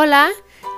Hola, 0.00 0.28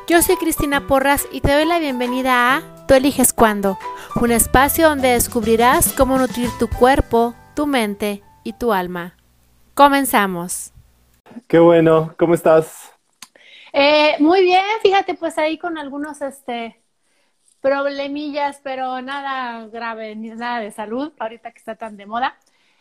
yo 0.08 0.22
soy 0.22 0.36
Cristina 0.36 0.86
Porras 0.86 1.28
y 1.30 1.42
te 1.42 1.52
doy 1.52 1.66
la 1.66 1.78
bienvenida 1.78 2.56
a 2.56 2.86
Tú 2.86 2.94
eliges 2.94 3.34
cuándo, 3.34 3.78
un 4.18 4.32
espacio 4.32 4.88
donde 4.88 5.08
descubrirás 5.08 5.92
cómo 5.92 6.16
nutrir 6.16 6.48
tu 6.58 6.70
cuerpo, 6.70 7.34
tu 7.54 7.66
mente 7.66 8.22
y 8.44 8.54
tu 8.54 8.72
alma. 8.72 9.18
Comenzamos. 9.74 10.72
Qué 11.48 11.58
bueno, 11.58 12.14
¿cómo 12.18 12.32
estás? 12.32 12.94
Eh, 13.74 14.16
muy 14.20 14.40
bien, 14.40 14.64
fíjate, 14.80 15.12
pues 15.12 15.36
ahí 15.36 15.58
con 15.58 15.76
algunos 15.76 16.22
este 16.22 16.80
problemillas, 17.60 18.58
pero 18.64 19.02
nada 19.02 19.66
grave, 19.66 20.16
ni 20.16 20.30
nada 20.30 20.60
de 20.60 20.70
salud, 20.70 21.12
ahorita 21.18 21.52
que 21.52 21.58
está 21.58 21.76
tan 21.76 21.98
de 21.98 22.06
moda. 22.06 22.38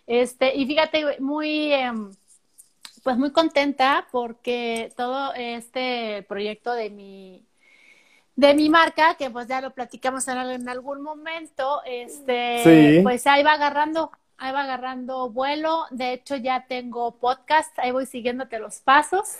Este, 0.07 0.55
y 0.55 0.65
fíjate, 0.65 1.19
muy 1.19 1.73
em, 1.73 2.11
pues 3.04 3.18
muy 3.18 3.31
contenta 3.31 4.07
porque 4.11 4.91
todo 4.95 5.34
este 5.34 6.25
proyecto 6.27 6.73
de 6.73 6.89
mi 6.89 7.45
de 8.39 8.53
mi 8.53 8.70
marca, 8.70 9.16
que 9.16 9.30
pues 9.30 9.48
ya 9.48 9.59
lo 9.59 9.72
platicamos 9.72 10.25
en, 10.30 10.70
algún 10.70 11.02
momento, 11.02 11.81
este, 11.85 13.02
pues 13.03 13.27
ahí 13.27 13.44
va 13.44 13.53
agarrando, 13.53 14.12
ahí 14.38 14.53
va 14.53 14.62
agarrando 14.62 15.30
vuelo. 15.30 15.85
De 15.91 16.13
hecho, 16.13 16.38
ya 16.38 16.66
tengo 16.66 17.17
podcast, 17.20 17.77
ahí 17.80 17.91
voy 17.91 18.05
siguiéndote 18.05 18.58
los 18.59 18.80
pasos. 18.80 19.39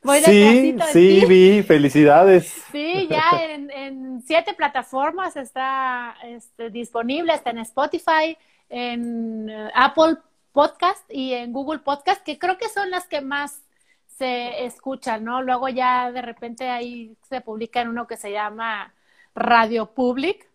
Voy 0.00 0.20
sí, 0.20 0.76
sí, 0.92 1.24
vi, 1.26 1.64
felicidades. 1.64 2.46
Sí, 2.70 3.08
ya 3.10 3.30
en, 3.50 3.68
en 3.72 4.22
siete 4.24 4.54
plataformas 4.54 5.36
está 5.36 6.14
este, 6.22 6.70
disponible, 6.70 7.34
está 7.34 7.50
en 7.50 7.58
Spotify, 7.58 8.38
en 8.68 9.50
eh, 9.50 9.70
Apple 9.74 10.18
Podcast 10.56 11.04
y 11.12 11.34
en 11.34 11.52
Google 11.52 11.80
Podcast, 11.80 12.22
que 12.22 12.38
creo 12.38 12.56
que 12.56 12.70
son 12.70 12.90
las 12.90 13.06
que 13.06 13.20
más 13.20 13.60
se 14.06 14.64
escuchan, 14.64 15.22
¿no? 15.22 15.42
Luego 15.42 15.68
ya 15.68 16.10
de 16.10 16.22
repente 16.22 16.70
ahí 16.70 17.14
se 17.28 17.42
publica 17.42 17.82
en 17.82 17.88
uno 17.88 18.06
que 18.06 18.16
se 18.16 18.32
llama 18.32 18.94
Radio 19.34 19.92
Public, 19.92 20.48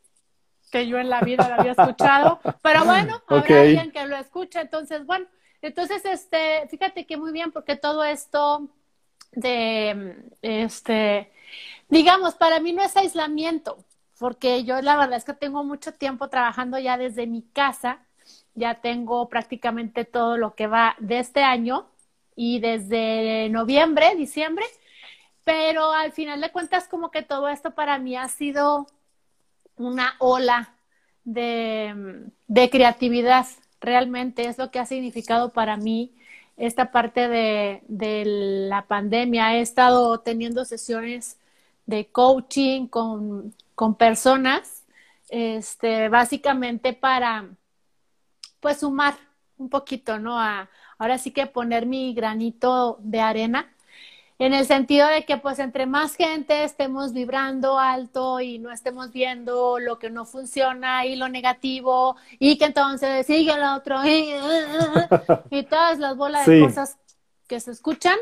que 0.72 0.88
yo 0.88 0.98
en 0.98 1.08
la 1.08 1.22
vida 1.22 1.48
lo 1.48 1.54
había 1.54 1.74
escuchado, 1.74 2.40
pero 2.64 2.84
bueno, 2.84 3.22
habrá 3.28 3.62
alguien 3.62 3.92
que 3.92 4.08
lo 4.08 4.16
escucha, 4.16 4.62
entonces, 4.62 5.06
bueno, 5.06 5.28
entonces, 5.62 6.04
este, 6.06 6.68
fíjate 6.70 7.06
que 7.06 7.18
muy 7.18 7.32
bien, 7.32 7.52
porque 7.52 7.76
todo 7.76 8.04
esto 8.04 8.70
de, 9.34 10.16
este, 10.42 11.32
digamos, 11.90 12.34
para 12.34 12.60
mí 12.60 12.74
no 12.74 12.82
es 12.82 12.98
aislamiento, 12.98 13.78
porque 14.18 14.64
yo 14.64 14.82
la 14.82 14.98
verdad 14.98 15.18
es 15.18 15.26
que 15.26 15.36
tengo 15.36 15.64
mucho 15.64 15.94
tiempo 15.94 16.28
trabajando 16.28 16.80
ya 16.80 16.98
desde 16.98 17.28
mi 17.28 17.44
casa, 17.44 18.00
ya 18.56 18.76
tengo 18.76 19.30
prácticamente 19.30 20.06
todo 20.06 20.38
lo 20.38 20.56
que 20.56 20.68
va 20.68 20.96
de 21.00 21.20
este 21.20 21.44
año 21.44 21.88
y 22.36 22.60
desde 22.60 23.50
noviembre, 23.50 24.16
diciembre, 24.16 24.66
pero 25.44 25.92
al 25.92 26.12
final 26.12 26.42
de 26.42 26.52
cuentas 26.52 26.88
como 26.88 27.12
que 27.12 27.22
todo 27.24 27.50
esto 27.50 27.72
para 27.72 27.98
mí 28.00 28.16
ha 28.16 28.28
sido 28.28 28.88
una 29.78 30.16
ola 30.20 30.74
de, 31.24 32.26
de 32.48 32.70
creatividad, 32.70 33.46
realmente 33.80 34.48
es 34.48 34.58
lo 34.58 34.72
que 34.72 34.80
ha 34.80 34.86
significado 34.86 35.50
para 35.50 35.78
mí 35.78 36.12
esta 36.58 36.92
parte 36.92 37.28
de, 37.28 37.82
de 37.88 38.24
la 38.26 38.84
pandemia. 38.86 39.56
He 39.56 39.62
estado 39.62 40.20
teniendo 40.20 40.66
sesiones 40.66 41.38
de 41.86 42.08
coaching 42.08 42.88
con, 42.88 43.54
con 43.76 43.96
personas, 43.96 44.84
este, 45.30 46.10
básicamente 46.10 46.94
para 46.94 47.50
pues 48.62 48.80
sumar 48.80 49.16
un 49.58 49.70
poquito, 49.70 50.18
¿no? 50.20 50.40
A, 50.40 50.70
ahora 50.98 51.18
sí 51.18 51.32
que 51.32 51.46
poner 51.48 51.86
mi 51.86 52.14
granito 52.14 52.98
de 53.02 53.20
arena 53.20 53.70
en 54.42 54.56
el 54.56 54.66
sentido 54.66 55.08
de 55.08 55.24
que 55.24 55.38
pues 55.38 55.60
entre 55.60 55.86
más 55.86 56.16
gente 56.16 56.64
estemos 56.64 57.14
vibrando 57.14 57.78
alto 57.78 58.40
y 58.40 58.58
no 58.58 58.72
estemos 58.72 59.12
viendo 59.12 59.78
lo 59.78 60.00
que 60.00 60.10
no 60.10 60.26
funciona 60.26 61.06
y 61.06 61.16
lo 61.16 61.30
negativo 61.30 62.16
y 62.40 62.58
que 62.58 62.66
entonces 62.66 63.28
sigue 63.28 63.54
el 63.54 63.64
otro 63.64 64.00
y, 64.04 65.64
todas 65.70 66.00
las 66.00 66.18
bolas 66.18 66.48
de 66.48 66.60
cosas 66.60 66.98
que 67.48 67.60
se 67.60 67.70
escuchan, 67.70 68.18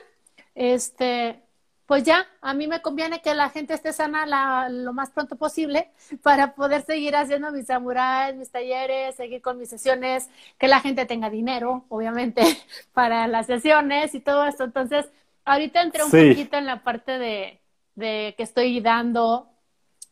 este, 0.55 1.41
pues 1.89 2.03
ya, 2.03 2.27
a 2.41 2.53
mí 2.53 2.67
me 2.67 2.83
conviene 2.83 3.19
que 3.19 3.33
la 3.33 3.49
gente 3.49 3.73
esté 3.73 3.93
sana 3.93 4.69
lo 4.69 4.93
más 4.93 5.09
pronto 5.09 5.37
posible 5.37 5.89
para 6.21 6.53
poder 6.53 6.83
seguir 6.83 7.15
haciendo 7.15 7.51
mis 7.51 7.65
samuráis, 7.65 8.35
mis 8.35 8.51
talleres, 8.51 9.15
seguir 9.15 9.41
con 9.41 9.57
mis 9.57 9.69
sesiones, 9.69 10.29
que 10.59 10.67
la 10.67 10.81
gente 10.81 11.07
tenga 11.07 11.31
dinero, 11.31 11.85
obviamente, 11.89 12.43
para 12.93 13.25
las 13.25 13.47
sesiones 13.47 14.13
y 14.13 14.19
todo 14.19 14.45
esto. 14.45 14.65
Entonces, 14.65 15.09
ahorita 15.45 15.81
entré 15.81 16.03
un 16.03 16.11
poquito 16.11 16.57
en 16.57 16.67
la 16.67 16.83
parte 16.83 17.17
de, 17.17 17.59
que 17.97 18.43
estoy 18.43 18.81
dando 18.81 19.49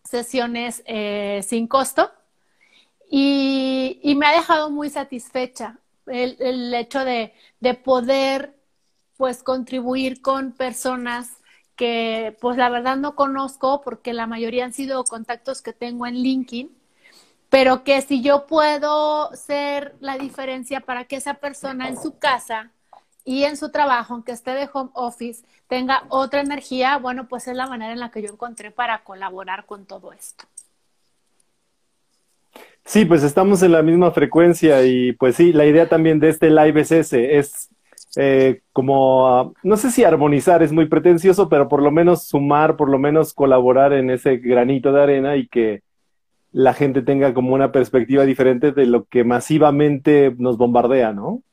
sesiones 0.03 0.81
eh, 0.87 1.41
sin 1.45 1.67
costo 1.67 2.11
y, 3.07 4.15
me 4.17 4.25
ha 4.25 4.31
dejado 4.31 4.71
muy 4.71 4.89
satisfecha 4.89 5.77
el, 6.07 6.37
el 6.39 6.73
hecho 6.73 7.05
de, 7.05 7.35
de 7.59 7.75
poder 7.75 8.55
pues 9.15 9.43
contribuir 9.43 10.23
con 10.23 10.53
personas 10.53 11.37
que 11.77 12.35
pues 12.41 12.57
la 12.57 12.69
verdad 12.69 12.97
no 12.97 13.15
conozco 13.15 13.81
porque 13.81 14.11
la 14.11 14.27
mayoría 14.27 14.65
han 14.65 14.73
sido 14.73 15.03
contactos 15.05 15.61
que 15.61 15.71
tengo 15.71 16.05
en 16.05 16.15
LinkedIn, 16.15 16.69
pero 17.49 17.83
que 17.85 18.01
si 18.01 18.21
yo 18.21 18.47
puedo 18.47 19.33
ser 19.33 19.95
la 20.01 20.17
diferencia 20.17 20.81
para 20.81 21.05
que 21.05 21.15
esa 21.15 21.35
persona 21.35 21.87
en 21.87 22.01
su 22.01 22.17
casa 22.17 22.71
y 23.23 23.43
en 23.43 23.55
su 23.55 23.71
trabajo, 23.71 24.15
aunque 24.15 24.33
esté 24.33 24.51
de 24.51 24.69
home 24.73 24.89
office, 24.93 25.45
tenga 25.67 26.03
otra 26.09 26.41
energía, 26.41 26.97
bueno, 26.97 27.27
pues 27.27 27.47
es 27.47 27.55
la 27.55 27.67
manera 27.67 27.93
en 27.93 27.99
la 27.99 28.11
que 28.11 28.21
yo 28.21 28.29
encontré 28.29 28.71
para 28.71 29.03
colaborar 29.03 29.65
con 29.65 29.85
todo 29.85 30.11
esto. 30.11 30.45
Sí, 32.85 33.05
pues 33.05 33.23
estamos 33.23 33.61
en 33.63 33.73
la 33.73 33.83
misma 33.83 34.11
frecuencia 34.11 34.83
y 34.85 35.11
pues 35.11 35.35
sí, 35.35 35.51
la 35.51 35.65
idea 35.65 35.89
también 35.89 36.19
de 36.19 36.29
este 36.29 36.49
live 36.49 36.81
es 36.81 36.91
ese, 36.91 37.37
es 37.37 37.69
eh, 38.15 38.61
como, 38.71 39.53
no 39.63 39.77
sé 39.77 39.91
si 39.91 40.03
armonizar 40.03 40.63
es 40.63 40.71
muy 40.71 40.87
pretencioso, 40.87 41.49
pero 41.49 41.67
por 41.67 41.81
lo 41.81 41.91
menos 41.91 42.27
sumar, 42.27 42.75
por 42.77 42.89
lo 42.89 42.97
menos 42.97 43.33
colaborar 43.33 43.93
en 43.93 44.09
ese 44.09 44.37
granito 44.37 44.91
de 44.91 45.03
arena 45.03 45.35
y 45.35 45.47
que 45.47 45.83
la 46.51 46.73
gente 46.73 47.01
tenga 47.01 47.33
como 47.33 47.53
una 47.53 47.71
perspectiva 47.71 48.23
diferente 48.23 48.71
de 48.71 48.85
lo 48.85 49.05
que 49.05 49.23
masivamente 49.23 50.33
nos 50.37 50.57
bombardea, 50.57 51.13
¿no? 51.13 51.43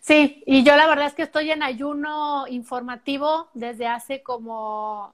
Sí, 0.00 0.42
y 0.46 0.62
yo 0.62 0.74
la 0.76 0.86
verdad 0.86 1.06
es 1.06 1.14
que 1.14 1.22
estoy 1.22 1.50
en 1.50 1.62
ayuno 1.62 2.46
informativo 2.48 3.48
desde 3.52 3.86
hace 3.86 4.22
como 4.22 5.12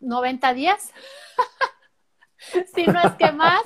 90 0.00 0.54
días. 0.54 0.92
si 2.74 2.86
no 2.86 3.00
es 3.00 3.12
que 3.14 3.32
más. 3.32 3.62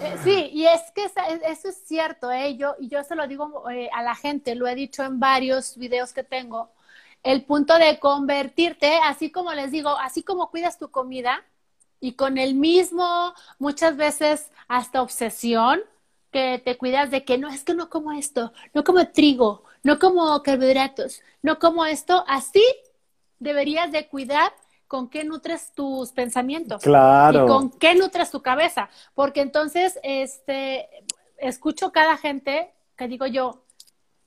Eh, 0.00 0.16
sí, 0.24 0.50
y 0.52 0.66
es 0.66 0.80
que 0.94 1.04
eso 1.04 1.68
es 1.68 1.84
cierto, 1.86 2.30
¿eh? 2.30 2.56
Yo, 2.56 2.74
y 2.78 2.88
yo 2.88 3.02
se 3.04 3.14
lo 3.14 3.26
digo 3.26 3.68
eh, 3.70 3.88
a 3.92 4.02
la 4.02 4.14
gente, 4.14 4.54
lo 4.54 4.66
he 4.66 4.74
dicho 4.74 5.02
en 5.02 5.20
varios 5.20 5.76
videos 5.76 6.12
que 6.12 6.24
tengo, 6.24 6.70
el 7.22 7.44
punto 7.44 7.78
de 7.78 7.98
convertirte, 7.98 8.98
así 9.04 9.30
como 9.30 9.52
les 9.52 9.70
digo, 9.70 9.90
así 9.98 10.22
como 10.22 10.50
cuidas 10.50 10.78
tu 10.78 10.90
comida 10.90 11.44
y 12.00 12.12
con 12.14 12.38
el 12.38 12.54
mismo, 12.54 13.34
muchas 13.58 13.96
veces 13.96 14.50
hasta 14.68 15.02
obsesión, 15.02 15.80
que 16.32 16.62
te 16.64 16.78
cuidas 16.78 17.10
de 17.10 17.24
que 17.24 17.38
no, 17.38 17.48
es 17.48 17.64
que 17.64 17.74
no 17.74 17.90
como 17.90 18.12
esto, 18.12 18.52
no 18.72 18.84
como 18.84 19.06
trigo, 19.08 19.64
no 19.82 19.98
como 19.98 20.42
carbohidratos, 20.42 21.22
no 21.42 21.58
como 21.58 21.84
esto, 21.84 22.24
así 22.28 22.62
deberías 23.38 23.90
de 23.92 24.08
cuidar 24.08 24.52
con 24.90 25.08
qué 25.08 25.22
nutres 25.22 25.72
tus 25.72 26.10
pensamientos. 26.10 26.82
Claro. 26.82 27.44
Y 27.44 27.46
con 27.46 27.70
qué 27.70 27.94
nutres 27.94 28.32
tu 28.32 28.42
cabeza. 28.42 28.90
Porque 29.14 29.40
entonces, 29.40 30.00
este, 30.02 30.88
escucho 31.38 31.92
cada 31.92 32.16
gente 32.16 32.74
que 32.96 33.06
digo 33.06 33.24
yo, 33.26 33.62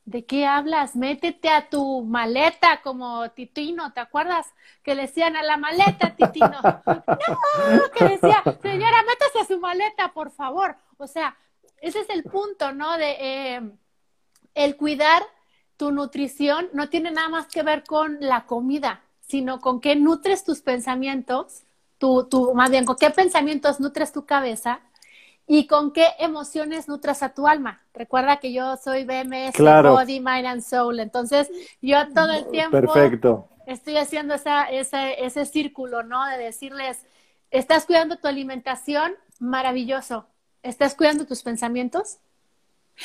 ¿de 0.06 0.24
qué 0.24 0.46
hablas? 0.46 0.96
Métete 0.96 1.50
a 1.50 1.68
tu 1.68 2.06
maleta 2.06 2.80
como 2.82 3.30
Titino, 3.32 3.92
¿te 3.92 4.00
acuerdas? 4.00 4.54
Que 4.84 4.96
le 4.96 5.02
decían 5.02 5.36
a 5.36 5.44
la 5.44 5.58
maleta, 5.58 6.16
Titino. 6.16 6.62
no, 6.86 7.92
que 7.94 8.06
decía, 8.06 8.42
señora, 8.62 9.04
métase 9.04 9.40
a 9.42 9.46
su 9.46 9.60
maleta, 9.60 10.14
por 10.14 10.32
favor. 10.32 10.78
O 10.96 11.08
sea, 11.08 11.36
ese 11.82 12.00
es 12.00 12.10
el 12.10 12.24
punto, 12.24 12.72
¿no? 12.72 12.98
De 12.98 13.18
eh, 13.20 13.62
el 14.54 14.78
cuidar 14.78 15.24
tu 15.76 15.92
nutrición 15.92 16.70
no 16.72 16.88
tiene 16.88 17.12
nada 17.12 17.28
más 17.28 17.48
que 17.48 17.64
ver 17.64 17.84
con 17.84 18.16
la 18.22 18.46
comida 18.46 19.02
sino 19.34 19.62
con 19.62 19.82
qué 19.82 19.96
nutres 19.96 20.44
tus 20.44 20.62
pensamientos, 20.62 21.64
tu, 21.98 22.26
tu, 22.26 22.54
más 22.54 22.70
bien 22.70 22.86
con 22.86 22.98
qué 22.98 23.10
pensamientos 23.10 23.80
nutres 23.80 24.12
tu 24.14 24.28
cabeza 24.28 24.82
y 25.48 25.66
con 25.66 25.92
qué 25.92 26.06
emociones 26.20 26.88
nutres 26.88 27.24
a 27.24 27.34
tu 27.34 27.48
alma. 27.48 27.82
Recuerda 27.96 28.38
que 28.38 28.54
yo 28.54 28.78
soy 28.78 29.06
BMS, 29.06 29.58
Body, 29.58 30.20
Mind 30.20 30.46
and 30.46 30.62
Soul, 30.62 31.00
entonces 31.00 31.50
yo 31.82 31.98
todo 32.14 32.32
el 32.32 32.48
tiempo 32.52 32.94
Perfecto. 32.94 33.50
estoy 33.66 33.98
haciendo 33.98 34.36
esa, 34.36 34.66
ese, 34.66 35.26
ese 35.26 35.46
círculo, 35.46 36.04
¿no? 36.04 36.24
De 36.28 36.38
decirles, 36.38 37.04
estás 37.50 37.88
cuidando 37.88 38.18
tu 38.18 38.28
alimentación, 38.28 39.14
maravilloso. 39.40 40.28
¿Estás 40.62 40.94
cuidando 40.94 41.26
tus 41.26 41.42
pensamientos? 41.42 42.20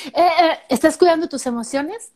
Eh, 0.08 0.12
eh, 0.42 0.58
¿Estás 0.68 0.98
cuidando 0.98 1.26
tus 1.26 1.46
emociones? 1.46 2.12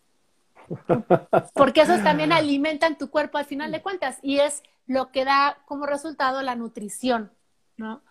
Porque 1.54 1.82
esos 1.82 2.02
también 2.02 2.32
alimentan 2.32 2.98
tu 2.98 3.10
cuerpo 3.10 3.38
al 3.38 3.44
final 3.44 3.72
de 3.72 3.82
cuentas 3.82 4.18
y 4.22 4.38
es 4.38 4.62
lo 4.86 5.10
que 5.10 5.24
da 5.24 5.58
como 5.66 5.86
resultado 5.86 6.42
la 6.42 6.56
nutrición, 6.56 7.32
¿no? 7.76 8.02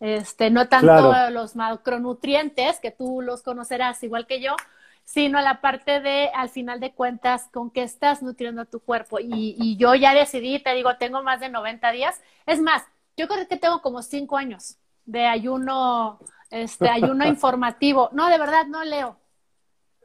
Este, 0.00 0.50
no 0.50 0.68
tanto 0.68 1.30
los 1.30 1.56
macronutrientes, 1.56 2.80
que 2.80 2.90
tú 2.90 3.20
los 3.20 3.42
conocerás 3.42 4.02
igual 4.02 4.26
que 4.26 4.40
yo, 4.40 4.56
sino 5.04 5.40
la 5.40 5.60
parte 5.60 6.00
de, 6.00 6.30
al 6.34 6.48
final 6.48 6.80
de 6.80 6.92
cuentas, 6.92 7.48
con 7.52 7.70
qué 7.70 7.82
estás 7.82 8.22
nutriendo 8.22 8.62
a 8.62 8.64
tu 8.64 8.80
cuerpo. 8.80 9.18
Y, 9.18 9.56
y 9.58 9.76
yo 9.76 9.94
ya 9.94 10.14
decidí, 10.14 10.58
te 10.62 10.74
digo, 10.74 10.96
tengo 10.96 11.22
más 11.22 11.40
de 11.40 11.50
90 11.50 11.90
días. 11.90 12.20
Es 12.46 12.62
más, 12.62 12.84
yo 13.16 13.28
creo 13.28 13.46
que 13.46 13.56
tengo 13.56 13.82
como 13.82 14.02
5 14.02 14.36
años 14.38 14.78
de 15.04 15.26
ayuno, 15.26 16.20
este, 16.50 16.88
ayuno 16.88 17.26
informativo. 17.26 18.08
No, 18.12 18.28
de 18.28 18.38
verdad, 18.38 18.66
no 18.66 18.84
leo. 18.84 19.18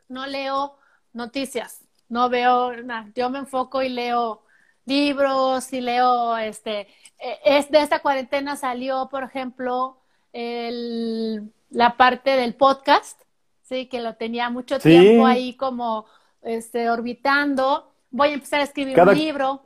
No 0.10 0.26
leo 0.28 0.76
noticias. 1.14 1.85
No 2.10 2.30
veo 2.30 2.76
nada. 2.84 3.10
Yo 3.16 3.30
me 3.30 3.40
enfoco 3.40 3.82
y 3.82 3.90
leo 3.90 4.46
libros 4.86 5.74
y 5.74 5.82
leo, 5.82 6.38
este, 6.38 6.88
e, 7.20 7.40
es 7.44 7.70
de 7.72 7.82
esta 7.82 8.00
cuarentena 8.00 8.56
salió, 8.56 9.10
por 9.10 9.24
ejemplo, 9.24 9.98
el, 10.32 11.52
la 11.70 11.98
parte 11.98 12.32
del 12.32 12.56
podcast, 12.56 13.20
sí, 13.64 13.88
que 13.88 14.02
lo 14.02 14.16
tenía 14.16 14.50
mucho 14.50 14.80
tiempo 14.80 15.26
ahí 15.26 15.56
como, 15.56 16.06
este, 16.42 16.90
orbitando. 16.90 17.92
Voy 18.12 18.30
a 18.30 18.34
empezar 18.34 18.62
a 18.62 18.64
escribir 18.64 19.00
un 19.00 19.14
libro. 19.16 19.62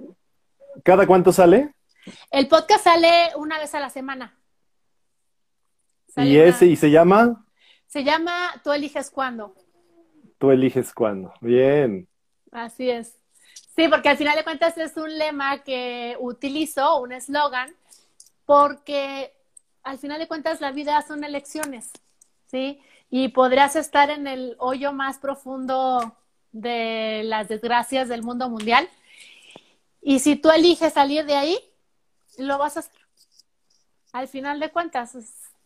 ¿Cada 0.84 1.06
cuánto 1.06 1.32
sale? 1.32 1.74
El 2.32 2.48
podcast 2.48 2.86
sale 2.86 3.12
una 3.36 3.60
vez 3.60 3.76
a 3.76 3.80
la 3.80 3.90
semana. 3.90 4.36
¿Y 6.16 6.38
ese, 6.38 6.66
y 6.66 6.76
se 6.76 6.90
llama? 6.90 7.46
Se 7.86 8.04
llama 8.04 8.34
Tú 8.64 8.72
eliges 8.72 9.10
cuándo. 9.12 9.54
Tú 10.38 10.52
eliges 10.52 10.94
cuándo. 10.94 11.34
Bien. 11.42 12.08
Así 12.52 12.90
es. 12.90 13.16
Sí, 13.76 13.88
porque 13.88 14.10
al 14.10 14.18
final 14.18 14.36
de 14.36 14.44
cuentas 14.44 14.78
es 14.78 14.98
un 14.98 15.18
lema 15.18 15.64
que 15.64 16.18
utilizo, 16.20 17.00
un 17.00 17.12
eslogan, 17.12 17.74
porque 18.46 19.34
al 19.84 19.98
final 19.98 20.20
de 20.20 20.28
cuentas 20.28 20.62
la 20.62 20.72
vida 20.72 21.02
son 21.02 21.24
elecciones, 21.24 21.90
¿sí? 22.48 22.82
Y 23.10 23.30
podrías 23.30 23.76
estar 23.76 24.10
en 24.10 24.28
el 24.28 24.56
hoyo 24.60 24.92
más 24.92 25.18
profundo 25.18 26.16
de 26.52 27.22
las 27.26 27.48
desgracias 27.48 28.10
del 28.10 28.24
mundo 28.24 28.50
mundial. 28.50 28.90
Y 30.02 30.20
si 30.20 30.36
tú 30.36 30.50
eliges 30.50 30.94
salir 30.94 31.26
de 31.26 31.36
ahí, 31.36 31.60
lo 32.38 32.58
vas 32.58 32.78
a 32.78 32.82
hacer. 32.82 33.00
Al 34.12 34.28
final 34.28 34.60
de 34.60 34.72
cuentas, 34.72 35.16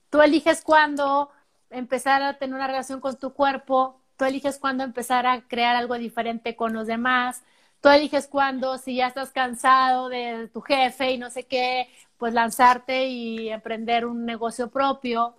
tú 0.10 0.22
eliges 0.22 0.62
cuándo 0.62 1.32
empezar 1.70 2.22
a 2.22 2.38
tener 2.38 2.56
una 2.56 2.68
relación 2.68 3.00
con 3.00 3.18
tu 3.18 3.34
cuerpo, 3.34 4.00
tú 4.18 4.26
eliges 4.26 4.58
cuándo 4.60 4.84
empezar 4.84 5.26
a 5.26 5.42
crear 5.42 5.76
algo 5.76 5.98
diferente 5.98 6.56
con 6.56 6.74
los 6.74 6.88
demás, 6.88 7.44
tú 7.82 7.90
eliges 7.90 8.28
cuándo, 8.28 8.78
si 8.78 8.96
ya 8.96 9.08
estás 9.08 9.32
cansado 9.32 10.10
de 10.10 10.50
tu 10.54 10.62
jefe 10.62 11.12
y 11.12 11.18
no 11.18 11.30
sé 11.30 11.44
qué, 11.44 11.88
pues 12.18 12.34
lanzarte 12.34 13.08
y 13.08 13.50
emprender 13.50 14.06
un 14.06 14.26
negocio 14.26 14.70
propio. 14.70 15.34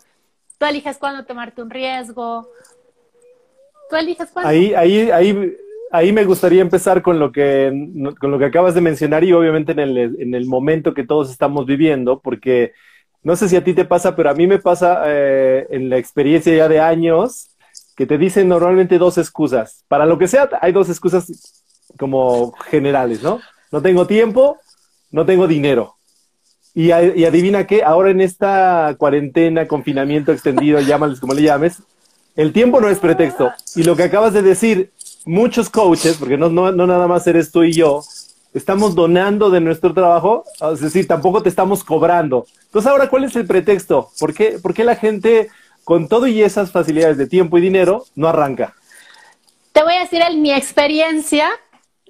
Tú 0.59 0.67
eliges 0.67 0.99
cuándo 0.99 1.25
tomarte 1.25 1.63
un 1.63 1.71
riesgo. 1.71 2.49
Tú 3.89 3.97
eliges 3.97 4.31
cuándo. 4.31 4.51
Ahí, 4.51 4.75
ahí, 4.75 5.11
ahí, 5.11 5.57
ahí 5.91 6.13
me 6.13 6.25
gustaría 6.25 6.61
empezar 6.61 7.01
con 7.01 7.19
lo 7.19 7.33
que, 7.33 7.73
con 8.21 8.31
lo 8.31 8.39
que 8.39 8.45
acabas 8.45 8.75
de 8.75 8.81
mencionar 8.83 9.25
y 9.25 9.33
obviamente 9.33 9.73
en 9.73 9.79
el, 9.79 9.97
en 9.99 10.35
el 10.35 10.47
momento 10.47 10.93
que 10.93 11.07
todos 11.07 11.31
estamos 11.31 11.65
viviendo, 11.65 12.21
porque 12.21 12.73
no 13.23 13.37
sé 13.37 13.49
si 13.49 13.57
a 13.57 13.65
ti 13.65 13.73
te 13.73 13.87
pasa, 13.87 14.15
pero 14.15 14.29
a 14.29 14.35
mí 14.35 14.47
me 14.47 14.59
pasa 14.59 15.03
eh, 15.07 15.67
en 15.71 15.89
la 15.89 15.97
experiencia 15.97 16.55
ya 16.55 16.69
de 16.69 16.81
años 16.81 17.54
que 17.97 18.07
te 18.07 18.19
dicen 18.19 18.49
normalmente 18.49 18.99
dos 18.99 19.19
excusas. 19.19 19.85
Para 19.89 20.07
lo 20.07 20.19
que 20.19 20.29
sea, 20.29 20.49
hay 20.61 20.73
dos 20.73 20.89
excusas 20.89 21.63
como 21.99 22.53
generales, 22.69 23.23
¿no? 23.23 23.41
No 23.71 23.83
tengo 23.83 24.07
tiempo, 24.07 24.59
no 25.11 25.25
tengo 25.27 25.47
dinero. 25.47 25.95
Y, 26.75 26.91
adivina 26.91 27.69
qué, 27.69 27.85
ahora 27.85 28.11
en 28.11 28.21
esta 28.21 28.97
cuarentena, 28.99 29.69
confinamiento 29.69 30.33
extendido, 30.33 30.81
llámales 30.81 31.21
como 31.21 31.35
le 31.35 31.43
llames, 31.43 31.83
el 32.35 32.53
tiempo 32.53 32.81
no 32.81 32.89
es 32.89 32.99
pretexto. 32.99 33.53
Y 33.77 33.85
lo 33.85 33.95
que 33.95 34.03
acabas 34.03 34.33
de 34.33 34.43
decir, 34.43 34.91
muchos 35.25 35.71
coaches, 35.71 36.17
porque 36.19 36.37
no, 36.37 36.49
no, 36.49 36.73
no 36.73 36.87
nada 36.87 37.07
más 37.07 37.27
eres 37.29 37.53
tú 37.53 37.63
y 37.63 37.73
yo, 37.73 38.03
estamos 38.55 38.95
donando 38.95 39.51
de 39.51 39.61
nuestro 39.61 39.95
trabajo, 39.95 40.45
es 40.73 40.81
decir, 40.81 41.07
tampoco 41.07 41.43
te 41.43 41.49
estamos 41.49 41.85
cobrando. 41.85 42.47
Entonces, 42.67 42.91
ahora, 42.91 43.09
¿cuál 43.09 43.25
es 43.25 43.37
el 43.37 43.47
pretexto? 43.47 44.11
¿Por 44.19 44.35
qué, 44.35 44.59
por 44.61 44.75
qué 44.75 44.85
la 44.85 44.97
gente, 44.97 45.49
con 45.85 46.09
todo 46.09 46.27
y 46.27 46.43
esas 46.43 46.71
facilidades 46.71 47.19
de 47.19 47.27
tiempo 47.27 47.59
y 47.59 47.61
dinero, 47.61 48.05
no 48.15 48.29
arranca? 48.29 48.75
Te 49.73 49.83
voy 49.83 49.95
a 49.95 50.01
decir 50.01 50.23
en 50.23 50.41
mi 50.41 50.53
experiencia, 50.53 51.51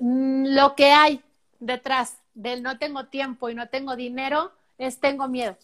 Mm, 0.01 0.47
lo 0.55 0.75
que 0.75 0.91
hay 0.93 1.23
detrás 1.61 2.19
del 2.35 2.63
no 2.63 2.79
tengo 2.79 3.07
tiempo 3.07 3.49
y 3.49 3.55
no 3.55 3.69
tengo 3.69 3.97
dinero 3.97 4.53
es 4.79 5.01
tengo 5.01 5.29
miedo. 5.29 5.57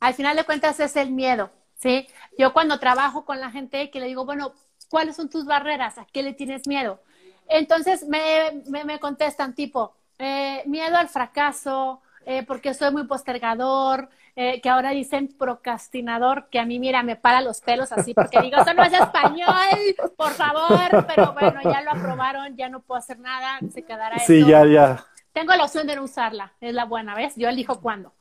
Al 0.00 0.14
final 0.14 0.36
de 0.36 0.44
cuentas 0.44 0.78
es 0.80 0.96
el 0.96 1.10
miedo, 1.10 1.50
¿sí? 1.76 2.06
Yo 2.38 2.52
cuando 2.52 2.78
trabajo 2.78 3.24
con 3.24 3.40
la 3.40 3.50
gente 3.50 3.90
que 3.90 4.00
le 4.00 4.06
digo, 4.06 4.26
bueno, 4.26 4.52
¿cuáles 4.90 5.16
son 5.16 5.30
tus 5.30 5.46
barreras? 5.46 5.96
¿A 5.98 6.06
qué 6.12 6.22
le 6.22 6.34
tienes 6.34 6.68
miedo? 6.68 7.00
Entonces 7.48 8.06
me, 8.06 8.62
me, 8.84 9.00
contestan 9.00 9.54
tipo, 9.54 9.94
eh, 10.18 10.62
miedo 10.66 10.96
al 10.96 11.08
fracaso, 11.08 12.02
eh, 12.26 12.42
porque 12.42 12.74
soy 12.74 12.92
muy 12.92 13.06
postergador, 13.06 14.10
eh, 14.38 14.60
que 14.60 14.68
ahora 14.68 14.90
dicen 14.90 15.28
procrastinador, 15.28 16.50
que 16.50 16.58
a 16.58 16.66
mí, 16.66 16.78
mira, 16.78 17.02
me 17.02 17.16
para 17.16 17.40
los 17.40 17.62
pelos 17.62 17.90
así, 17.90 18.12
porque 18.12 18.38
digo, 18.42 18.58
eso 18.60 18.74
no 18.74 18.84
es 18.84 18.92
español, 18.92 19.96
por 20.14 20.32
favor, 20.32 21.06
pero 21.06 21.32
bueno, 21.32 21.60
ya 21.64 21.80
lo 21.80 21.92
aprobaron, 21.92 22.54
ya 22.54 22.68
no 22.68 22.82
puedo 22.82 22.98
hacer 22.98 23.18
nada, 23.18 23.58
se 23.72 23.82
quedará 23.82 24.18
Sí, 24.18 24.44
ya, 24.46 24.66
ya. 24.66 25.06
Tengo 25.32 25.54
la 25.54 25.64
opción 25.64 25.86
de 25.86 25.96
no 25.96 26.02
usarla, 26.02 26.52
es 26.60 26.74
la 26.74 26.84
buena, 26.84 27.14
¿ves? 27.14 27.32
Yo 27.36 27.48
elijo 27.48 27.80
cuándo. 27.80 28.12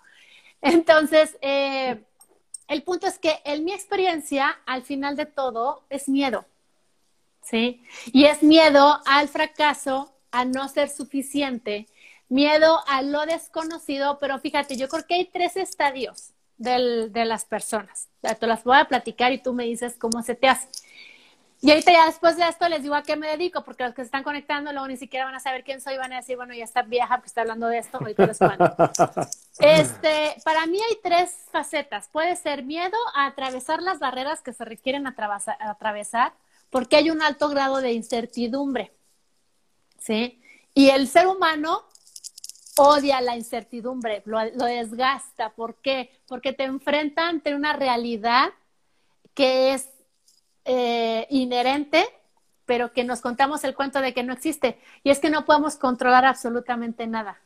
Entonces, 0.62 1.38
eh, 1.42 2.02
el 2.70 2.84
punto 2.84 3.08
es 3.08 3.20
que 3.20 3.42
en 3.44 3.66
mi 3.66 3.74
experiencia, 3.74 4.58
al 4.66 4.84
final 4.84 5.18
de 5.18 5.26
todo, 5.26 5.84
es 5.90 6.08
miedo, 6.08 6.46
¿sí? 7.42 7.84
Y 8.14 8.24
es 8.24 8.42
miedo 8.42 9.02
al 9.06 9.28
fracaso, 9.28 10.14
a 10.32 10.46
no 10.46 10.68
ser 10.70 10.90
suficiente, 10.90 11.88
miedo 12.30 12.80
a 12.88 13.02
lo 13.02 13.26
desconocido, 13.26 14.20
pero 14.20 14.40
fíjate, 14.40 14.78
yo 14.78 14.88
creo 14.88 15.06
que 15.06 15.16
hay 15.16 15.26
tres 15.26 15.58
estadios 15.58 16.32
del, 16.58 17.12
de 17.12 17.26
las 17.26 17.46
personas. 17.46 18.10
te 18.22 18.48
las 18.48 18.64
voy 18.64 18.78
a 18.78 18.86
platicar 18.86 19.32
y 19.32 19.38
tú 19.38 19.54
me 19.54 19.66
dices 19.66 19.96
cómo 19.98 20.22
se 20.24 20.36
te 20.36 20.48
hace. 20.48 20.68
Y 21.62 21.72
ahorita 21.72 21.92
ya 21.92 22.06
después 22.06 22.38
de 22.38 22.48
esto 22.48 22.70
les 22.70 22.84
digo 22.84 22.94
a 22.94 23.02
qué 23.02 23.16
me 23.16 23.28
dedico, 23.28 23.64
porque 23.64 23.84
los 23.84 23.96
que 23.96 24.04
se 24.04 24.06
están 24.06 24.24
conectando 24.24 24.72
luego 24.72 24.88
ni 24.88 24.98
siquiera 24.98 25.26
van 25.26 25.34
a 25.34 25.40
saber 25.40 25.64
quién 25.64 25.82
soy, 25.82 25.98
van 25.98 26.14
a 26.14 26.18
decir, 26.18 26.36
bueno, 26.36 26.54
ya 26.54 26.64
está 26.64 26.84
vieja 26.84 27.16
porque 27.16 27.28
está 27.28 27.42
hablando 27.42 27.68
de 27.68 27.80
esto, 27.80 27.98
ahorita 27.98 28.26
les 28.28 28.38
cuento. 28.38 28.76
Este, 29.58 30.36
para 30.44 30.66
mí 30.66 30.78
hay 30.78 30.98
tres 31.02 31.34
facetas. 31.50 32.10
Puede 32.10 32.36
ser 32.36 32.64
miedo 32.64 32.98
a 33.16 33.26
atravesar 33.26 33.82
las 33.82 34.00
barreras 34.00 34.42
que 34.42 34.52
se 34.52 34.66
requieren 34.66 35.08
atravesar, 35.08 36.34
porque 36.70 36.98
hay 36.98 37.10
un 37.10 37.22
alto 37.22 37.48
grado 37.48 37.82
de 37.82 37.94
incertidumbre. 37.94 38.92
¿Sí? 39.98 40.42
Y 40.74 40.90
el 40.90 41.08
ser 41.08 41.26
humano 41.26 41.86
odia 42.78 43.22
la 43.22 43.36
incertidumbre, 43.36 44.22
lo, 44.26 44.40
desgasta. 44.40 45.50
¿Por 45.52 45.76
qué? 45.76 46.12
Porque 46.28 46.54
te 46.54 46.64
enfrenta 46.64 47.28
ante 47.28 47.56
una 47.56 47.74
realidad 47.74 48.50
que 49.34 49.74
es 49.74 49.90
eh, 50.66 51.28
inherente, 51.30 52.06
pero 52.66 52.92
que 52.94 53.04
nos 53.04 53.22
contamos 53.22 53.64
el 53.64 53.76
cuento 53.76 54.02
de 54.02 54.14
que 54.14 54.24
no 54.24 54.34
existe. 54.34 54.80
Y 55.04 55.10
es 55.10 55.20
que 55.20 55.30
no 55.30 55.46
podemos 55.46 55.76
controlar 55.76 56.26
absolutamente 56.26 57.08
nada. 57.08 57.40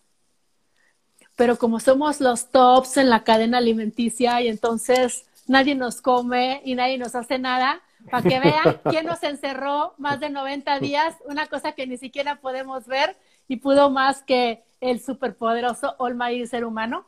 Pero 1.35 1.57
como 1.57 1.79
somos 1.79 2.19
los 2.19 2.49
tops 2.49 2.97
en 2.97 3.09
la 3.09 3.23
cadena 3.23 3.59
alimenticia 3.59 4.41
y 4.41 4.47
entonces 4.47 5.25
nadie 5.47 5.75
nos 5.75 6.01
come 6.01 6.61
y 6.65 6.75
nadie 6.75 6.97
nos 6.97 7.15
hace 7.15 7.39
nada, 7.39 7.81
para 8.09 8.23
que 8.23 8.39
vean 8.39 8.81
quién 8.89 9.05
nos 9.05 9.23
encerró 9.23 9.93
más 9.97 10.19
de 10.19 10.29
90 10.29 10.79
días, 10.79 11.15
una 11.25 11.47
cosa 11.47 11.73
que 11.73 11.87
ni 11.87 11.97
siquiera 11.97 12.35
podemos 12.35 12.87
ver 12.87 13.15
y 13.49 13.57
pudo 13.57 13.89
más 13.89 14.23
que 14.23 14.63
el 14.79 15.01
superpoderoso 15.01 15.95
Almighty 15.99 16.47
ser 16.47 16.63
humano. 16.63 17.05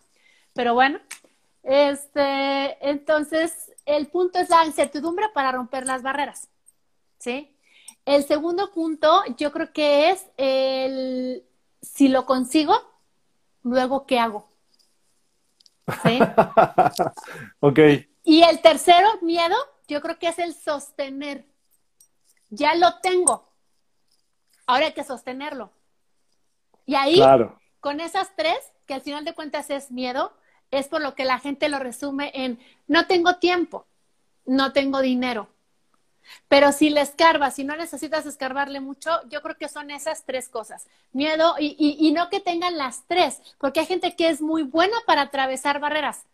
Pero 0.53 0.73
bueno, 0.73 0.99
este, 1.63 2.89
entonces 2.89 3.71
el 3.85 4.07
punto 4.07 4.39
es 4.39 4.49
la 4.49 4.65
incertidumbre 4.65 5.29
para 5.33 5.53
romper 5.53 5.85
las 5.85 6.01
barreras. 6.01 6.49
¿Sí? 7.19 7.55
El 8.03 8.25
segundo 8.25 8.71
punto, 8.71 9.23
yo 9.37 9.51
creo 9.51 9.71
que 9.71 10.09
es 10.09 10.27
el 10.35 11.45
si 11.81 12.07
lo 12.07 12.25
consigo, 12.25 12.75
luego 13.63 14.05
qué 14.07 14.19
hago. 14.19 14.49
¿Sí? 16.03 16.19
ok. 17.59 17.79
Y 18.23 18.41
el 18.41 18.61
tercero, 18.61 19.07
miedo, 19.21 19.55
yo 19.87 20.01
creo 20.01 20.17
que 20.17 20.29
es 20.29 20.39
el 20.39 20.55
sostener. 20.55 21.45
Ya 22.49 22.73
lo 22.75 22.99
tengo. 22.99 23.47
Ahora 24.65 24.87
hay 24.87 24.93
que 24.93 25.03
sostenerlo. 25.03 25.71
Y 26.91 26.95
ahí, 26.95 27.21
con 27.79 28.01
esas 28.01 28.35
tres, 28.35 28.57
que 28.85 28.93
al 28.93 28.99
final 29.01 29.23
de 29.23 29.33
cuentas 29.33 29.69
es 29.69 29.91
miedo, 29.91 30.33
es 30.71 30.89
por 30.89 31.01
lo 31.01 31.15
que 31.15 31.23
la 31.23 31.39
gente 31.39 31.69
lo 31.69 31.79
resume 31.79 32.31
en 32.33 32.59
no 32.85 33.07
tengo 33.07 33.37
tiempo, 33.37 33.85
no 34.45 34.73
tengo 34.73 34.99
dinero. 34.99 35.47
Pero 36.49 36.73
si 36.73 36.89
le 36.89 36.99
escarbas, 36.99 37.55
si 37.55 37.63
no 37.63 37.77
necesitas 37.77 38.25
escarbarle 38.25 38.81
mucho, 38.81 39.09
yo 39.29 39.41
creo 39.41 39.55
que 39.57 39.69
son 39.69 39.89
esas 39.89 40.25
tres 40.25 40.49
cosas. 40.49 40.85
Miedo 41.13 41.55
y, 41.57 41.77
y, 41.77 42.11
no 42.11 42.29
que 42.29 42.41
tengan 42.41 42.77
las 42.77 43.07
tres, 43.07 43.41
porque 43.57 43.79
hay 43.79 43.85
gente 43.85 44.17
que 44.17 44.27
es 44.27 44.41
muy 44.41 44.63
buena 44.63 44.97
para 45.07 45.21
atravesar 45.21 45.79
barreras. 45.79 46.25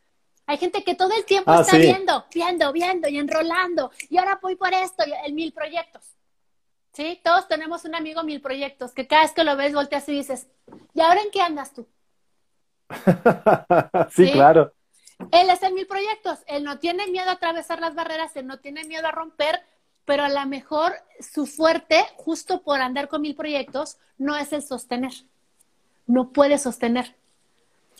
Hay 0.47 0.57
gente 0.57 0.83
que 0.83 0.95
todo 0.95 1.11
el 1.15 1.23
tiempo 1.23 1.51
ah, 1.51 1.61
está 1.61 1.77
viendo, 1.77 2.25
viendo, 2.33 2.73
viendo 2.73 3.07
y 3.07 3.19
enrolando. 3.19 3.91
Y 4.09 4.17
ahora 4.17 4.39
voy 4.41 4.55
por 4.55 4.73
esto, 4.73 5.03
en 5.23 5.35
mil 5.35 5.53
proyectos. 5.53 6.16
¿Sí? 6.97 7.21
Todos 7.23 7.47
tenemos 7.47 7.85
un 7.85 7.93
amigo 7.93 8.23
mil 8.23 8.41
proyectos, 8.41 8.91
que 8.91 9.05
cada 9.05 9.21
vez 9.21 9.31
que 9.31 9.43
lo 9.43 9.55
ves 9.55 9.71
volteas 9.71 10.09
y 10.09 10.13
dices, 10.13 10.47
¿y 10.95 11.01
ahora 11.01 11.21
en 11.21 11.29
qué 11.29 11.41
andas 11.41 11.71
tú? 11.71 11.87
sí, 14.09 14.31
claro. 14.31 14.73
Él 15.31 15.47
es 15.51 15.61
en 15.61 15.75
mil 15.75 15.85
proyectos, 15.85 16.39
él 16.47 16.63
no 16.63 16.79
tiene 16.79 17.05
miedo 17.05 17.29
a 17.29 17.33
atravesar 17.33 17.79
las 17.79 17.93
barreras, 17.93 18.35
él 18.35 18.47
no 18.47 18.57
tiene 18.57 18.83
miedo 18.85 19.05
a 19.05 19.11
romper, 19.11 19.61
pero 20.05 20.23
a 20.23 20.29
lo 20.29 20.43
mejor 20.47 20.95
su 21.19 21.45
fuerte, 21.45 22.03
justo 22.15 22.63
por 22.63 22.81
andar 22.81 23.09
con 23.09 23.21
mil 23.21 23.35
proyectos, 23.35 23.99
no 24.17 24.35
es 24.35 24.51
el 24.51 24.63
sostener. 24.63 25.13
No 26.07 26.31
puede 26.31 26.57
sostener. 26.57 27.15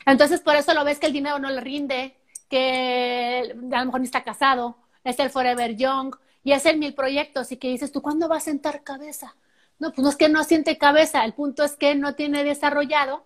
Entonces, 0.08 0.42
por 0.42 0.56
eso 0.56 0.74
lo 0.74 0.84
ves 0.84 0.98
que 0.98 1.06
el 1.06 1.14
dinero 1.14 1.38
no 1.38 1.52
le 1.52 1.62
rinde, 1.62 2.18
que 2.50 3.54
a 3.72 3.80
lo 3.80 3.86
mejor 3.86 4.00
ni 4.00 4.08
está 4.08 4.24
casado, 4.24 4.76
es 5.04 5.20
el 5.20 5.30
Forever 5.30 5.76
Young 5.76 6.16
y 6.48 6.54
es 6.54 6.66
el 6.66 6.78
mil 6.78 6.94
proyectos 6.94 7.52
y 7.52 7.58
que 7.58 7.68
dices, 7.68 7.92
¿tú 7.92 8.02
cuándo 8.02 8.30
vas 8.30 8.44
a 8.44 8.46
sentar 8.46 8.82
cabeza? 8.82 9.36
No, 9.80 9.92
pues 9.92 10.02
no 10.02 10.08
es 10.08 10.16
que 10.16 10.30
no 10.30 10.46
siente 10.46 10.78
cabeza, 10.78 11.26
el 11.26 11.34
punto 11.34 11.62
es 11.66 11.76
que 11.76 11.94
no 11.94 12.16
tiene 12.16 12.46
desarrollado 12.46 13.26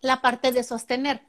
la 0.00 0.22
parte 0.22 0.52
de 0.52 0.62
sostener. 0.62 1.22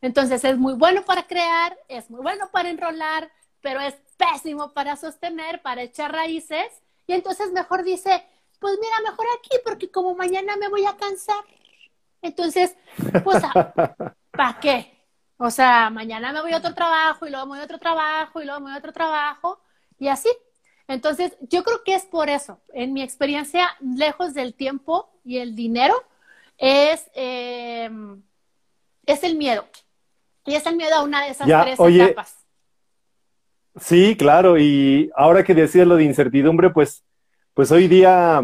Entonces 0.00 0.44
es 0.44 0.56
muy 0.56 0.74
bueno 0.74 1.04
para 1.04 1.26
crear, 1.26 1.76
es 1.88 2.08
muy 2.08 2.20
bueno 2.20 2.50
para 2.52 2.70
enrolar, 2.70 3.32
pero 3.62 3.80
es 3.80 3.96
pésimo 4.16 4.74
para 4.74 4.94
sostener, 4.94 5.60
para 5.60 5.82
echar 5.82 6.12
raíces. 6.12 6.68
Y 7.08 7.14
entonces 7.14 7.50
mejor 7.50 7.82
dice, 7.82 8.24
pues 8.60 8.74
mira, 8.80 9.10
mejor 9.10 9.26
aquí, 9.40 9.56
porque 9.64 9.90
como 9.90 10.14
mañana 10.14 10.56
me 10.56 10.68
voy 10.68 10.86
a 10.86 10.96
cansar. 10.96 11.44
Entonces, 12.22 12.76
pues, 13.24 13.42
¿para 14.30 14.60
qué? 14.60 15.04
O 15.36 15.50
sea, 15.50 15.90
mañana 15.90 16.32
me 16.32 16.42
voy 16.42 16.52
a 16.52 16.58
otro 16.58 16.74
trabajo 16.74 17.26
y 17.26 17.30
luego 17.30 17.46
me 17.46 17.50
voy 17.54 17.58
a 17.58 17.64
otro 17.64 17.80
trabajo 17.80 18.40
y 18.40 18.44
luego 18.44 18.60
me 18.60 18.66
voy 18.66 18.74
a 18.76 18.78
otro 18.78 18.92
trabajo 18.92 19.60
y 19.98 20.06
así. 20.06 20.28
Entonces, 20.88 21.36
yo 21.40 21.64
creo 21.64 21.82
que 21.84 21.94
es 21.94 22.04
por 22.04 22.28
eso. 22.28 22.60
En 22.72 22.92
mi 22.92 23.02
experiencia, 23.02 23.70
lejos 23.80 24.34
del 24.34 24.54
tiempo 24.54 25.10
y 25.24 25.38
el 25.38 25.56
dinero, 25.56 25.94
es, 26.58 27.10
eh, 27.14 27.90
es 29.04 29.24
el 29.24 29.36
miedo. 29.36 29.66
Y 30.44 30.54
es 30.54 30.64
el 30.66 30.76
miedo 30.76 30.94
a 30.94 31.02
una 31.02 31.24
de 31.24 31.30
esas 31.30 31.46
tres 31.46 31.78
etapas. 31.78 32.36
Sí, 33.80 34.16
claro. 34.16 34.58
Y 34.58 35.10
ahora 35.16 35.44
que 35.44 35.54
decías 35.54 35.86
lo 35.86 35.96
de 35.96 36.04
incertidumbre, 36.04 36.70
pues, 36.70 37.04
pues 37.52 37.72
hoy 37.72 37.88
día, 37.88 38.40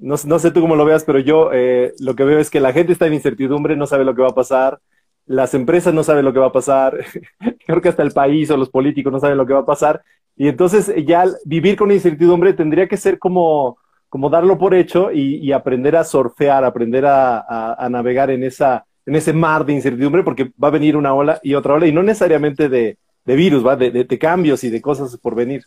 no, 0.00 0.14
no 0.24 0.38
sé 0.38 0.50
tú 0.52 0.60
cómo 0.60 0.76
lo 0.76 0.84
veas, 0.84 1.04
pero 1.04 1.18
yo 1.18 1.50
eh, 1.52 1.92
lo 1.98 2.14
que 2.14 2.24
veo 2.24 2.38
es 2.38 2.50
que 2.50 2.60
la 2.60 2.72
gente 2.72 2.92
está 2.92 3.06
en 3.06 3.14
incertidumbre, 3.14 3.76
no 3.76 3.86
sabe 3.86 4.04
lo 4.04 4.14
que 4.14 4.22
va 4.22 4.28
a 4.28 4.34
pasar 4.34 4.80
las 5.26 5.54
empresas 5.54 5.94
no 5.94 6.04
saben 6.04 6.24
lo 6.24 6.32
que 6.32 6.38
va 6.38 6.46
a 6.46 6.52
pasar, 6.52 6.98
creo 7.66 7.80
que 7.80 7.88
hasta 7.88 8.02
el 8.02 8.12
país 8.12 8.50
o 8.50 8.56
los 8.56 8.70
políticos 8.70 9.12
no 9.12 9.20
saben 9.20 9.38
lo 9.38 9.46
que 9.46 9.54
va 9.54 9.60
a 9.60 9.66
pasar, 9.66 10.02
y 10.36 10.48
entonces 10.48 10.92
ya 11.06 11.26
vivir 11.44 11.76
con 11.76 11.92
incertidumbre 11.92 12.52
tendría 12.52 12.88
que 12.88 12.96
ser 12.96 13.18
como, 13.18 13.78
como 14.08 14.30
darlo 14.30 14.58
por 14.58 14.74
hecho 14.74 15.12
y, 15.12 15.52
aprender 15.52 15.96
a 15.96 16.04
surfear, 16.04 16.64
aprender 16.64 17.04
a, 17.06 17.88
navegar 17.90 18.30
en, 18.30 18.42
esa, 18.42 18.84
en 19.06 19.16
ese 19.16 19.32
mar 19.32 19.64
de 19.64 19.74
incertidumbre, 19.74 20.22
porque 20.22 20.52
va 20.62 20.68
a 20.68 20.72
venir 20.72 20.96
una 20.96 21.14
ola 21.14 21.40
y 21.42 21.54
otra 21.54 21.74
ola, 21.74 21.86
y 21.86 21.92
no 21.92 22.02
necesariamente 22.02 22.68
de, 22.68 22.98
virus, 23.24 23.64
¿va? 23.64 23.76
De, 23.76 24.18
cambios 24.18 24.64
y 24.64 24.70
de 24.70 24.80
cosas 24.80 25.16
por 25.16 25.34
venir. 25.34 25.64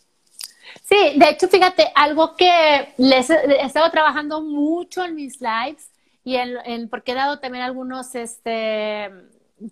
Sí, 0.82 0.96
de 1.16 1.30
hecho, 1.30 1.48
fíjate, 1.48 1.88
algo 1.94 2.36
que 2.36 2.88
les 2.98 3.30
he 3.30 3.60
estado 3.62 3.90
trabajando 3.90 4.42
mucho 4.42 5.04
en 5.04 5.14
mis 5.14 5.40
lives 5.40 5.90
y 6.24 6.36
en, 6.36 6.88
porque 6.88 7.12
he 7.12 7.14
dado 7.14 7.40
también 7.40 7.64
algunos 7.64 8.14
este, 8.14 9.10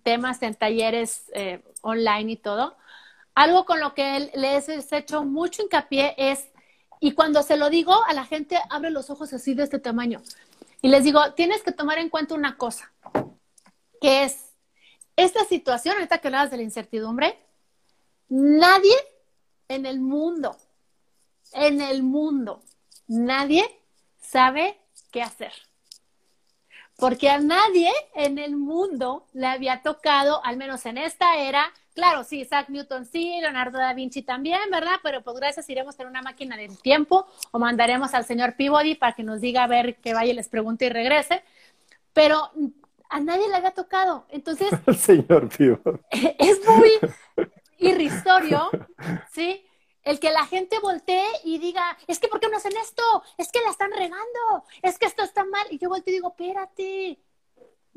temas 0.03 0.43
en 0.43 0.55
talleres 0.55 1.31
eh, 1.35 1.61
online 1.83 2.33
y 2.33 2.37
todo, 2.37 2.77
algo 3.37 3.67
con 3.67 3.79
lo 3.81 3.95
que 3.95 4.33
les 4.35 4.69
he 4.69 4.99
hecho 4.99 5.23
mucho 5.25 5.63
hincapié 5.63 6.15
es, 6.17 6.49
y 6.99 7.13
cuando 7.13 7.43
se 7.43 7.57
lo 7.57 7.71
digo 7.71 7.95
a 8.07 8.15
la 8.15 8.25
gente, 8.25 8.59
abre 8.71 8.91
los 8.91 9.11
ojos 9.11 9.33
así 9.33 9.55
de 9.55 9.63
este 9.63 9.79
tamaño. 9.79 10.23
Y 10.83 10.89
les 10.89 11.05
digo, 11.05 11.35
tienes 11.35 11.63
que 11.63 11.71
tomar 11.71 11.99
en 11.99 12.09
cuenta 12.09 12.35
una 12.35 12.57
cosa, 12.57 12.93
que 14.01 14.25
es 14.25 14.53
esta 15.17 15.45
situación, 15.45 15.97
ahorita 15.97 16.19
que 16.19 16.29
hablas 16.29 16.51
de 16.51 16.57
la 16.57 16.63
incertidumbre, 16.63 17.39
nadie 18.29 18.97
en 19.69 19.85
el 19.87 20.01
mundo, 20.01 20.57
en 21.53 21.83
el 21.83 22.03
mundo, 22.03 22.63
nadie 23.07 23.65
sabe 24.19 24.81
qué 25.11 25.23
hacer 25.23 25.53
porque 26.97 27.29
a 27.29 27.39
nadie 27.39 27.91
en 28.15 28.39
el 28.39 28.57
mundo 28.57 29.27
le 29.35 29.47
había 29.47 29.83
tocado, 29.83 30.43
al 30.45 30.57
menos 30.57 30.87
en 30.87 30.97
esta 30.97 31.37
era, 31.37 31.71
claro, 31.97 32.23
sí, 32.23 32.41
Isaac 32.41 32.69
Newton 32.69 33.07
sí, 33.07 33.41
Leonardo 33.41 33.79
da 33.79 33.95
Vinci 33.95 34.23
también, 34.23 34.61
¿verdad? 34.71 34.97
Pero 35.03 35.23
pues 35.23 35.37
gracias 35.37 35.69
iremos 35.69 35.99
en 35.99 36.07
una 36.07 36.23
máquina 36.23 36.57
del 36.57 36.79
tiempo 36.79 37.27
o 37.51 37.59
mandaremos 37.59 38.15
al 38.15 38.25
señor 38.25 38.55
Peabody 38.55 38.95
para 38.95 39.15
que 39.15 39.25
nos 39.25 39.41
diga 39.41 39.65
a 39.65 39.67
ver 39.67 39.97
que 39.97 40.15
vaya 40.15 40.31
y 40.31 40.37
les 40.37 40.49
pregunte 40.49 40.85
y 40.87 40.91
regrese. 40.91 41.43
Pero 42.13 42.53
a 43.09 43.21
nadie 43.21 43.49
le 43.49 43.57
había 43.57 43.73
tocado. 43.73 44.27
Entonces, 44.29 44.69
el 44.87 44.97
señor 44.97 45.49
Peabody. 45.49 45.99
Es 46.39 46.61
muy 46.69 46.91
irrisorio, 47.79 48.71
¿sí? 49.33 49.67
el 50.03 50.21
que 50.21 50.31
la 50.31 50.47
gente 50.47 50.79
voltee 50.79 51.27
y 51.43 51.59
diga, 51.59 51.99
es 52.07 52.21
que 52.21 52.29
¿por 52.29 52.39
qué 52.39 52.49
no 52.49 52.59
hacen 52.59 52.77
esto? 52.77 53.03
Es 53.37 53.51
que 53.51 53.61
la 53.61 53.71
están 53.71 53.91
regando, 53.91 54.65
es 54.81 54.99
que 54.99 55.07
esto 55.07 55.25
está 55.25 55.45
mal. 55.45 55.67
Y 55.71 55.79
yo 55.79 55.89
volteo 55.89 56.13
y 56.13 56.19
digo, 56.19 56.29
espérate, 56.29 57.19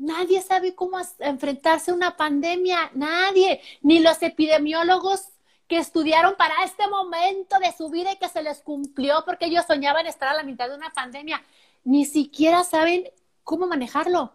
nadie 0.00 0.40
sabe 0.40 0.74
cómo 0.74 0.98
enfrentarse 1.18 1.90
a 1.90 1.94
una 1.94 2.16
pandemia, 2.16 2.90
nadie, 2.94 3.60
ni 3.82 4.00
los 4.00 4.20
epidemiólogos 4.22 5.28
que 5.68 5.78
estudiaron 5.78 6.34
para 6.36 6.64
este 6.64 6.88
momento 6.88 7.58
de 7.60 7.72
su 7.72 7.90
vida 7.90 8.12
y 8.12 8.16
que 8.16 8.28
se 8.28 8.42
les 8.42 8.60
cumplió 8.62 9.22
porque 9.24 9.46
ellos 9.46 9.66
soñaban 9.66 10.06
estar 10.06 10.28
a 10.28 10.34
la 10.34 10.42
mitad 10.42 10.68
de 10.68 10.74
una 10.74 10.90
pandemia, 10.90 11.42
ni 11.84 12.06
siquiera 12.06 12.64
saben 12.64 13.04
cómo 13.44 13.66
manejarlo. 13.66 14.32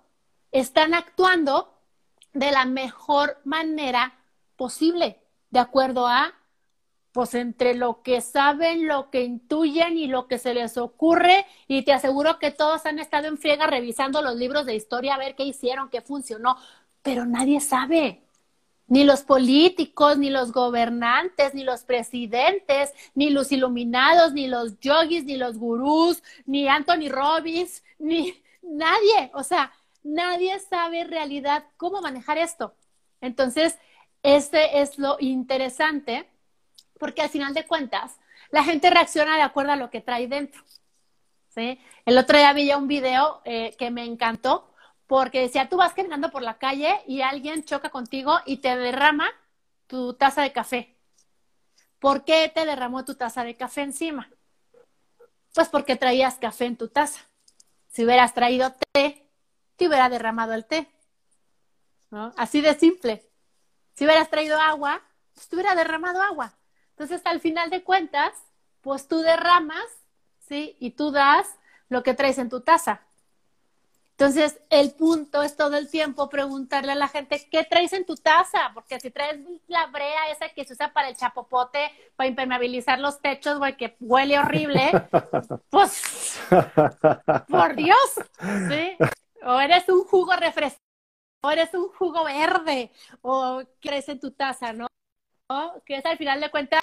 Están 0.51 0.93
actuando 0.93 1.73
de 2.31 2.51
la 2.51 2.65
mejor 2.65 3.41
manera 3.43 4.17
posible, 4.55 5.19
de 5.49 5.59
acuerdo 5.59 6.07
a 6.07 6.33
pues 7.15 7.33
entre 7.33 7.75
lo 7.75 8.01
que 8.01 8.19
saben, 8.19 8.89
lo 8.89 9.09
que 9.09 9.23
intuyen 9.23 9.97
y 9.97 10.07
lo 10.07 10.27
que 10.27 10.37
se 10.37 10.53
les 10.53 10.75
ocurre, 10.75 11.45
y 11.65 11.83
te 11.83 11.93
aseguro 11.93 12.39
que 12.39 12.51
todos 12.51 12.85
han 12.85 12.99
estado 12.99 13.27
en 13.27 13.37
friega 13.37 13.67
revisando 13.67 14.21
los 14.21 14.35
libros 14.35 14.65
de 14.65 14.75
historia 14.75 15.15
a 15.15 15.17
ver 15.17 15.33
qué 15.33 15.45
hicieron, 15.45 15.89
qué 15.89 16.01
funcionó, 16.01 16.57
pero 17.01 17.25
nadie 17.25 17.61
sabe. 17.61 18.21
Ni 18.87 19.05
los 19.05 19.21
políticos, 19.21 20.17
ni 20.17 20.29
los 20.29 20.51
gobernantes, 20.51 21.53
ni 21.53 21.63
los 21.63 21.85
presidentes, 21.85 22.91
ni 23.13 23.29
los 23.29 23.53
iluminados, 23.53 24.33
ni 24.33 24.47
los 24.47 24.77
yogis, 24.81 25.23
ni 25.23 25.37
los 25.37 25.57
gurús, 25.57 26.21
ni 26.45 26.67
Anthony 26.67 27.07
Robbins, 27.07 27.81
ni 27.97 28.33
nadie. 28.61 29.31
O 29.33 29.43
sea, 29.43 29.71
nadie 30.03 30.59
sabe 30.59 30.99
en 30.99 31.11
realidad 31.11 31.63
cómo 31.77 32.01
manejar 32.01 32.37
esto. 32.37 32.75
Entonces, 33.21 33.79
este 34.21 34.81
es 34.81 34.99
lo 34.99 35.15
interesante 35.21 36.27
porque 36.99 37.21
al 37.21 37.29
final 37.29 37.53
de 37.53 37.65
cuentas, 37.65 38.17
la 38.51 38.63
gente 38.63 38.89
reacciona 38.89 39.35
de 39.35 39.41
acuerdo 39.41 39.71
a 39.71 39.75
lo 39.75 39.89
que 39.89 40.01
trae 40.01 40.27
dentro. 40.27 40.63
¿sí? 41.49 41.79
El 42.05 42.17
otro 42.17 42.37
día 42.37 42.53
vi 42.53 42.71
un 42.73 42.87
video 42.87 43.41
eh, 43.45 43.75
que 43.77 43.91
me 43.91 44.05
encantó 44.05 44.71
porque 45.07 45.41
decía, 45.41 45.69
tú 45.69 45.77
vas 45.77 45.93
caminando 45.93 46.31
por 46.31 46.41
la 46.41 46.57
calle 46.57 47.01
y 47.07 47.21
alguien 47.21 47.63
choca 47.63 47.89
contigo 47.89 48.39
y 48.45 48.57
te 48.57 48.75
derrama 48.75 49.29
tu 49.87 50.13
taza 50.13 50.41
de 50.41 50.51
café. 50.51 50.95
¿Por 51.99 52.23
qué 52.23 52.51
te 52.53 52.65
derramó 52.65 53.05
tu 53.05 53.15
taza 53.15 53.43
de 53.43 53.55
café 53.55 53.81
encima? 53.81 54.29
Pues 55.53 55.69
porque 55.69 55.95
traías 55.95 56.35
café 56.35 56.65
en 56.65 56.77
tu 56.77 56.89
taza. 56.89 57.21
Si 57.87 58.03
hubieras 58.03 58.33
traído 58.33 58.73
té, 58.91 59.25
te 59.75 59.87
hubiera 59.87 60.09
derramado 60.09 60.53
el 60.53 60.65
té. 60.65 60.91
¿no? 62.09 62.33
Así 62.35 62.61
de 62.61 62.75
simple. 62.75 63.29
Si 63.95 64.05
hubieras 64.05 64.29
traído 64.29 64.59
agua, 64.59 65.01
pues 65.33 65.47
te 65.47 65.55
hubiera 65.55 65.75
derramado 65.75 66.21
agua. 66.21 66.53
Entonces, 66.97 67.21
al 67.25 67.41
final 67.41 67.69
de 67.69 67.83
cuentas, 67.83 68.31
pues 68.79 69.07
tú 69.09 69.19
derramas, 69.19 69.85
¿sí? 70.47 70.77
Y 70.79 70.91
tú 70.91 71.11
das 71.11 71.45
lo 71.89 72.03
que 72.03 72.13
traes 72.13 72.37
en 72.37 72.49
tu 72.49 72.61
taza. 72.61 73.01
Entonces, 74.11 74.61
el 74.69 74.91
punto 74.91 75.43
es 75.43 75.57
todo 75.57 75.75
el 75.75 75.89
tiempo 75.89 76.29
preguntarle 76.29 76.93
a 76.93 76.95
la 76.95 77.09
gente, 77.09 77.45
¿qué 77.51 77.65
traes 77.65 77.91
en 77.91 78.05
tu 78.05 78.15
taza? 78.15 78.71
Porque 78.73 78.97
si 79.01 79.11
traes 79.11 79.41
la 79.67 79.87
brea 79.87 80.29
esa 80.31 80.47
que 80.47 80.63
se 80.63 80.71
usa 80.71 80.93
para 80.93 81.09
el 81.09 81.17
chapopote, 81.17 81.91
para 82.15 82.29
impermeabilizar 82.29 82.97
los 82.97 83.19
techos, 83.19 83.57
güey, 83.57 83.75
que 83.75 83.97
huele 83.99 84.39
horrible, 84.39 84.89
pues, 85.69 86.39
por 87.49 87.75
Dios, 87.75 87.97
¿sí? 88.69 88.95
O 89.43 89.59
eres 89.59 89.89
un 89.89 90.05
jugo 90.05 90.31
refrescante, 90.37 90.81
o 91.41 91.51
eres 91.51 91.73
un 91.73 91.89
jugo 91.89 92.23
verde, 92.23 92.93
o 93.21 93.63
¿qué 93.81 93.89
traes 93.89 94.07
en 94.07 94.21
tu 94.21 94.31
taza, 94.31 94.71
no? 94.71 94.87
Que 95.85 95.97
es 95.97 96.05
al 96.05 96.17
final 96.17 96.41
de 96.41 96.49
cuentas 96.49 96.81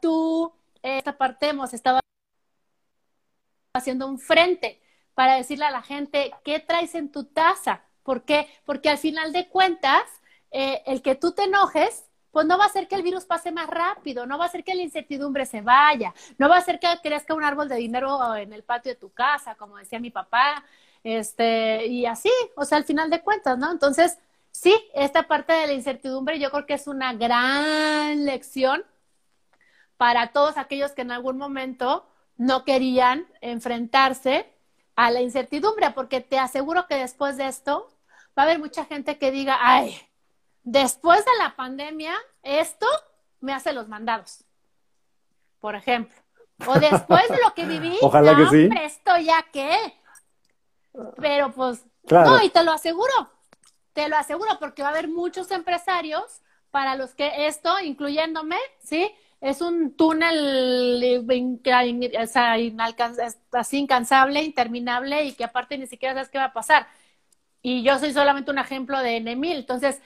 tú, 0.00 0.52
esta 0.82 1.16
parte 1.16 1.48
hemos 1.48 1.72
estado 1.74 2.00
haciendo 3.74 4.06
un 4.06 4.18
frente 4.18 4.80
para 5.14 5.36
decirle 5.36 5.66
a 5.66 5.70
la 5.70 5.82
gente 5.82 6.32
qué 6.44 6.58
traes 6.60 6.94
en 6.94 7.10
tu 7.12 7.24
taza. 7.24 7.82
¿Por 8.02 8.24
qué? 8.24 8.48
Porque 8.64 8.88
al 8.88 8.98
final 8.98 9.32
de 9.32 9.48
cuentas, 9.48 10.02
eh, 10.50 10.82
el 10.86 11.02
que 11.02 11.14
tú 11.14 11.32
te 11.32 11.44
enojes, 11.44 12.06
pues 12.30 12.46
no 12.46 12.58
va 12.58 12.64
a 12.64 12.66
hacer 12.68 12.88
que 12.88 12.94
el 12.94 13.02
virus 13.02 13.24
pase 13.24 13.52
más 13.52 13.68
rápido, 13.68 14.26
no 14.26 14.38
va 14.38 14.44
a 14.44 14.48
hacer 14.48 14.64
que 14.64 14.74
la 14.74 14.82
incertidumbre 14.82 15.46
se 15.46 15.60
vaya, 15.60 16.14
no 16.38 16.48
va 16.48 16.56
a 16.56 16.58
hacer 16.58 16.78
que 16.78 16.88
crezca 17.02 17.34
un 17.34 17.44
árbol 17.44 17.68
de 17.68 17.76
dinero 17.76 18.34
en 18.36 18.52
el 18.52 18.64
patio 18.64 18.92
de 18.92 18.98
tu 18.98 19.12
casa, 19.12 19.54
como 19.56 19.76
decía 19.76 19.98
mi 20.00 20.10
papá, 20.10 20.64
este, 21.04 21.86
y 21.86 22.06
así, 22.06 22.30
o 22.56 22.64
sea, 22.64 22.78
al 22.78 22.84
final 22.84 23.10
de 23.10 23.22
cuentas, 23.22 23.58
¿no? 23.58 23.70
Entonces, 23.70 24.18
sí, 24.60 24.74
esta 24.94 25.28
parte 25.28 25.52
de 25.52 25.66
la 25.66 25.72
incertidumbre 25.72 26.38
yo 26.38 26.50
creo 26.50 26.66
que 26.66 26.74
es 26.74 26.86
una 26.86 27.12
gran 27.12 28.24
lección 28.24 28.84
para 29.96 30.32
todos 30.32 30.56
aquellos 30.56 30.92
que 30.92 31.02
en 31.02 31.12
algún 31.12 31.38
momento 31.38 32.06
no 32.36 32.64
querían 32.64 33.26
enfrentarse 33.40 34.52
a 34.96 35.10
la 35.10 35.20
incertidumbre, 35.20 35.90
porque 35.90 36.20
te 36.20 36.38
aseguro 36.38 36.86
que 36.86 36.96
después 36.96 37.36
de 37.36 37.46
esto 37.46 37.88
va 38.36 38.42
a 38.42 38.46
haber 38.46 38.58
mucha 38.58 38.84
gente 38.84 39.16
que 39.18 39.30
diga, 39.30 39.58
ay, 39.60 40.00
después 40.64 41.24
de 41.24 41.36
la 41.38 41.54
pandemia, 41.54 42.14
esto 42.42 42.86
me 43.40 43.52
hace 43.52 43.72
los 43.72 43.88
mandados, 43.88 44.44
por 45.60 45.76
ejemplo. 45.76 46.16
O 46.66 46.74
después 46.80 47.28
de 47.28 47.38
lo 47.44 47.54
que 47.54 47.64
viví, 47.64 47.96
Ojalá 48.02 48.36
que 48.36 48.46
sí. 48.48 48.68
esto 48.82 49.16
ya 49.18 49.46
qué. 49.52 49.94
Pero 51.20 51.52
pues, 51.52 51.84
no, 52.10 52.42
y 52.42 52.50
te 52.50 52.64
lo 52.64 52.72
aseguro, 52.72 53.30
te 53.98 54.08
lo 54.08 54.16
aseguro, 54.16 54.60
porque 54.60 54.82
va 54.82 54.90
a 54.90 54.92
haber 54.92 55.08
muchos 55.08 55.50
empresarios 55.50 56.40
para 56.70 56.94
los 56.94 57.16
que 57.16 57.48
esto, 57.48 57.80
incluyéndome, 57.80 58.54
¿sí? 58.80 59.10
Es 59.40 59.60
un 59.60 59.96
túnel 59.96 61.26
así 63.52 63.78
incansable, 63.78 64.42
interminable 64.44 65.24
y 65.24 65.32
que 65.32 65.42
aparte 65.42 65.76
ni 65.76 65.88
siquiera 65.88 66.14
sabes 66.14 66.28
qué 66.28 66.38
va 66.38 66.44
a 66.44 66.52
pasar. 66.52 66.86
Y 67.60 67.82
yo 67.82 67.98
soy 67.98 68.12
solamente 68.12 68.52
un 68.52 68.58
ejemplo 68.58 69.00
de 69.00 69.16
N 69.16 69.32
Entonces, 69.32 70.00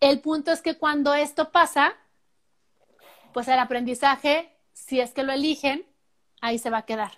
el 0.00 0.20
punto 0.20 0.50
es 0.50 0.60
que 0.60 0.76
cuando 0.76 1.14
esto 1.14 1.52
pasa, 1.52 1.94
pues 3.32 3.46
el 3.46 3.60
aprendizaje, 3.60 4.50
si 4.72 4.98
es 4.98 5.12
que 5.12 5.22
lo 5.22 5.32
eligen, 5.32 5.86
ahí 6.40 6.58
se 6.58 6.70
va 6.70 6.78
a 6.78 6.84
quedar. 6.84 7.12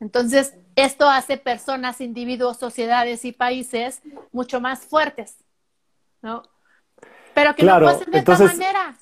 Entonces, 0.00 0.54
esto 0.76 1.08
hace 1.08 1.36
personas, 1.36 2.00
individuos, 2.00 2.56
sociedades 2.56 3.24
y 3.24 3.32
países 3.32 4.00
mucho 4.32 4.60
más 4.60 4.86
fuertes, 4.86 5.36
¿no? 6.22 6.42
Pero 7.34 7.54
que 7.54 7.64
no 7.64 7.80
pasen 7.80 8.10
de 8.10 8.18
esta 8.18 8.38
manera. 8.38 8.96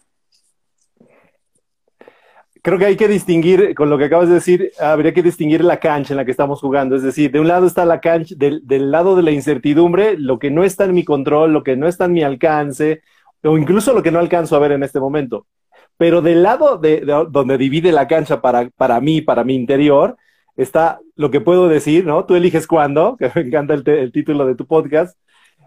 Creo 2.62 2.78
que 2.78 2.86
hay 2.86 2.96
que 2.96 3.06
distinguir, 3.06 3.74
con 3.74 3.90
lo 3.90 3.96
que 3.96 4.06
acabas 4.06 4.28
de 4.28 4.34
decir, 4.34 4.72
habría 4.80 5.14
que 5.14 5.22
distinguir 5.22 5.62
la 5.62 5.78
cancha 5.78 6.12
en 6.12 6.16
la 6.16 6.24
que 6.24 6.32
estamos 6.32 6.60
jugando. 6.60 6.96
Es 6.96 7.02
decir, 7.02 7.30
de 7.30 7.38
un 7.38 7.46
lado 7.46 7.66
está 7.66 7.84
la 7.84 8.00
cancha, 8.00 8.34
del, 8.36 8.90
lado 8.90 9.14
de 9.14 9.22
la 9.22 9.30
incertidumbre, 9.30 10.18
lo 10.18 10.38
que 10.40 10.50
no 10.50 10.64
está 10.64 10.84
en 10.84 10.94
mi 10.94 11.04
control, 11.04 11.52
lo 11.52 11.62
que 11.62 11.76
no 11.76 11.86
está 11.86 12.06
en 12.06 12.12
mi 12.12 12.24
alcance, 12.24 13.02
o 13.44 13.56
incluso 13.56 13.92
lo 13.92 14.02
que 14.02 14.10
no 14.10 14.18
alcanzo 14.18 14.56
a 14.56 14.58
ver 14.58 14.72
en 14.72 14.82
este 14.82 14.98
momento. 14.98 15.46
Pero 15.96 16.22
del 16.22 16.42
lado 16.42 16.76
de, 16.76 17.02
donde 17.30 17.56
divide 17.56 17.92
la 17.92 18.08
cancha 18.08 18.40
para, 18.40 18.68
para 18.70 19.00
mí, 19.00 19.20
para 19.20 19.44
mi 19.44 19.54
interior, 19.54 20.16
está 20.56 21.00
lo 21.14 21.30
que 21.30 21.40
puedo 21.40 21.68
decir, 21.68 22.06
¿no? 22.06 22.24
Tú 22.24 22.34
eliges 22.34 22.66
cuándo, 22.66 23.16
que 23.18 23.30
me 23.34 23.42
encanta 23.42 23.74
el, 23.74 24.12
título 24.12 24.46
de 24.46 24.54
tu 24.54 24.66
podcast. 24.66 25.16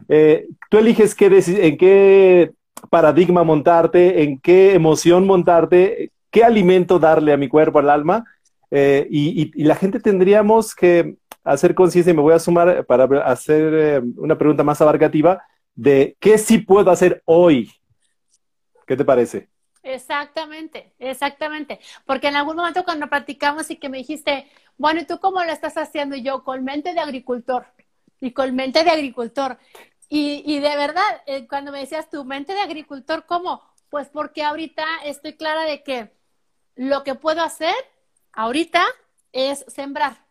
Eh, 0.08 0.48
tú 0.70 0.78
eliges 0.78 1.16
qué 1.16 1.28
en 1.28 1.78
qué 1.78 2.52
paradigma 2.90 3.44
montarte, 3.44 4.24
en 4.24 4.40
qué 4.40 4.74
emoción 4.74 5.28
montarte, 5.28 6.12
qué 6.32 6.44
alimento 6.44 7.00
darle 7.00 7.34
a 7.34 7.38
mi 7.38 7.48
cuerpo, 7.48 7.80
al 7.80 7.90
alma. 7.90 8.26
Eh, 8.72 9.08
y, 9.10 9.64
la 9.64 9.76
gente 9.76 10.00
tendríamos 10.00 10.76
que 10.76 11.16
hacer 11.44 11.74
conciencia, 11.76 12.12
y 12.12 12.16
me 12.16 12.22
voy 12.22 12.34
a 12.34 12.40
sumar 12.40 12.86
para 12.86 13.24
hacer 13.24 13.74
eh, 13.74 14.02
una 14.18 14.38
pregunta 14.38 14.64
más 14.64 14.82
abarcativa, 14.82 15.42
de 15.76 16.16
qué 16.20 16.38
sí 16.38 16.60
puedo 16.60 16.92
hacer 16.92 17.22
hoy. 17.26 17.72
¿Qué 18.86 18.96
te 18.96 19.06
parece? 19.06 19.50
Exactamente, 19.84 20.94
exactamente. 21.00 21.80
Porque 22.06 22.28
en 22.28 22.36
algún 22.36 22.58
momento 22.58 22.84
cuando 22.84 23.08
platicamos 23.08 23.72
y 23.72 23.78
que 23.78 23.90
me 23.90 23.98
dijiste, 23.98 24.48
bueno, 24.80 25.02
¿y 25.02 25.06
tú 25.06 25.20
cómo 25.20 25.44
lo 25.44 25.52
estás 25.52 25.78
haciendo? 25.78 26.16
Yo, 26.16 26.46
con 26.46 26.64
mente 26.64 26.94
de 26.94 27.02
agricultor. 27.02 27.68
Y 28.22 28.32
con 28.32 28.56
mente 28.56 28.86
de 28.86 28.90
agricultor. 28.90 29.60
Y, 30.08 30.42
y 30.46 30.60
de 30.60 30.76
verdad, 30.78 31.22
eh, 31.26 31.48
cuando 31.48 31.74
me 31.74 31.82
decías 31.82 32.10
tu 32.10 32.24
mente 32.24 32.54
de 32.54 32.62
agricultor, 32.62 33.26
¿cómo? 33.26 33.62
Pues 33.90 34.08
porque 34.08 34.42
ahorita 34.42 34.86
estoy 35.04 35.36
clara 35.36 35.66
de 35.66 35.84
que 35.84 36.14
lo 36.76 37.04
que 37.04 37.14
puedo 37.14 37.44
hacer 37.44 37.76
ahorita 38.32 38.86
es 39.34 39.66
sembrar. 39.68 40.26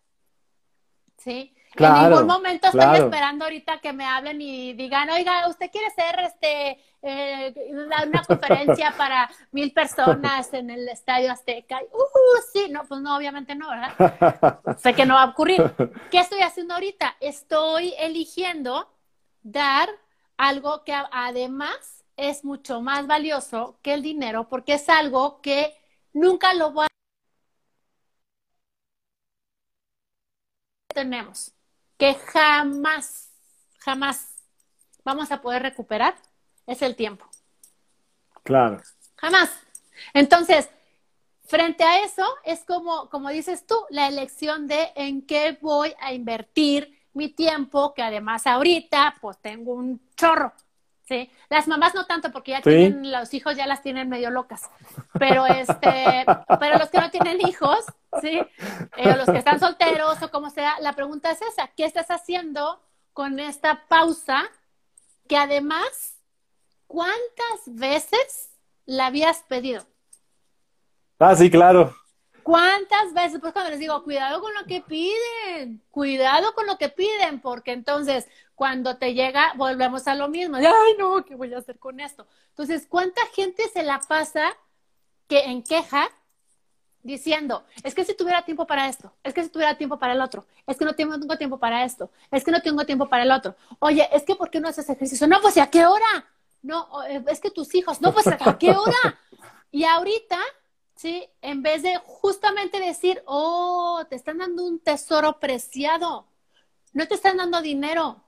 ¿Sí? 1.19 1.55
En 1.77 1.93
ningún 1.93 2.27
momento 2.27 2.69
estoy 2.69 2.97
esperando 2.97 3.45
ahorita 3.45 3.79
que 3.79 3.93
me 3.93 4.05
hablen 4.05 4.41
y 4.41 4.73
digan, 4.75 5.11
oiga, 5.11 5.49
¿usted 5.49 5.71
quiere 5.71 5.91
ser 5.91 6.21
este 6.21 6.79
eh, 7.03 7.55
una 7.71 8.23
conferencia 8.23 8.93
para 8.97 9.31
mil 9.53 9.73
personas 9.73 10.53
en 10.55 10.71
el 10.71 10.89
Estadio 10.89 11.31
Azteca? 11.31 11.81
Uh, 11.93 12.43
sí, 12.53 12.69
no, 12.71 12.85
pues 12.85 13.01
no, 13.01 13.17
obviamente 13.17 13.55
no, 13.55 13.69
¿verdad? 13.71 14.61
sé 14.79 14.95
que 14.95 15.07
no 15.07 15.15
va 15.15 15.23
a 15.23 15.31
ocurrir. 15.31 15.63
¿Qué 16.11 16.21
estoy 16.21 16.41
haciendo 16.41 16.75
ahorita? 16.75 17.17
Estoy 17.21 17.95
eligiendo 17.99 18.89
dar 19.43 19.89
algo 20.37 20.85
que 20.85 20.95
además 21.13 22.05
es 22.17 22.45
mucho 22.45 22.81
más 22.81 23.07
valioso 23.07 23.79
que 23.83 23.95
el 23.95 24.03
dinero 24.03 24.49
porque 24.49 24.75
es 24.75 24.89
algo 24.89 25.41
que 25.41 25.75
nunca 26.13 26.53
lo 26.55 26.73
voy 26.73 26.85
a 26.85 26.89
tenemos 30.95 31.55
que 31.99 32.15
jamás, 32.15 33.31
jamás 33.81 34.29
vamos 35.05 35.31
a 35.31 35.43
poder 35.43 35.63
recuperar 35.63 36.15
es 36.67 36.83
el 36.83 36.97
tiempo. 36.97 37.27
Claro. 38.45 38.81
Jamás. 39.17 39.51
Entonces, 40.15 40.71
frente 41.47 41.83
a 41.83 42.05
eso, 42.05 42.25
es 42.45 42.65
como, 42.65 43.11
como 43.11 43.31
dices 43.31 43.67
tú, 43.67 43.75
la 43.91 44.07
elección 44.07 44.67
de 44.67 44.93
en 44.95 45.27
qué 45.27 45.59
voy 45.61 45.95
a 46.01 46.13
invertir 46.13 46.99
mi 47.15 47.29
tiempo, 47.29 47.95
que 47.95 48.03
además 48.03 48.47
ahorita, 48.47 49.17
pues 49.21 49.39
tengo 49.39 49.73
un 49.73 50.01
chorro. 50.15 50.53
¿Sí? 51.09 51.31
Las 51.49 51.67
mamás 51.67 51.95
no 51.95 52.05
tanto, 52.05 52.31
porque 52.31 52.53
ya 52.53 52.61
tienen, 52.61 53.11
los 53.11 53.33
hijos 53.33 53.57
ya 53.57 53.67
las 53.67 53.83
tienen 53.83 54.09
medio 54.09 54.31
locas. 54.31 54.71
Pero 55.19 55.47
este, 55.47 56.27
pero 56.61 56.79
los 56.79 56.91
que 56.91 57.01
no 57.01 57.11
tienen 57.11 57.41
hijos, 57.49 57.79
¿sí? 58.21 58.41
Eh, 58.97 59.17
los 59.17 59.27
que 59.27 59.39
están 59.39 59.59
solteros 59.59 60.23
o 60.23 60.31
como 60.31 60.51
sea, 60.51 60.79
la 60.81 60.93
pregunta 60.93 61.31
es 61.31 61.41
esa, 61.43 61.69
¿qué 61.69 61.85
estás 61.85 62.11
haciendo 62.11 62.81
con 63.15 63.41
esta 63.41 63.87
pausa 63.89 64.45
que 65.27 65.37
además, 65.37 66.17
¿cuántas 66.87 67.65
veces 67.67 68.51
la 68.87 69.07
habías 69.07 69.43
pedido? 69.43 69.85
Ah, 71.19 71.35
sí, 71.35 71.51
claro. 71.51 71.95
¿Cuántas 72.49 73.13
veces? 73.13 73.41
Pues 73.43 73.53
cuando 73.53 73.71
les 73.71 73.79
digo, 73.79 74.03
cuidado 74.03 74.41
con 74.41 74.55
lo 74.55 74.65
que 74.65 74.81
piden, 74.81 75.83
cuidado 75.91 76.55
con 76.55 76.67
lo 76.67 76.79
que 76.79 76.89
piden, 76.89 77.43
porque 77.43 77.73
entonces 77.73 78.27
cuando 78.55 78.97
te 78.97 79.13
llega, 79.13 79.53
volvemos 79.57 80.09
a 80.09 80.15
lo 80.15 80.29
mismo. 80.29 80.57
Ay, 80.57 80.97
no, 80.99 81.23
¿qué 81.27 81.35
voy 81.35 81.53
a 81.53 81.59
hacer 81.59 81.79
con 81.79 82.01
esto? 82.01 82.27
Entonces, 82.49 82.87
¿cuánta 82.89 83.21
gente 83.35 83.69
se 83.69 83.83
la 83.83 84.01
pasa 84.01 84.57
que 85.27 85.41
en 85.41 85.63
queja 85.63 86.09
diciendo, 87.03 87.67
es 87.83 87.95
que 87.95 88.07
si 88.07 88.17
tuviera 88.17 88.43
tiempo 88.47 88.67
para 88.67 88.89
esto, 88.89 89.13
es 89.23 89.35
que 89.35 89.43
si 89.43 89.51
tuviera 89.51 89.77
tiempo 89.77 89.99
para 89.99 90.15
el 90.15 90.21
otro, 90.23 90.47
es 90.67 90.79
que 90.79 90.87
no 90.87 90.95
tengo, 90.95 91.19
tiempo 91.37 91.59
para 91.59 91.85
esto, 91.85 92.11
es 92.31 92.45
que 92.45 92.51
no 92.51 92.63
tengo 92.63 92.87
tiempo 92.87 93.11
para 93.11 93.25
el 93.25 93.31
otro. 93.31 93.57
Oye, 93.79 94.09
es 94.11 94.23
que 94.23 94.37
¿por 94.37 94.49
qué 94.49 94.59
no 94.59 94.69
haces 94.69 94.89
ejercicio? 94.89 95.27
No, 95.27 95.43
pues 95.43 95.59
¿a 95.59 95.67
qué 95.67 95.85
hora? 95.85 96.27
No, 96.63 96.89
eh, 97.05 97.23
es 97.29 97.41
que 97.41 97.51
tus 97.51 97.75
hijos, 97.75 98.01
no, 98.01 98.15
pues 98.15 98.27
¿a 98.27 98.57
qué 98.57 98.71
hora? 98.71 99.21
Y 99.71 99.85
ahorita, 99.85 100.39
¿sí? 100.99 101.29
En 101.43 101.63
vez 101.63 101.85
de 101.85 101.97
justamente 102.05 102.81
decir, 102.81 103.23
oh, 103.25 104.05
te 104.11 104.17
están 104.17 104.39
dando 104.39 104.67
un 104.67 104.81
tesoro 104.81 105.39
preciado, 105.39 106.27
no 106.93 107.07
te 107.07 107.15
están 107.15 107.37
dando 107.37 107.63
dinero, 107.63 108.25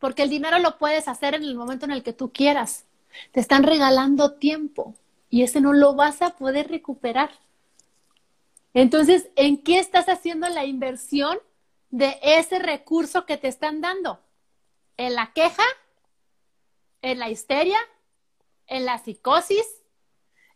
porque 0.00 0.24
el 0.24 0.30
dinero 0.30 0.58
lo 0.58 0.78
puedes 0.78 1.06
hacer 1.06 1.34
en 1.34 1.44
el 1.44 1.54
momento 1.54 1.84
en 1.84 1.92
el 1.92 2.02
que 2.02 2.12
tú 2.12 2.32
quieras. 2.32 2.86
Te 3.30 3.38
están 3.38 3.62
regalando 3.62 4.32
tiempo 4.32 4.96
y 5.30 5.44
ese 5.44 5.60
no 5.60 5.72
lo 5.72 5.94
vas 5.94 6.22
a 6.22 6.30
poder 6.30 6.68
recuperar. 6.68 7.30
Entonces, 8.74 9.28
¿en 9.36 9.62
qué 9.62 9.78
estás 9.78 10.08
haciendo 10.08 10.48
la 10.48 10.64
inversión 10.64 11.38
de 11.90 12.18
ese 12.22 12.58
recurso 12.58 13.26
que 13.26 13.36
te 13.36 13.46
están 13.46 13.80
dando? 13.80 14.18
¿En 14.96 15.14
la 15.14 15.32
queja? 15.32 15.62
¿En 17.00 17.20
la 17.20 17.30
histeria? 17.30 17.78
¿En 18.66 18.86
la 18.86 18.98
psicosis? 18.98 19.81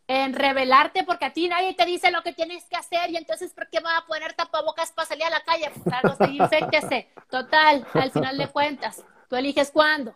¿En 0.09 0.35
revelarte 0.35 1.03
porque 1.03 1.25
a 1.25 1.33
ti 1.33 1.49
nadie 1.49 1.75
te 1.75 1.85
dice 1.85 2.13
lo 2.13 2.23
que 2.23 2.33
tienes 2.33 2.65
que 2.65 2.77
hacer 2.77 3.11
y 3.11 3.17
entonces 3.17 3.53
¿por 3.53 3.69
qué 3.69 3.81
me 3.81 3.89
voy 3.89 3.99
a 3.99 4.07
poner 4.07 4.35
tapabocas 4.35 4.93
para 4.93 5.09
salir 5.09 5.25
a 5.25 5.31
la 5.31 5.41
calle? 5.41 5.71
Pues 5.75 5.95
algo 5.95 6.17
se 6.17 6.31
infectese. 6.31 7.09
Total, 7.29 7.85
al 7.93 8.13
final 8.13 8.39
de 8.39 8.47
cuentas, 8.49 9.05
tú 9.29 9.37
eliges 9.37 9.71
cuándo. 9.73 10.15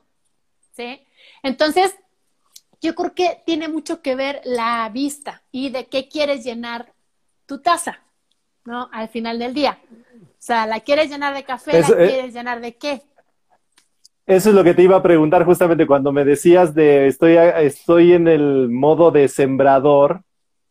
¿Sí? 0.73 1.05
Entonces, 1.43 1.97
yo 2.81 2.95
creo 2.95 3.15
que 3.15 3.43
tiene 3.45 3.69
mucho 3.69 4.01
que 4.01 4.15
ver 4.15 4.41
la 4.45 4.89
vista 4.91 5.43
y 5.51 5.71
de 5.71 5.87
qué 5.87 6.09
quieres 6.09 6.45
llenar 6.45 6.93
tu 7.47 7.61
taza, 7.61 8.01
¿no? 8.65 8.89
Al 8.93 9.09
final 9.09 9.39
del 9.39 9.53
día. 9.53 9.79
O 10.41 10.43
sea, 10.43 10.67
¿la 10.67 10.81
quieres 10.81 11.11
llenar 11.11 11.35
de 11.35 11.45
café? 11.45 11.81
¿La 11.81 11.89
eh, 11.89 12.09
quieres 12.09 12.33
llenar 12.33 12.61
de 12.61 12.77
qué? 12.77 13.03
Eso 14.31 14.51
es 14.51 14.55
lo 14.55 14.63
que 14.63 14.75
te 14.75 14.85
iba 14.85 14.97
a 14.97 15.03
preguntar 15.03 15.45
justamente 15.45 15.89
cuando 15.89 16.13
me 16.13 16.25
decías 16.25 16.73
de 16.73 17.09
estoy, 17.09 17.37
estoy 17.37 18.13
en 18.13 18.29
el 18.29 18.69
modo 18.69 19.11
de 19.11 19.27
sembrador 19.27 20.23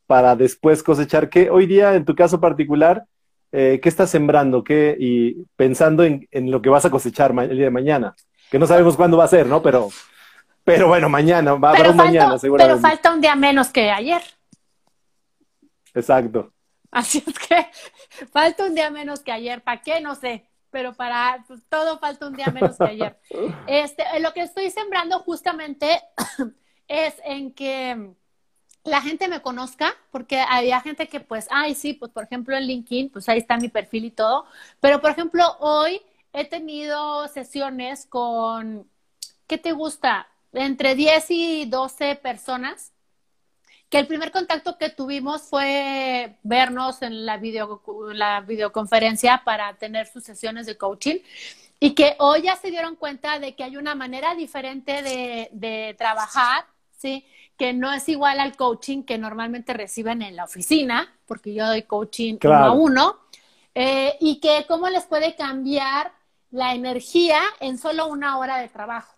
para 0.07 0.37
después 0.37 0.81
cosechar. 0.81 1.29
¿Qué 1.29 1.49
hoy 1.49 1.65
día, 1.65 1.95
en 1.95 2.05
tu 2.05 2.15
caso 2.15 2.39
particular, 2.39 3.03
eh, 3.51 3.81
qué 3.83 3.89
estás 3.89 4.11
sembrando? 4.11 4.63
¿Qué, 4.63 4.95
y 4.97 5.43
pensando 5.57 6.05
en, 6.05 6.25
en, 6.31 6.51
lo 6.51 6.61
que 6.61 6.69
vas 6.69 6.85
a 6.85 6.89
cosechar 6.89 7.31
el 7.37 7.57
día 7.57 7.65
de 7.65 7.69
mañana, 7.69 8.15
que 8.49 8.57
no 8.57 8.65
sabemos 8.65 8.95
cuándo 8.95 9.17
va 9.17 9.25
a 9.25 9.27
ser, 9.27 9.45
¿no? 9.45 9.61
Pero, 9.61 9.89
pero 10.63 10.87
bueno, 10.87 11.09
mañana, 11.09 11.55
va 11.55 11.71
a 11.71 11.73
haber 11.73 11.89
un 11.89 11.97
mañana 11.97 12.37
seguramente. 12.37 12.79
Pero 12.79 12.89
falta 12.89 13.13
un 13.13 13.19
día 13.19 13.35
menos 13.35 13.71
que 13.71 13.91
ayer. 13.91 14.21
Exacto. 15.93 16.53
Así 16.91 17.21
es 17.27 17.37
que 17.37 17.67
falta 18.31 18.65
un 18.65 18.73
día 18.73 18.89
menos 18.89 19.19
que 19.19 19.33
ayer. 19.33 19.61
¿Para 19.61 19.81
qué? 19.81 19.99
No 19.99 20.15
sé 20.15 20.48
pero 20.71 20.93
para 20.93 21.43
pues, 21.47 21.61
todo 21.69 21.99
falta 21.99 22.27
un 22.27 22.35
día 22.35 22.47
menos 22.47 22.77
que 22.77 22.83
ayer. 22.83 23.19
Este, 23.67 24.03
lo 24.19 24.33
que 24.33 24.41
estoy 24.41 24.69
sembrando 24.69 25.19
justamente 25.19 26.01
es 26.87 27.15
en 27.23 27.53
que 27.53 28.13
la 28.83 29.01
gente 29.01 29.27
me 29.27 29.41
conozca, 29.41 29.93
porque 30.11 30.39
había 30.39 30.81
gente 30.81 31.07
que 31.07 31.19
pues, 31.19 31.47
ay, 31.51 31.75
sí, 31.75 31.93
pues 31.93 32.11
por 32.11 32.23
ejemplo 32.23 32.55
en 32.55 32.65
LinkedIn, 32.65 33.09
pues 33.09 33.29
ahí 33.29 33.39
está 33.39 33.57
mi 33.57 33.69
perfil 33.69 34.05
y 34.05 34.11
todo, 34.11 34.45
pero 34.79 35.01
por 35.01 35.11
ejemplo 35.11 35.57
hoy 35.59 36.01
he 36.33 36.45
tenido 36.45 37.27
sesiones 37.27 38.05
con, 38.05 38.89
¿qué 39.47 39.57
te 39.57 39.71
gusta? 39.73 40.27
Entre 40.53 40.95
10 40.95 41.25
y 41.29 41.65
12 41.65 42.15
personas 42.15 42.93
que 43.89 43.97
el 43.97 44.07
primer 44.07 44.31
contacto 44.31 44.77
que 44.77 44.89
tuvimos 44.89 45.41
fue 45.41 46.37
vernos 46.43 47.01
en 47.01 47.25
la, 47.25 47.37
video, 47.37 47.81
la 48.13 48.41
videoconferencia 48.41 49.41
para 49.43 49.73
tener 49.77 50.07
sus 50.07 50.23
sesiones 50.23 50.67
de 50.67 50.77
coaching 50.77 51.17
y 51.79 51.95
que 51.95 52.15
hoy 52.19 52.43
ya 52.43 52.55
se 52.55 52.69
dieron 52.69 52.95
cuenta 52.95 53.39
de 53.39 53.55
que 53.55 53.63
hay 53.63 53.77
una 53.77 53.95
manera 53.95 54.35
diferente 54.35 55.01
de, 55.01 55.95
trabajar, 55.97 56.65
¿sí? 56.97 57.25
Que 57.57 57.73
no 57.73 57.91
es 57.91 58.07
igual 58.09 58.39
al 58.39 58.55
coaching 58.55 59.03
que 59.03 59.17
normalmente 59.17 59.73
reciben 59.73 60.21
en 60.21 60.35
la 60.35 60.43
oficina, 60.43 61.17
porque 61.25 61.53
yo 61.53 61.65
doy 61.65 61.83
coaching 61.83 62.37
uno 62.43 62.55
a 62.55 62.71
uno, 62.71 63.19
eh, 63.73 64.17
y 64.19 64.39
que 64.39 64.65
cómo 64.67 64.89
les 64.89 65.05
puede 65.05 65.35
cambiar 65.35 66.11
la 66.51 66.73
energía 66.73 67.39
en 67.59 67.77
solo 67.77 68.07
una 68.07 68.37
hora 68.37 68.57
de 68.57 68.67
trabajo 68.67 69.15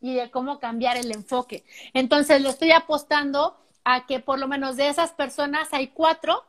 y 0.00 0.14
de 0.14 0.30
cómo 0.30 0.60
cambiar 0.60 0.96
el 0.96 1.10
enfoque. 1.10 1.64
Entonces, 1.92 2.40
le 2.40 2.50
estoy 2.50 2.70
apostando 2.70 3.56
a 3.88 4.04
que 4.04 4.18
por 4.18 4.40
lo 4.40 4.48
menos 4.48 4.76
de 4.76 4.88
esas 4.88 5.12
personas 5.12 5.72
hay 5.72 5.86
cuatro 5.86 6.44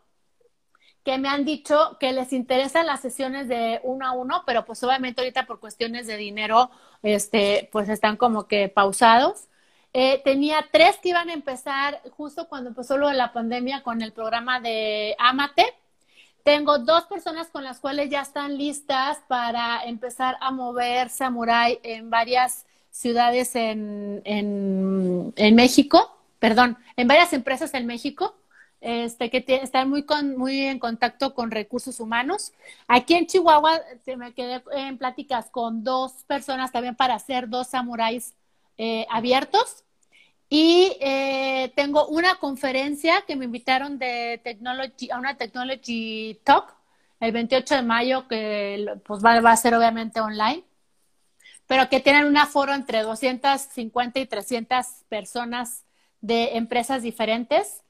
que 1.06 1.20
me 1.20 1.30
han 1.30 1.46
dicho 1.46 1.98
que 2.00 2.12
les 2.12 2.34
interesan 2.34 2.88
las 2.88 3.00
sesiones 3.00 3.48
de 3.48 3.80
uno 3.84 4.08
a 4.08 4.12
uno, 4.12 4.42
pero 4.48 4.66
pues 4.66 4.84
obviamente 4.84 5.22
ahorita 5.22 5.46
por 5.46 5.60
cuestiones 5.60 6.08
de 6.08 6.18
dinero, 6.18 6.72
este, 7.04 7.70
pues 7.72 7.90
están 7.90 8.18
como 8.18 8.48
que 8.48 8.70
pausados. 8.70 9.50
Eh, 9.94 10.20
tenía 10.26 10.68
tres 10.72 10.98
que 10.98 11.10
iban 11.10 11.30
a 11.30 11.34
empezar 11.34 12.02
justo 12.10 12.50
cuando 12.50 12.72
empezó 12.72 12.98
lo 12.98 13.08
de 13.08 13.14
la 13.14 13.32
pandemia 13.34 13.84
con 13.84 14.02
el 14.02 14.14
programa 14.14 14.60
de 14.60 15.16
Amate. 15.20 15.76
Tengo 16.44 16.80
dos 16.80 17.04
personas 17.06 17.50
con 17.50 17.64
las 17.64 17.80
cuales 17.80 18.10
ya 18.10 18.22
están 18.22 18.58
listas 18.58 19.20
para 19.28 19.84
empezar 19.84 20.38
a 20.42 20.50
mover 20.50 21.10
Samurai 21.10 21.80
en 21.84 22.10
varias 22.10 22.66
ciudades 22.90 23.56
en, 23.56 24.24
en, 24.26 25.34
en 25.36 25.56
México 25.56 26.17
perdón, 26.40 26.78
en 26.96 27.08
varias 27.08 27.34
empresas 27.34 27.74
en 27.74 27.86
México 27.86 28.36
este, 28.82 29.30
que 29.30 29.44
están 29.62 29.90
muy, 29.90 30.06
muy 30.38 30.62
en 30.62 30.80
contacto 30.80 31.34
con 31.34 31.52
recursos 31.52 32.00
humanos. 32.00 32.54
Aquí 32.88 33.16
en 33.16 33.26
Chihuahua 33.26 33.82
me 34.18 34.34
quedé 34.34 34.64
en 34.74 34.98
pláticas 34.98 35.50
con 35.50 35.84
dos 35.84 36.24
personas 36.28 36.72
también 36.72 36.96
para 36.96 37.16
hacer 37.16 37.50
dos 37.50 37.68
samuráis 37.68 38.36
eh, 38.78 39.06
abiertos. 39.10 39.84
Y 40.50 40.96
eh, 41.02 41.74
tengo 41.76 42.08
una 42.08 42.36
conferencia 42.36 43.24
que 43.28 43.36
me 43.36 43.46
invitaron 43.46 44.00
de 44.00 44.40
technology, 44.44 45.12
a 45.12 45.18
una 45.18 45.36
Technology 45.36 46.40
Talk 46.44 46.74
el 47.20 47.32
28 47.32 47.76
de 47.76 47.82
mayo, 47.82 48.28
que 48.28 48.86
pues 49.04 49.24
va, 49.26 49.42
va 49.42 49.52
a 49.52 49.58
ser 49.58 49.74
obviamente 49.74 50.22
online, 50.22 50.64
pero 51.66 51.90
que 51.90 52.00
tienen 52.00 52.26
un 52.26 52.38
aforo 52.38 52.74
entre 52.74 53.02
250 53.02 54.20
y 54.20 54.26
300 54.28 54.86
personas 55.10 55.84
de 56.22 56.58
empresas 56.58 57.04
diferentes. 57.04 57.84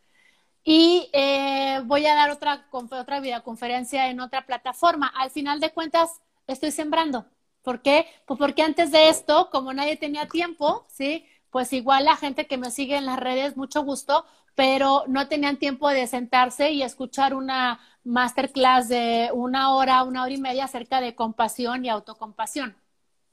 Y 0.64 1.10
eh, 1.14 1.82
voy 1.86 2.06
a 2.06 2.16
dar 2.16 2.30
otra, 2.32 2.68
otra 2.72 3.20
videoconferencia 3.22 4.10
en 4.10 4.20
otra 4.20 4.46
plataforma. 4.46 5.08
Al 5.08 5.32
final 5.32 5.60
de 5.60 5.72
cuentas, 5.72 6.22
estoy 6.48 6.72
sembrando. 6.72 7.26
¿Por 7.62 7.82
qué? 7.82 8.08
Pues 8.26 8.38
porque 8.40 8.64
antes 8.64 8.92
de 8.92 9.10
esto, 9.10 9.50
como 9.52 9.74
nadie 9.74 9.98
tenía 9.98 10.28
tiempo, 10.28 10.86
¿sí? 10.90 11.26
Pues 11.50 11.74
igual 11.74 12.06
la 12.06 12.16
gente 12.18 12.48
que 12.48 12.58
me 12.58 12.72
sigue 12.72 12.98
en 12.98 13.06
las 13.06 13.20
redes, 13.20 13.58
mucho 13.58 13.84
gusto, 13.84 14.26
pero 14.56 15.04
no 15.08 15.28
tenían 15.28 15.58
tiempo 15.58 15.90
de 15.90 16.08
sentarse 16.08 16.72
y 16.72 16.82
escuchar 16.84 17.34
una 17.34 17.80
masterclass 18.04 18.88
de 18.90 19.30
una 19.34 19.74
hora, 19.76 20.04
una 20.04 20.24
hora 20.24 20.34
y 20.34 20.38
media 20.38 20.66
acerca 20.66 21.02
de 21.02 21.16
compasión 21.16 21.86
y 21.86 21.90
autocompasión, 21.90 22.76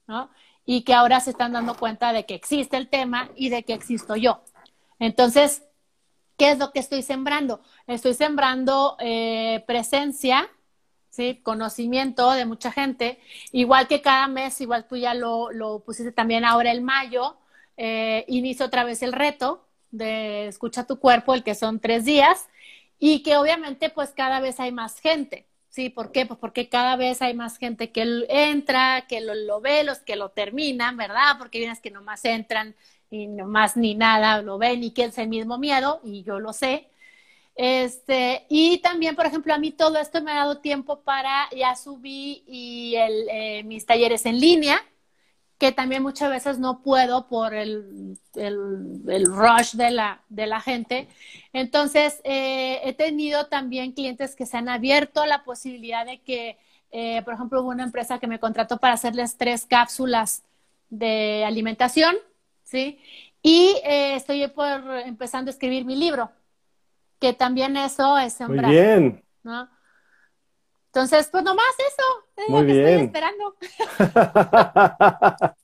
¿no? 0.07 0.30
Y 0.66 0.83
que 0.83 0.94
ahora 0.94 1.20
se 1.20 1.30
están 1.30 1.52
dando 1.52 1.76
cuenta 1.76 2.12
de 2.12 2.26
que 2.26 2.35
existe 2.35 2.76
el 2.76 2.88
tema 2.88 3.30
y 3.37 3.50
de 3.50 3.64
que 3.64 3.74
existo 3.74 4.16
yo. 4.16 4.42
Entonces, 4.98 5.62
¿qué 6.37 6.50
es 6.50 6.59
lo 6.59 6.72
que 6.72 6.80
estoy 6.80 7.02
sembrando? 7.02 7.61
Estoy 7.87 8.14
sembrando 8.14 8.96
eh, 9.00 9.64
presencia, 9.66 10.48
¿sí? 11.11 11.40
conocimiento 11.42 12.33
de 12.33 12.46
mucha 12.46 12.72
gente, 12.72 13.18
igual 13.52 13.88
que 13.88 14.02
cada 14.02 14.28
mes, 14.28 14.61
igual 14.61 14.87
tú 14.88 14.96
ya 14.96 15.14
lo, 15.14 15.52
lo 15.52 15.80
pusiste 15.80 16.12
también 16.12 16.44
ahora 16.44 16.70
el 16.72 16.83
mayo, 16.83 17.37
eh, 17.76 18.24
inicio 18.28 18.66
otra 18.66 18.85
vez 18.85 19.02
el 19.02 19.12
reto 19.12 19.66
de 19.90 20.48
escucha 20.48 20.87
tu 20.87 20.98
cuerpo, 20.98 21.35
el 21.35 21.44
que 21.44 21.54
son 21.54 21.80
tres 21.80 22.04
días, 22.04 22.48
y 22.98 23.22
que 23.22 23.37
obviamente 23.37 23.90
pues 23.90 24.11
cada 24.11 24.40
vez 24.40 24.61
hay 24.61 24.72
más 24.72 25.00
gente. 25.00 25.46
¿Sí? 25.68 25.90
¿Por 25.90 26.12
qué? 26.12 26.24
Pues 26.24 26.38
porque 26.38 26.68
cada 26.68 26.94
vez 26.94 27.20
hay 27.20 27.35
más 27.35 27.59
gente 27.59 27.90
que 27.90 28.24
entra, 28.28 29.07
que 29.09 29.20
lo, 29.20 29.35
lo 29.35 29.61
ve, 29.61 29.83
los 29.83 29.98
que 29.98 30.14
lo 30.14 30.28
terminan, 30.28 30.96
¿verdad? 30.96 31.37
Porque 31.37 31.59
hay 31.59 31.64
unas 31.64 31.80
que 31.80 31.90
nomás 31.90 32.24
entran 32.24 32.76
y 33.14 33.29
no 33.29 33.46
más 33.46 33.77
ni 33.77 33.94
nada 33.94 34.42
lo 34.42 34.59
ven 34.59 34.83
y 34.83 34.90
que 34.90 35.05
es 35.05 35.18
el 35.18 35.29
mismo 35.29 35.57
miedo 35.59 36.00
y 36.05 36.24
yo 36.24 36.40
lo 36.40 36.53
sé. 36.53 36.88
Este, 37.55 38.46
y 38.48 38.79
también, 38.79 39.14
por 39.14 39.27
ejemplo, 39.27 39.55
a 39.55 39.59
mí 39.59 39.70
todo 39.70 39.98
esto 39.98 40.20
me 40.22 40.33
ha 40.33 40.37
dado 40.37 40.59
tiempo 40.59 41.00
para, 41.03 41.48
ya 41.57 41.77
subí 41.77 42.42
y 42.48 42.96
el, 42.96 43.29
eh, 43.31 43.62
mis 43.64 43.87
talleres 43.87 44.27
en 44.27 44.40
línea, 44.40 44.81
que 45.59 45.70
también 45.70 46.03
muchas 46.03 46.31
veces 46.31 46.59
no 46.59 46.83
puedo 46.83 47.29
por 47.29 47.55
el, 47.55 48.18
el, 48.35 49.24
rush 49.27 49.74
de 49.74 49.92
la, 49.92 50.22
de 50.29 50.46
la 50.48 50.61
gente. 50.61 51.07
Entonces, 51.53 52.20
eh, 52.24 52.81
he 52.83 52.92
tenido 52.94 53.46
también 53.46 53.92
clientes 53.92 54.35
que 54.35 54.46
se 54.46 54.57
han 54.57 54.68
abierto 54.68 55.24
la 55.27 55.44
posibilidad 55.44 56.05
de 56.05 56.20
que, 56.20 56.59
eh, 56.90 57.22
por 57.22 57.35
ejemplo, 57.35 57.62
hubo 57.62 57.70
una 57.70 57.85
empresa 57.85 58.18
que 58.18 58.27
me 58.27 58.40
contrató 58.40 58.79
para 58.79 58.94
hacerles 58.94 59.37
tres 59.37 59.66
cápsulas 59.66 60.42
de 60.90 61.44
alimentación 61.46 62.16
¿sí? 62.74 62.98
Y 63.40 63.80
eh, 63.84 64.16
estoy 64.16 64.48
por 64.48 64.66
empezando 65.04 65.48
a 65.48 65.52
escribir 65.52 65.84
mi 65.84 65.94
libro, 65.94 66.28
que 67.20 67.32
también 67.32 67.76
eso 67.76 68.18
es 68.18 68.32
sembrar. 68.32 68.66
Muy 68.66 68.74
bien. 68.74 69.24
¿no? 69.44 69.68
Entonces, 70.87 71.28
pues 71.30 71.44
nomás 71.44 71.64
eso, 71.78 72.02
es 72.37 72.48
Muy 72.48 72.60
lo 72.62 72.66
que 72.66 72.72
bien. 72.72 72.88
estoy 72.88 73.04
esperando. 73.06 73.54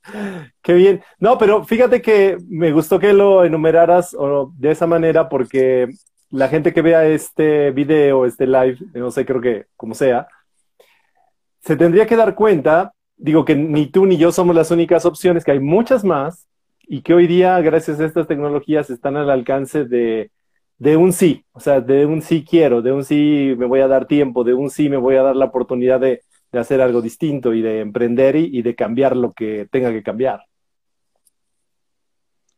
Qué 0.61 0.73
bien. 0.73 1.03
No, 1.19 1.37
pero 1.37 1.65
fíjate 1.65 2.01
que 2.01 2.37
me 2.47 2.71
gustó 2.71 2.97
que 2.97 3.11
lo 3.11 3.43
enumeraras 3.43 4.15
de 4.55 4.71
esa 4.71 4.87
manera 4.87 5.27
porque 5.27 5.89
la 6.29 6.47
gente 6.47 6.73
que 6.73 6.81
vea 6.81 7.05
este 7.05 7.71
video, 7.71 8.25
este 8.25 8.47
live, 8.47 8.77
no 8.93 9.11
sé, 9.11 9.25
creo 9.25 9.41
que 9.41 9.65
como 9.75 9.95
sea, 9.95 10.27
se 11.59 11.75
tendría 11.75 12.05
que 12.05 12.15
dar 12.15 12.35
cuenta, 12.35 12.93
digo 13.17 13.43
que 13.43 13.55
ni 13.55 13.87
tú 13.87 14.05
ni 14.05 14.17
yo 14.17 14.31
somos 14.31 14.55
las 14.55 14.71
únicas 14.71 15.05
opciones, 15.05 15.43
que 15.43 15.51
hay 15.51 15.59
muchas 15.59 16.05
más 16.05 16.47
y 16.93 17.03
que 17.03 17.13
hoy 17.13 17.25
día, 17.25 17.57
gracias 17.61 18.01
a 18.01 18.05
estas 18.05 18.27
tecnologías, 18.27 18.89
están 18.89 19.15
al 19.15 19.29
alcance 19.29 19.85
de, 19.85 20.29
un 20.97 21.13
sí, 21.13 21.45
o 21.53 21.61
sea, 21.61 21.79
de 21.79 22.05
un 22.05 22.21
sí 22.21 22.43
quiero, 22.43 22.81
de 22.81 22.91
un 22.91 23.05
sí 23.05 23.55
me 23.57 23.65
voy 23.65 23.79
a 23.79 23.87
dar 23.87 24.07
tiempo, 24.07 24.43
de 24.43 24.53
un 24.53 24.69
sí 24.69 24.89
me 24.89 24.97
voy 24.97 25.15
a 25.15 25.21
dar 25.21 25.37
la 25.37 25.45
oportunidad 25.45 26.01
de, 26.01 26.21
hacer 26.51 26.81
algo 26.81 27.01
distinto 27.01 27.53
y 27.53 27.61
de 27.61 27.79
emprender 27.79 28.35
y, 28.35 28.61
de 28.61 28.75
cambiar 28.75 29.15
lo 29.15 29.31
que 29.31 29.69
tenga 29.71 29.89
que 29.93 30.03
cambiar. 30.03 30.43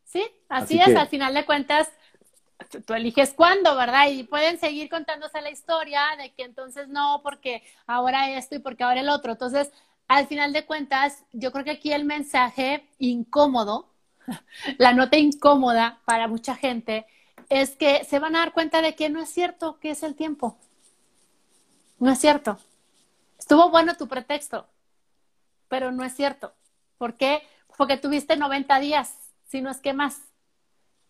Sí, 0.04 0.26
así, 0.50 0.80
es, 0.80 0.96
al 0.96 1.10
final 1.10 1.36
de 1.36 1.46
cuentas, 1.46 1.92
tú 2.88 2.96
eliges 2.96 3.36
cuándo, 3.36 3.76
¿verdad? 3.76 4.10
Y 4.10 4.24
pueden 4.24 4.58
seguir 4.58 4.90
contándose 4.90 5.44
la 5.44 5.52
historia 5.52 6.02
de 6.18 6.34
que 6.34 6.42
entonces 6.42 6.88
no, 6.88 7.22
porque 7.22 7.62
ahora 7.86 8.32
esto 8.36 8.56
y 8.56 8.60
porque 8.60 8.84
ahora 8.84 9.02
el 9.02 9.10
otro. 9.10 9.34
Entonces, 9.34 9.72
al 10.08 10.26
final 10.26 10.54
de 10.54 10.66
cuentas, 10.66 11.24
yo 11.34 11.52
creo 11.52 11.64
que 11.64 11.70
aquí 11.70 11.94
el 11.94 12.06
mensaje 12.06 12.90
incómodo 12.98 13.93
la 14.78 14.94
nota 14.94 15.18
incómoda 15.18 16.02
para 16.06 16.28
mucha 16.28 16.56
gente 16.56 17.06
es 17.50 17.76
que 17.76 18.04
se 18.06 18.20
van 18.20 18.36
a 18.36 18.40
dar 18.40 18.54
cuenta 18.54 18.82
de 18.82 18.96
que 18.96 19.10
no 19.10 19.22
es 19.22 19.30
cierto 19.30 19.80
que 19.80 19.92
es 19.92 20.04
el 20.04 20.16
tiempo. 20.16 20.58
No 22.00 22.12
es 22.12 22.20
cierto. 22.20 22.58
Estuvo 23.38 23.70
bueno 23.70 23.96
tu 23.96 24.08
pretexto, 24.08 24.68
pero 25.68 25.92
no 25.92 26.04
es 26.04 26.16
cierto. 26.16 26.54
¿Por 26.98 27.16
qué? 27.16 27.44
Porque 27.78 27.98
tuviste 27.98 28.38
90 28.38 28.80
días, 28.80 29.18
si 29.46 29.62
no 29.62 29.70
es 29.70 29.80
que 29.80 29.94
más. 29.94 30.22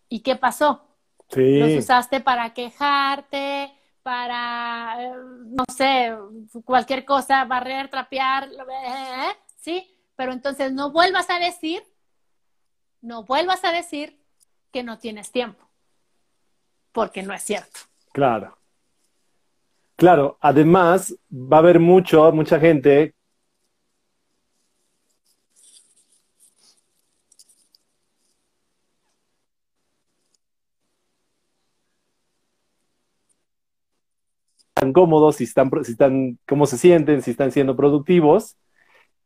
¿Y 0.08 0.20
qué 0.20 0.36
pasó? 0.36 0.84
Sí. 1.28 1.58
Los 1.58 1.72
usaste 1.72 2.20
para 2.20 2.52
quejarte, 2.52 3.72
para, 4.02 4.96
eh, 5.00 5.12
no 5.46 5.64
sé, 5.74 6.14
cualquier 6.64 7.04
cosa, 7.04 7.44
barrer, 7.46 7.88
trapear, 7.88 8.50
eh, 8.52 9.32
¿sí? 9.56 9.90
Pero 10.14 10.32
entonces 10.32 10.72
no 10.72 10.92
vuelvas 10.92 11.30
a 11.30 11.38
decir, 11.38 11.82
no 13.04 13.22
vuelvas 13.22 13.62
a 13.64 13.70
decir 13.70 14.18
que 14.72 14.82
no 14.82 14.98
tienes 14.98 15.30
tiempo, 15.30 15.68
porque 16.90 17.22
no 17.22 17.34
es 17.34 17.42
cierto. 17.42 17.80
Claro. 18.12 18.56
Claro, 19.96 20.38
además 20.40 21.14
va 21.30 21.58
a 21.58 21.60
haber 21.60 21.78
mucho, 21.78 22.32
mucha 22.32 22.58
gente 22.58 23.14
están 34.68 34.92
cómodos, 34.92 35.36
si 35.36 35.44
están, 35.44 35.70
si 35.84 35.92
están, 35.92 36.38
cómo 36.48 36.66
se 36.66 36.78
sienten, 36.78 37.22
si 37.22 37.30
están 37.30 37.52
siendo 37.52 37.76
productivos. 37.76 38.56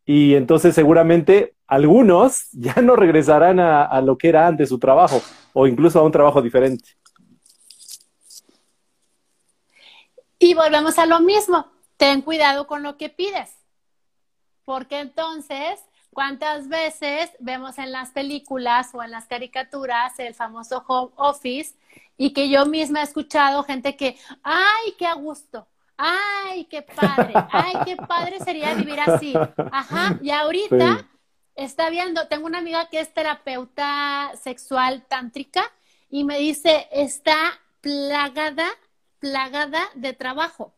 Y 0.05 0.35
entonces 0.35 0.75
seguramente 0.75 1.55
algunos 1.69 2.49
ya 2.51 2.75
no 2.81 2.95
regresarán 2.95 3.59
a, 3.59 3.85
a 3.85 4.01
lo 4.01 4.17
que 4.17 4.29
era 4.29 4.47
antes 4.47 4.69
su 4.69 4.79
trabajo 4.79 5.21
o 5.53 5.67
incluso 5.67 5.99
a 5.99 6.03
un 6.03 6.11
trabajo 6.11 6.41
diferente. 6.41 6.97
Y 10.39 10.53
volvemos 10.53 10.97
a 10.97 11.05
lo 11.05 11.19
mismo, 11.19 11.67
ten 11.97 12.21
cuidado 12.21 12.65
con 12.65 12.81
lo 12.81 12.97
que 12.97 13.09
pides, 13.09 13.53
porque 14.63 14.99
entonces, 14.99 15.81
¿cuántas 16.11 16.69
veces 16.69 17.29
vemos 17.39 17.77
en 17.77 17.91
las 17.91 18.11
películas 18.11 18.89
o 18.93 19.03
en 19.03 19.11
las 19.11 19.25
caricaturas 19.25 20.17
el 20.17 20.33
famoso 20.33 20.83
home 20.87 21.11
office 21.17 21.75
y 22.17 22.31
que 22.31 22.49
yo 22.49 22.65
misma 22.65 23.01
he 23.01 23.03
escuchado 23.03 23.63
gente 23.63 23.97
que, 23.97 24.17
ay, 24.41 24.93
qué 24.97 25.05
a 25.05 25.13
gusto, 25.13 25.67
ay, 25.97 26.65
qué 26.65 26.83
padre, 26.83 27.33
ay, 27.51 27.73
qué 27.83 27.97
padre 27.97 28.39
sería 28.39 28.73
vivir 28.75 28.99
así. 29.01 29.33
Ajá, 29.71 30.17
y 30.21 30.31
ahorita 30.31 31.05
Sí. 31.09 31.18
Está 31.63 31.89
viendo, 31.89 32.27
tengo 32.27 32.45
una 32.45 32.59
amiga 32.59 32.87
que 32.89 32.99
es 32.99 33.13
terapeuta 33.13 34.31
sexual 34.41 35.05
tántrica 35.07 35.63
y 36.09 36.23
me 36.23 36.39
dice, 36.39 36.87
está 36.91 37.37
plagada, 37.81 38.67
plagada 39.19 39.81
de 39.95 40.13
trabajo, 40.13 40.73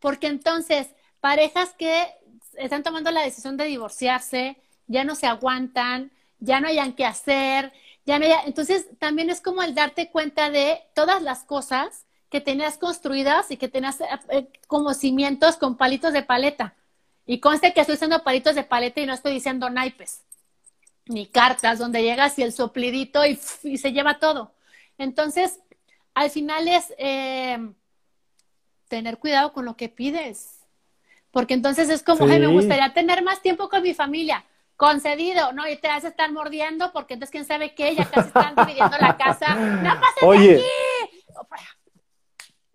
porque 0.00 0.26
entonces 0.26 0.88
parejas 1.20 1.72
que 1.74 2.04
están 2.56 2.82
tomando 2.82 3.10
la 3.10 3.22
decisión 3.22 3.56
de 3.56 3.64
divorciarse, 3.64 4.56
ya 4.86 5.04
no 5.04 5.14
se 5.14 5.26
aguantan, 5.26 6.12
ya 6.38 6.60
no 6.60 6.68
hayan 6.68 6.92
qué 6.92 7.06
hacer, 7.06 7.72
ya 8.04 8.18
no 8.18 8.26
haya... 8.26 8.42
Entonces 8.44 8.86
también 8.98 9.30
es 9.30 9.40
como 9.40 9.62
el 9.62 9.74
darte 9.74 10.10
cuenta 10.10 10.50
de 10.50 10.82
todas 10.94 11.22
las 11.22 11.44
cosas 11.44 12.04
que 12.28 12.40
tenías 12.40 12.78
construidas 12.78 13.50
y 13.50 13.56
que 13.56 13.68
tenías 13.68 14.00
eh, 14.00 14.48
como 14.66 14.92
cimientos 14.92 15.56
con 15.56 15.76
palitos 15.76 16.12
de 16.12 16.22
paleta. 16.22 16.74
Y 17.26 17.40
conste 17.40 17.72
que 17.72 17.80
estoy 17.80 17.96
usando 17.96 18.22
palitos 18.22 18.54
de 18.54 18.64
paleta 18.64 19.00
y 19.00 19.06
no 19.06 19.14
estoy 19.14 19.32
diciendo 19.32 19.70
naipes, 19.70 20.22
ni 21.06 21.26
cartas 21.26 21.78
donde 21.78 22.02
llegas 22.02 22.38
y 22.38 22.42
el 22.42 22.52
soplidito 22.52 23.24
y, 23.24 23.36
se 23.36 23.92
lleva 23.92 24.18
todo. 24.18 24.52
Entonces, 24.98 25.60
al 26.14 26.30
final 26.30 26.68
es 26.68 26.92
eh, 26.98 27.58
tener 28.88 29.18
cuidado 29.18 29.52
con 29.52 29.64
lo 29.64 29.76
que 29.76 29.88
pides. 29.88 30.60
Porque 31.30 31.54
entonces 31.54 31.88
es 31.90 32.02
como, 32.02 32.26
ay, 32.26 32.38
me 32.38 32.46
Sí. 32.46 32.52
gustaría 32.52 32.92
tener 32.92 33.24
más 33.24 33.42
tiempo 33.42 33.68
con 33.68 33.82
mi 33.82 33.92
familia. 33.92 34.44
Concedido, 34.76 35.52
¿no? 35.52 35.68
Y 35.68 35.76
te 35.76 35.88
vas 35.88 36.04
a 36.04 36.08
estar 36.08 36.30
mordiendo 36.30 36.92
porque 36.92 37.14
entonces 37.14 37.32
quién 37.32 37.44
sabe 37.44 37.74
qué, 37.74 37.94
ya 37.94 38.08
casi 38.08 38.28
están 38.28 38.54
dividiendo 38.54 38.96
la 38.98 39.16
casa. 39.16 39.54
¡No 39.54 40.00
pases 40.00 40.20
de 40.20 40.26
Oye, 40.26 40.54
aquí! 40.54 40.64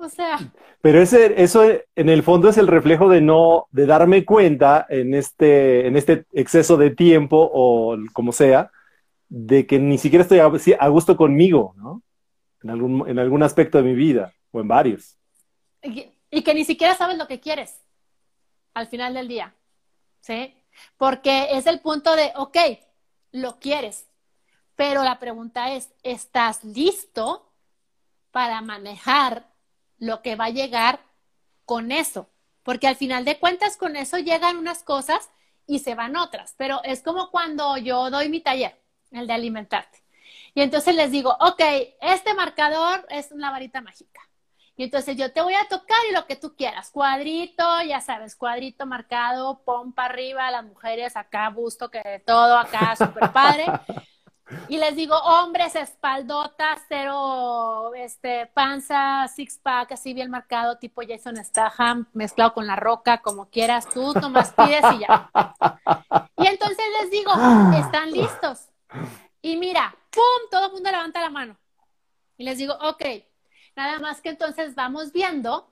O 0.02 0.08
sea, 0.08 0.40
pero 0.80 1.02
ese, 1.02 1.44
eso 1.44 1.62
en 1.96 2.08
el 2.08 2.24
fondo 2.24 2.48
es 2.48 2.58
el 2.58 2.68
reflejo 2.68 3.10
de 3.10 3.20
no, 3.20 3.68
de 3.72 3.86
darme 3.86 4.24
cuenta 4.24 4.86
en 4.88 5.14
este, 5.14 5.88
en 5.88 5.98
este 5.98 6.26
exceso 6.32 6.78
de 6.78 6.92
tiempo 6.92 7.50
o 7.54 7.98
como 8.14 8.32
sea, 8.32 8.72
de 9.28 9.68
que 9.68 9.78
ni 9.78 9.98
siquiera 9.98 10.24
estoy 10.24 10.40
a, 10.40 10.88
gusto 10.88 11.18
conmigo, 11.18 11.74
¿no? 11.76 12.02
En 12.64 12.70
algún, 12.70 13.10
en 13.10 13.20
algún 13.20 13.44
aspecto 13.44 13.78
de 13.78 13.84
mi 13.84 13.94
vida, 13.94 14.34
o 14.52 14.62
en 14.62 14.70
varios. 14.70 15.18
y, 15.84 16.10
y 16.32 16.44
que 16.44 16.54
ni 16.54 16.64
siquiera 16.64 16.96
sabes 16.96 17.18
lo 17.18 17.28
que 17.28 17.42
quieres 17.42 17.82
al 18.74 18.88
final 18.88 19.14
del 19.14 19.28
día, 19.28 19.54
¿sí? 20.22 20.56
Porque 20.96 21.58
es 21.58 21.68
el 21.68 21.82
punto 21.82 22.16
de, 22.16 22.32
ok, 22.38 22.58
lo 23.34 23.60
quieres, 23.60 24.08
pero 24.78 25.04
la 25.04 25.20
pregunta 25.20 25.74
es, 25.74 25.94
¿estás 26.04 26.64
listo 26.64 27.52
para 28.32 28.62
manejar 28.62 29.49
lo 30.00 30.22
que 30.22 30.36
va 30.36 30.46
a 30.46 30.50
llegar 30.50 31.00
con 31.66 31.92
eso? 31.92 32.30
Porque 32.64 32.88
al 32.88 32.96
final 32.96 33.26
de 33.26 33.40
cuentas 33.40 33.78
con 33.78 33.96
eso 33.96 34.18
llegan 34.18 34.58
unas 34.58 34.84
cosas 34.84 35.30
y 35.68 35.80
se 35.80 35.96
van 35.96 36.18
otras, 36.18 36.56
pero 36.58 36.82
es 36.84 37.04
como 37.04 37.30
cuando 37.30 37.78
yo 37.78 38.10
doy 38.10 38.30
mi 38.30 38.42
taller, 38.42 38.82
el 39.12 39.28
de 39.28 39.34
alimentarte. 39.34 40.04
Y 40.56 40.62
entonces 40.62 40.96
les 40.96 41.12
digo, 41.12 41.36
ok, 41.40 41.62
este 42.02 42.34
marcador 42.34 43.06
es 43.10 43.32
una 43.32 43.52
varita 43.52 43.82
mágica. 43.82 44.22
Y 44.76 44.84
entonces 44.84 45.18
yo 45.18 45.32
te 45.34 45.42
voy 45.42 45.54
a 45.54 45.68
tocar 45.68 45.98
y 46.10 46.14
lo 46.14 46.26
que 46.26 46.38
tú 46.38 46.56
quieras, 46.56 46.90
cuadrito, 46.90 47.82
ya 47.82 48.00
sabes, 48.00 48.36
cuadrito 48.36 48.86
marcado, 48.86 49.62
pompa 49.66 50.06
arriba, 50.06 50.50
las 50.52 50.64
mujeres 50.64 51.18
acá, 51.18 51.50
busto, 51.50 51.92
que 51.92 52.02
de 52.02 52.20
todo 52.20 52.58
acá, 52.58 52.96
súper 52.96 53.32
padre. 53.32 53.66
Y 54.68 54.78
les 54.78 54.96
digo, 54.96 55.16
hombres, 55.16 55.76
espaldotas, 55.76 56.82
cero, 56.88 57.94
este, 57.96 58.48
panza, 58.48 59.28
six 59.28 59.58
pack, 59.58 59.92
así 59.92 60.14
bien 60.14 60.32
marcado, 60.32 60.78
tipo 60.78 61.02
Jason 61.08 61.44
Statham, 61.44 62.08
mezclado 62.14 62.54
con 62.54 62.66
la 62.66 62.76
roca, 62.76 63.20
como 63.20 63.50
quieras 63.50 63.88
tú, 63.90 64.14
nomás 64.14 64.54
pides 64.54 64.84
y 64.96 65.00
ya. 65.00 65.30
Y 66.38 66.48
entonces 66.48 66.86
les 67.02 67.12
digo, 67.12 67.32
¿están 67.78 68.12
listos? 68.12 68.70
Y 69.42 69.58
mira, 69.58 69.96
¡pum! 70.10 70.50
Todo 70.50 70.68
el 70.68 70.72
mundo 70.74 70.92
levanta 70.92 71.22
la 71.22 71.30
mano. 71.30 71.58
Y 72.38 72.44
les 72.44 72.58
digo, 72.58 72.74
ok, 72.82 73.04
nada 73.76 74.00
más 74.00 74.22
que 74.22 74.30
entonces 74.30 74.76
vamos 74.76 75.12
viendo 75.12 75.72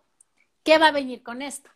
qué 0.64 0.78
va 0.78 0.88
a 0.88 0.92
venir 0.92 1.24
con 1.24 1.42
esto. 1.42 1.70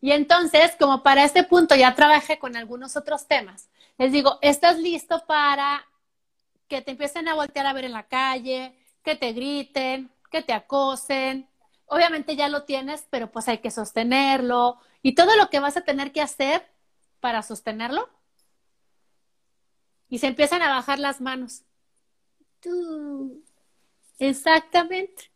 Y 0.00 0.12
entonces, 0.12 0.76
como 0.78 1.02
para 1.02 1.24
este 1.24 1.44
punto 1.44 1.74
ya 1.74 1.94
trabajé 1.94 2.38
con 2.38 2.56
algunos 2.56 2.96
otros 2.96 3.26
temas, 3.26 3.70
les 3.98 4.12
digo, 4.12 4.38
¿estás 4.42 4.78
listo 4.78 5.24
para 5.26 5.86
que 6.68 6.82
te 6.82 6.92
empiecen 6.92 7.28
a 7.28 7.34
voltear 7.34 7.66
a 7.66 7.72
ver 7.72 7.84
en 7.84 7.92
la 7.92 8.06
calle, 8.08 8.76
que 9.02 9.16
te 9.16 9.32
griten, 9.32 10.10
que 10.30 10.42
te 10.42 10.52
acosen? 10.52 11.48
Obviamente 11.86 12.34
ya 12.36 12.48
lo 12.48 12.64
tienes, 12.64 13.06
pero 13.10 13.30
pues 13.30 13.48
hay 13.48 13.58
que 13.58 13.70
sostenerlo 13.70 14.78
y 15.02 15.14
todo 15.14 15.36
lo 15.36 15.50
que 15.50 15.60
vas 15.60 15.76
a 15.76 15.82
tener 15.84 16.12
que 16.12 16.22
hacer 16.22 16.66
para 17.20 17.42
sostenerlo. 17.42 18.08
Y 20.08 20.18
se 20.18 20.26
empiezan 20.26 20.62
a 20.62 20.70
bajar 20.70 20.98
las 20.98 21.20
manos. 21.20 21.62
Tú. 22.60 23.42
Exactamente. 24.18 25.30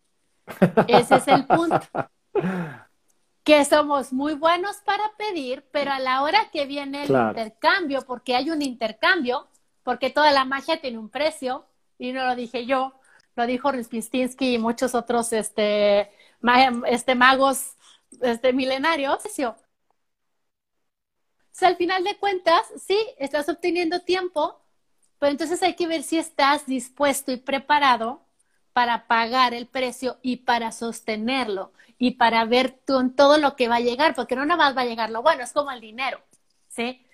Ese 0.87 1.17
es 1.17 1.29
el 1.29 1.47
punto. 1.47 1.81
Que 3.49 3.65
somos 3.65 4.13
muy 4.13 4.35
buenos 4.35 4.77
para 4.85 5.05
pedir, 5.17 5.65
pero 5.73 5.91
a 5.93 5.99
la 5.99 6.23
hora 6.23 6.51
que 6.53 6.67
viene 6.67 7.05
el 7.05 7.09
Claro. 7.09 7.17
intercambio, 7.17 8.03
porque 8.07 8.37
hay 8.37 8.51
un 8.51 8.61
intercambio, 8.63 9.49
porque 9.83 10.11
toda 10.11 10.33
la 10.33 10.45
magia 10.45 10.81
tiene 10.83 10.99
un 10.99 11.09
precio, 11.09 11.67
y 11.99 12.13
no 12.13 12.27
lo 12.27 12.37
dije 12.37 12.67
yo, 12.67 12.95
lo 13.37 13.47
dijo 13.47 13.73
Ruspistinsky 13.73 14.55
y 14.55 14.59
muchos 14.59 14.95
otros 14.95 15.33
este, 15.33 16.13
ma- 16.43 16.83
este, 16.89 17.15
magos 17.15 17.77
este, 18.21 18.53
milenarios. 18.53 19.25
O 19.25 19.29
sea, 21.53 21.69
al 21.69 21.77
final 21.77 22.05
de 22.05 22.17
cuentas, 22.19 22.63
sí, 22.87 22.97
estás 23.19 23.49
obteniendo 23.49 24.01
tiempo, 24.03 24.61
pero 25.19 25.33
entonces 25.33 25.63
hay 25.63 25.77
que 25.77 25.89
ver 25.89 26.03
si 26.05 26.19
estás 26.19 26.67
dispuesto 26.67 27.33
y 27.33 27.39
preparado 27.39 28.23
para 28.79 29.09
pagar 29.09 29.55
el 29.55 29.67
precio 29.67 30.19
y 30.23 30.37
para 30.39 30.71
sostenerlo 30.71 31.73
y 31.99 32.13
para 32.13 32.45
ver 32.45 32.71
tú- 32.87 33.11
todo 33.17 33.39
lo 33.39 33.57
que 33.57 33.67
va 33.69 33.77
a 33.77 33.81
llegar, 33.81 34.15
porque 34.15 34.37
no 34.37 34.47
nada 34.47 34.57
más 34.65 34.77
va 34.77 34.83
a 34.83 34.85
llegar 34.85 35.11
lo 35.11 35.21
bueno, 35.23 35.43
es 35.43 35.53
como 35.53 35.73
el 35.73 35.81
dinero, 35.81 36.21
¿sí? 36.69 37.05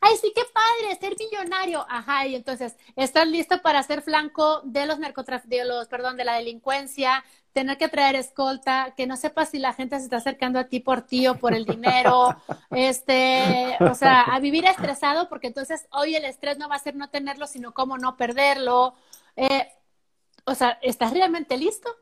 Ay, 0.00 0.16
sí, 0.20 0.32
qué 0.34 0.42
padre, 0.52 0.96
ser 1.00 1.14
millonario. 1.18 1.84
Ajá, 1.88 2.26
y 2.26 2.34
entonces, 2.36 2.76
¿estás 2.96 3.26
listo 3.28 3.62
para 3.62 3.82
ser 3.82 4.02
flanco 4.02 4.60
de 4.64 4.86
los 4.86 4.98
narcotraficantes, 4.98 5.58
de 5.60 5.64
los, 5.64 5.88
perdón, 5.88 6.16
de 6.16 6.24
la 6.24 6.34
delincuencia, 6.34 7.24
tener 7.52 7.78
que 7.78 7.88
traer 7.88 8.16
escolta, 8.16 8.94
que 8.96 9.06
no 9.06 9.16
sepas 9.16 9.50
si 9.50 9.58
la 9.58 9.72
gente 9.74 9.98
se 9.98 10.04
está 10.04 10.18
acercando 10.18 10.58
a 10.60 10.64
ti 10.68 10.80
por 10.80 11.02
ti 11.02 11.26
o 11.28 11.38
por 11.38 11.54
el 11.54 11.64
dinero, 11.66 12.36
este, 12.72 13.80
o 13.86 13.94
sea, 13.94 14.22
a 14.22 14.40
vivir 14.40 14.66
estresado, 14.66 15.28
porque 15.28 15.48
entonces 15.48 15.86
hoy 15.90 16.16
el 16.16 16.24
estrés 16.26 16.58
no 16.58 16.68
va 16.68 16.76
a 16.76 16.80
ser 16.80 16.96
no 16.96 17.10
tenerlo, 17.10 17.46
sino 17.46 17.74
cómo 17.74 17.98
no 17.98 18.16
perderlo. 18.16 18.94
Eh, 19.36 19.68
o 20.48 20.54
sea, 20.54 20.78
¿estás 20.82 21.12
realmente 21.12 21.56
listo? 21.56 21.94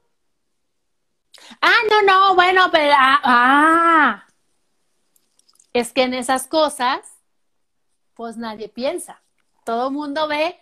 Ah, 1.60 1.82
no, 1.90 2.02
no, 2.02 2.34
bueno, 2.34 2.68
pero, 2.70 2.94
ah, 2.96 3.20
ah, 3.24 4.26
es 5.72 5.92
que 5.92 6.02
en 6.02 6.14
esas 6.14 6.46
cosas, 6.46 7.00
pues 8.14 8.36
nadie 8.36 8.68
piensa. 8.68 9.20
Todo 9.64 9.90
mundo 9.90 10.28
ve 10.28 10.58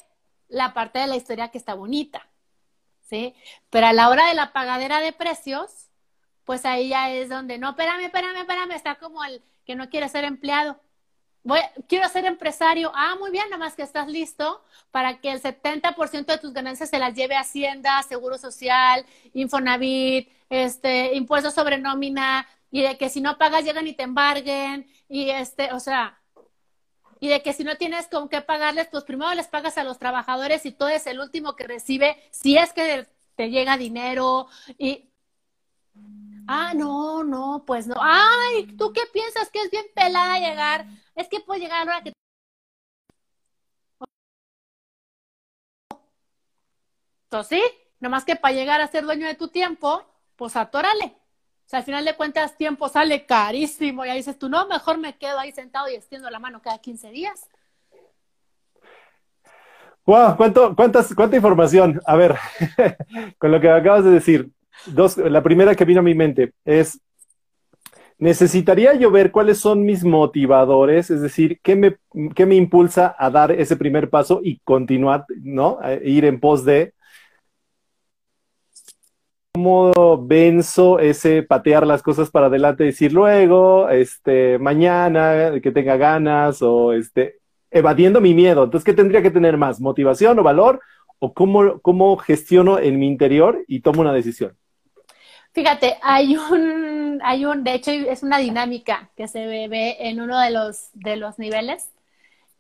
la 0.48 0.74
parte 0.74 0.98
de 0.98 1.06
la 1.06 1.16
historia 1.16 1.50
que 1.50 1.58
está 1.58 1.74
bonita, 1.74 2.26
¿sí? 3.02 3.34
Pero 3.70 3.86
a 3.86 3.92
la 3.92 4.08
hora 4.08 4.26
de 4.28 4.34
la 4.34 4.52
pagadera 4.52 5.00
de 5.00 5.12
precios, 5.12 5.88
pues 6.44 6.64
ahí 6.64 6.88
ya 6.88 7.10
es 7.10 7.28
donde, 7.28 7.58
no, 7.58 7.70
espérame, 7.70 8.06
espérame, 8.06 8.38
espérame, 8.38 8.72
está 8.72 8.96
como 8.96 9.22
el 9.24 9.42
que 9.64 9.76
no 9.76 9.88
quiere 9.88 10.08
ser 10.08 10.24
empleado. 10.24 10.80
Voy, 11.44 11.60
quiero 11.88 12.08
ser 12.08 12.24
empresario. 12.24 12.90
Ah, 12.94 13.16
muy 13.18 13.30
bien, 13.30 13.50
nomás 13.50 13.74
que 13.74 13.82
estás 13.82 14.08
listo 14.08 14.62
para 14.90 15.20
que 15.20 15.30
el 15.30 15.42
70% 15.42 16.32
de 16.32 16.38
tus 16.38 16.54
ganancias 16.54 16.88
se 16.88 16.98
las 16.98 17.14
lleve 17.14 17.36
Hacienda, 17.36 18.02
Seguro 18.02 18.38
Social, 18.38 19.04
Infonavit, 19.34 20.30
este, 20.48 21.14
impuestos 21.14 21.52
sobre 21.52 21.76
nómina, 21.76 22.48
y 22.70 22.82
de 22.82 22.96
que 22.96 23.10
si 23.10 23.20
no 23.20 23.36
pagas 23.36 23.62
llegan 23.62 23.86
y 23.86 23.92
te 23.92 24.04
embarguen, 24.04 24.86
y 25.06 25.28
este, 25.28 25.70
o 25.74 25.80
sea, 25.80 26.18
y 27.20 27.28
de 27.28 27.42
que 27.42 27.52
si 27.52 27.62
no 27.62 27.76
tienes 27.76 28.08
con 28.08 28.30
qué 28.30 28.40
pagarles, 28.40 28.88
pues 28.88 29.04
primero 29.04 29.32
les 29.34 29.46
pagas 29.48 29.76
a 29.76 29.84
los 29.84 29.98
trabajadores 29.98 30.64
y 30.64 30.72
tú 30.72 30.86
es 30.86 31.06
el 31.06 31.20
último 31.20 31.56
que 31.56 31.66
recibe, 31.66 32.16
si 32.30 32.56
es 32.56 32.72
que 32.72 33.06
te 33.36 33.50
llega 33.50 33.76
dinero 33.76 34.48
y... 34.78 35.10
Ah, 36.46 36.72
no, 36.74 37.24
no, 37.24 37.64
pues 37.66 37.86
no. 37.86 37.96
Ay, 38.00 38.66
¿tú 38.76 38.92
qué 38.92 39.02
piensas 39.12 39.50
que 39.50 39.60
es 39.60 39.70
bien 39.70 39.86
pelada 39.94 40.38
llegar? 40.38 40.86
Es 41.14 41.28
que 41.28 41.40
puedes 41.40 41.62
llegar 41.62 41.82
a 41.82 41.84
la 41.84 41.92
hora 41.92 42.02
que... 42.04 42.12
Entonces, 47.24 47.58
sí, 47.58 47.78
nomás 48.00 48.24
que 48.24 48.36
para 48.36 48.54
llegar 48.54 48.80
a 48.80 48.88
ser 48.88 49.04
dueño 49.04 49.26
de 49.26 49.34
tu 49.34 49.48
tiempo, 49.48 50.04
pues 50.36 50.56
atórale. 50.56 51.16
O 51.66 51.68
sea, 51.68 51.78
al 51.78 51.84
final 51.84 52.04
de 52.04 52.14
cuentas, 52.14 52.56
tiempo 52.56 52.88
sale 52.88 53.24
carísimo. 53.26 54.04
Y 54.04 54.10
ahí 54.10 54.18
dices 54.18 54.38
tú, 54.38 54.48
no, 54.48 54.66
mejor 54.66 54.98
me 54.98 55.16
quedo 55.16 55.38
ahí 55.38 55.50
sentado 55.52 55.88
y 55.88 55.94
extiendo 55.94 56.30
la 56.30 56.38
mano 56.38 56.60
cada 56.62 56.78
15 56.78 57.10
días. 57.10 57.48
Wow, 60.06 60.36
¿cuánto, 60.36 60.76
cuántas, 60.76 61.14
cuánta 61.14 61.36
información. 61.36 62.00
A 62.06 62.14
ver, 62.14 62.36
con 63.38 63.50
lo 63.50 63.60
que 63.60 63.70
acabas 63.70 64.04
de 64.04 64.10
decir, 64.10 64.50
dos, 64.86 65.16
la 65.16 65.42
primera 65.42 65.74
que 65.74 65.84
vino 65.84 66.00
a 66.00 66.02
mi 66.02 66.14
mente 66.14 66.52
es, 66.64 67.00
necesitaría 68.18 68.94
yo 68.94 69.10
ver 69.10 69.30
cuáles 69.30 69.58
son 69.58 69.84
mis 69.84 70.04
motivadores, 70.04 71.10
es 71.10 71.20
decir, 71.20 71.60
qué 71.62 71.76
me, 71.76 71.96
qué 72.34 72.46
me 72.46 72.54
impulsa 72.56 73.14
a 73.18 73.30
dar 73.30 73.52
ese 73.52 73.76
primer 73.76 74.10
paso 74.10 74.40
y 74.42 74.58
continuar, 74.60 75.26
¿no? 75.42 75.78
A 75.80 75.94
ir 75.94 76.24
en 76.24 76.40
pos 76.40 76.64
de, 76.64 76.94
cómo 79.54 80.26
venzo 80.26 80.98
ese 80.98 81.44
patear 81.44 81.86
las 81.86 82.02
cosas 82.02 82.28
para 82.30 82.46
adelante, 82.46 82.82
decir 82.84 83.12
luego, 83.12 83.88
este, 83.88 84.58
mañana, 84.58 85.60
que 85.62 85.70
tenga 85.70 85.96
ganas, 85.96 86.60
o 86.60 86.92
este, 86.92 87.36
evadiendo 87.70 88.20
mi 88.20 88.34
miedo. 88.34 88.64
Entonces, 88.64 88.84
¿qué 88.84 88.94
tendría 88.94 89.22
que 89.22 89.30
tener 89.30 89.56
más? 89.56 89.80
¿Motivación 89.80 90.38
o 90.40 90.42
valor? 90.42 90.80
¿O 91.20 91.32
cómo, 91.34 91.80
cómo 91.80 92.16
gestiono 92.16 92.80
en 92.80 92.98
mi 92.98 93.06
interior 93.06 93.64
y 93.68 93.80
tomo 93.80 94.00
una 94.00 94.12
decisión? 94.12 94.56
Fíjate, 95.54 95.98
hay 96.02 96.36
un, 96.36 97.20
hay 97.24 97.46
un, 97.46 97.64
de 97.64 97.74
hecho, 97.74 97.90
es 97.92 98.22
una 98.22 98.38
dinámica 98.38 99.10
que 99.16 99.28
se 99.28 99.46
ve 99.68 99.96
en 100.00 100.20
uno 100.20 100.38
de 100.40 100.50
los, 100.50 100.90
de 100.94 101.16
los 101.16 101.38
niveles. 101.38 101.90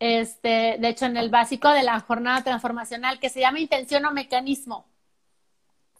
Este, 0.00 0.76
de 0.78 0.88
hecho, 0.88 1.06
en 1.06 1.16
el 1.16 1.30
básico 1.30 1.70
de 1.70 1.82
la 1.82 2.00
jornada 2.00 2.44
transformacional, 2.44 3.18
que 3.20 3.30
se 3.30 3.40
llama 3.40 3.60
intención 3.60 4.04
o 4.06 4.12
mecanismo. 4.12 4.86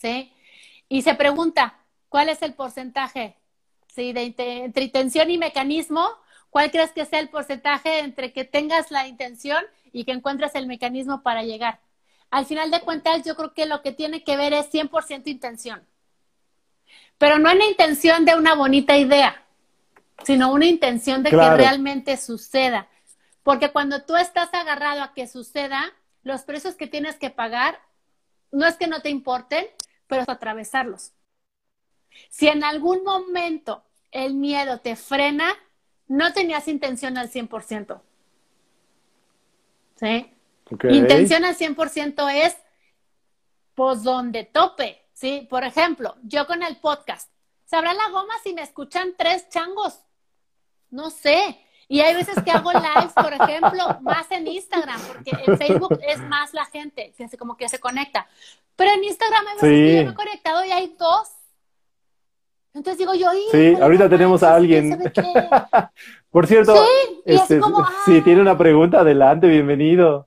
¿Sí? 0.01 0.33
y 0.89 1.03
se 1.03 1.15
pregunta, 1.15 1.79
¿cuál 2.11 2.29
es 2.31 2.43
el 2.43 2.55
porcentaje? 2.55 3.37
¿Sí? 3.89 4.13
De, 4.13 4.35
entre 4.65 4.85
intención 4.85 5.31
y 5.31 5.39
mecanismo, 5.39 6.09
¿cuál 6.51 6.71
crees 6.71 6.93
que 6.93 7.07
sea 7.07 7.21
el 7.21 7.31
porcentaje 7.31 8.01
entre 8.01 8.33
que 8.33 8.45
tengas 8.45 8.91
la 8.91 9.09
intención 9.09 9.65
y 9.93 10.05
que 10.05 10.13
encuentres 10.13 10.55
el 10.57 10.67
mecanismo 10.69 11.23
para 11.23 11.45
llegar? 11.45 11.81
Al 12.31 12.47
final 12.47 12.71
de 12.71 12.81
cuentas, 12.83 13.25
yo 13.25 13.37
creo 13.37 13.55
que 13.55 13.67
lo 13.67 13.83
que 13.83 13.93
tiene 13.93 14.25
que 14.25 14.37
ver 14.37 14.53
es 14.55 14.71
100% 14.71 15.29
intención. 15.29 15.87
Pero 17.19 17.39
no 17.39 17.53
una 17.53 17.67
intención 17.67 18.25
de 18.25 18.35
una 18.35 18.55
bonita 18.55 18.97
idea, 18.97 19.45
sino 20.25 20.53
una 20.53 20.67
intención 20.67 21.23
de 21.23 21.31
que 21.31 21.37
realmente 21.37 22.17
suceda. 22.17 22.89
Porque 23.43 23.71
cuando 23.71 24.03
tú 24.03 24.17
estás 24.17 24.53
agarrado 24.55 25.03
a 25.03 25.13
que 25.13 25.27
suceda, 25.27 25.93
los 26.23 26.43
precios 26.43 26.75
que 26.75 26.87
tienes 26.87 27.17
que 27.17 27.31
pagar 27.31 27.79
no 28.51 28.67
es 28.67 28.77
que 28.77 28.87
no 28.87 29.03
te 29.03 29.11
importen, 29.11 29.67
pero 30.07 30.25
atravesarlos. 30.27 31.13
Si 32.29 32.49
en 32.49 32.65
algún 32.65 33.05
momento 33.05 33.85
el 34.11 34.35
miedo 34.35 34.79
te 34.79 34.97
frena, 34.97 35.55
no 36.07 36.33
tenías 36.33 36.69
intención 36.69 37.19
al 37.19 37.31
100%. 37.31 38.01
¿Sí? 39.97 40.31
Intención 40.91 41.45
al 41.45 41.57
100% 41.57 42.29
es, 42.47 42.57
pues, 43.75 44.03
donde 44.03 44.45
tope. 44.45 45.04
¿Sí? 45.15 45.47
Por 45.49 45.65
ejemplo, 45.65 46.17
yo 46.25 46.47
con 46.47 46.63
el 46.63 46.77
podcast, 46.77 47.31
¿sabrá 47.65 47.95
la 47.95 48.11
goma 48.11 48.35
si 48.43 48.53
me 48.53 48.63
escuchan 48.63 49.15
tres 49.17 49.49
changos? 49.49 50.01
No 50.91 51.09
sé. 51.09 51.61
Y 51.89 52.01
hay 52.01 52.15
veces 52.15 52.43
que 52.43 52.51
hago 52.51 52.73
lives, 52.73 53.13
por 53.15 53.33
ejemplo, 53.33 53.99
más 54.01 54.31
en 54.31 54.47
Instagram, 54.47 55.01
porque 55.07 55.31
en 55.47 55.57
Facebook 55.57 56.01
es 56.07 56.19
más 56.21 56.53
la 56.53 56.65
gente, 56.67 57.13
que 57.17 57.29
se, 57.29 57.39
como 57.39 57.57
que 57.57 57.69
se 57.69 57.79
conecta. 57.79 58.27
Pero 58.75 58.91
en 58.93 59.05
Instagram 59.05 59.47
hay 59.47 59.55
veces 59.55 59.69
que 59.69 59.97
yo 59.97 60.05
me 60.05 60.11
he 60.11 60.15
conectado 60.15 60.65
y 60.65 60.73
hay 60.73 60.97
dos. 60.99 61.29
Entonces 62.73 62.99
digo 62.99 63.15
yo, 63.15 63.29
sí, 63.53 63.77
ahorita 63.81 64.09
tenemos 64.09 64.43
a 64.43 64.57
alguien. 64.57 64.99
por 66.31 66.47
cierto, 66.49 66.75
este, 67.25 67.61
si 68.05 68.21
tiene 68.23 68.41
una 68.41 68.59
pregunta, 68.59 69.01
adelante, 69.01 69.47
bienvenido. 69.47 70.27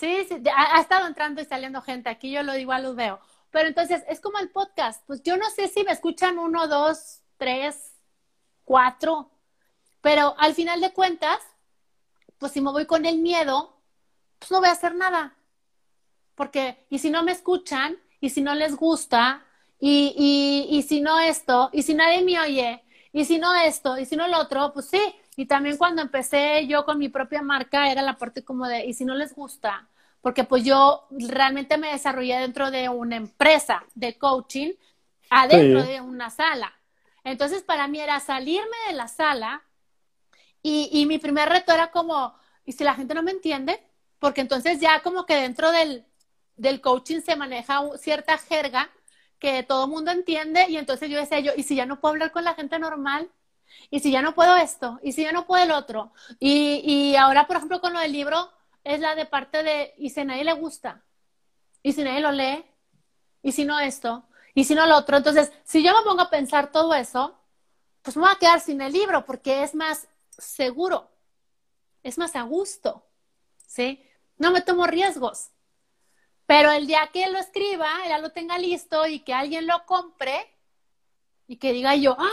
Sí, 0.00 0.24
sí 0.26 0.42
ha, 0.56 0.80
estado 0.80 1.06
entrando 1.06 1.42
y 1.42 1.44
saliendo 1.44 1.82
gente 1.82 2.08
aquí, 2.08 2.30
yo 2.30 2.42
lo 2.42 2.56
igual 2.56 2.84
lo 2.84 2.94
veo. 2.94 3.20
Pero 3.50 3.68
entonces 3.68 4.02
es 4.08 4.18
como 4.18 4.38
el 4.38 4.48
podcast, 4.48 5.04
pues 5.06 5.22
yo 5.22 5.36
no 5.36 5.50
sé 5.50 5.68
si 5.68 5.84
me 5.84 5.92
escuchan 5.92 6.38
uno, 6.38 6.66
dos, 6.68 7.20
tres, 7.36 7.98
cuatro, 8.64 9.30
pero 10.00 10.34
al 10.38 10.54
final 10.54 10.80
de 10.80 10.94
cuentas, 10.94 11.38
pues 12.38 12.52
si 12.52 12.62
me 12.62 12.70
voy 12.70 12.86
con 12.86 13.04
el 13.04 13.18
miedo, 13.18 13.76
pues 14.38 14.50
no 14.50 14.60
voy 14.60 14.70
a 14.70 14.72
hacer 14.72 14.94
nada. 14.94 15.36
Porque, 16.34 16.86
y 16.88 16.98
si 16.98 17.10
no 17.10 17.22
me 17.22 17.32
escuchan, 17.32 17.98
y 18.22 18.30
si 18.30 18.40
no 18.40 18.54
les 18.54 18.76
gusta, 18.76 19.44
y, 19.78 20.14
y, 20.16 20.78
y 20.78 20.82
si 20.82 21.02
no 21.02 21.18
esto, 21.20 21.68
y 21.74 21.82
si 21.82 21.92
nadie 21.92 22.22
me 22.22 22.40
oye, 22.40 22.82
y 23.12 23.26
si 23.26 23.38
no 23.38 23.54
esto, 23.54 23.98
y 23.98 24.06
si 24.06 24.16
no 24.16 24.28
lo 24.28 24.38
otro, 24.38 24.72
pues 24.72 24.86
sí. 24.86 25.14
Y 25.36 25.44
también 25.44 25.76
cuando 25.76 26.00
empecé 26.00 26.66
yo 26.66 26.86
con 26.86 26.96
mi 26.98 27.10
propia 27.10 27.42
marca, 27.42 27.92
era 27.92 28.00
la 28.00 28.16
parte 28.16 28.42
como 28.42 28.66
de, 28.66 28.86
y 28.86 28.94
si 28.94 29.04
no 29.04 29.14
les 29.14 29.34
gusta, 29.34 29.89
porque 30.20 30.44
pues 30.44 30.64
yo 30.64 31.06
realmente 31.10 31.78
me 31.78 31.92
desarrollé 31.92 32.38
dentro 32.38 32.70
de 32.70 32.88
una 32.88 33.16
empresa 33.16 33.84
de 33.94 34.18
coaching, 34.18 34.72
adentro 35.30 35.82
de 35.84 36.00
una 36.00 36.30
sala. 36.30 36.72
Entonces, 37.24 37.62
para 37.62 37.88
mí 37.88 38.00
era 38.00 38.20
salirme 38.20 38.76
de 38.88 38.94
la 38.94 39.08
sala 39.08 39.62
y, 40.62 40.88
y 40.92 41.06
mi 41.06 41.18
primer 41.18 41.48
reto 41.48 41.72
era 41.72 41.90
como, 41.90 42.34
¿y 42.64 42.72
si 42.72 42.84
la 42.84 42.94
gente 42.94 43.14
no 43.14 43.22
me 43.22 43.30
entiende? 43.32 43.82
Porque 44.18 44.40
entonces 44.42 44.80
ya 44.80 45.02
como 45.02 45.24
que 45.26 45.36
dentro 45.36 45.70
del, 45.72 46.04
del 46.56 46.80
coaching 46.80 47.20
se 47.20 47.36
maneja 47.36 47.80
cierta 47.98 48.36
jerga 48.38 48.90
que 49.38 49.62
todo 49.62 49.84
el 49.84 49.90
mundo 49.90 50.10
entiende 50.10 50.66
y 50.68 50.76
entonces 50.76 51.08
yo 51.10 51.18
decía 51.18 51.40
yo, 51.40 51.52
¿y 51.56 51.62
si 51.62 51.74
ya 51.76 51.86
no 51.86 52.00
puedo 52.00 52.12
hablar 52.12 52.30
con 52.32 52.44
la 52.44 52.54
gente 52.54 52.78
normal? 52.78 53.30
¿Y 53.90 54.00
si 54.00 54.10
ya 54.10 54.22
no 54.22 54.34
puedo 54.34 54.56
esto? 54.56 54.98
¿Y 55.02 55.12
si 55.12 55.22
ya 55.22 55.32
no 55.32 55.46
puedo 55.46 55.64
el 55.64 55.70
otro? 55.70 56.12
Y, 56.38 56.82
y 56.84 57.16
ahora, 57.16 57.46
por 57.46 57.56
ejemplo, 57.56 57.80
con 57.80 57.92
lo 57.94 58.00
del 58.00 58.12
libro, 58.12 58.50
es 58.84 59.00
la 59.00 59.14
de 59.14 59.26
parte 59.26 59.62
de, 59.62 59.94
¿y 59.98 60.10
si 60.10 60.20
a 60.20 60.24
nadie 60.24 60.44
le 60.44 60.52
gusta? 60.52 61.04
¿Y 61.82 61.92
si 61.92 62.02
nadie 62.02 62.20
lo 62.20 62.32
lee? 62.32 62.64
¿Y 63.42 63.52
si 63.52 63.64
no 63.64 63.78
esto? 63.78 64.24
¿Y 64.54 64.64
si 64.64 64.74
no 64.74 64.86
lo 64.86 64.96
otro? 64.96 65.16
Entonces, 65.16 65.52
si 65.64 65.82
yo 65.82 65.92
me 65.96 66.04
pongo 66.04 66.22
a 66.22 66.30
pensar 66.30 66.70
todo 66.72 66.94
eso, 66.94 67.38
pues 68.02 68.16
me 68.16 68.22
voy 68.22 68.32
a 68.32 68.38
quedar 68.38 68.60
sin 68.60 68.80
el 68.80 68.92
libro 68.92 69.24
porque 69.24 69.62
es 69.62 69.74
más 69.74 70.08
seguro, 70.30 71.10
es 72.02 72.18
más 72.18 72.34
a 72.36 72.42
gusto, 72.42 73.04
¿sí? 73.66 74.02
No 74.36 74.50
me 74.50 74.62
tomo 74.62 74.86
riesgos. 74.86 75.50
Pero 76.46 76.72
el 76.72 76.86
día 76.86 77.10
que 77.12 77.28
lo 77.28 77.38
escriba, 77.38 77.88
ya 78.08 78.18
lo 78.18 78.30
tenga 78.30 78.58
listo 78.58 79.06
y 79.06 79.20
que 79.20 79.32
alguien 79.32 79.66
lo 79.66 79.86
compre 79.86 80.56
y 81.46 81.56
que 81.56 81.72
diga 81.72 81.94
yo, 81.94 82.16
ah, 82.18 82.30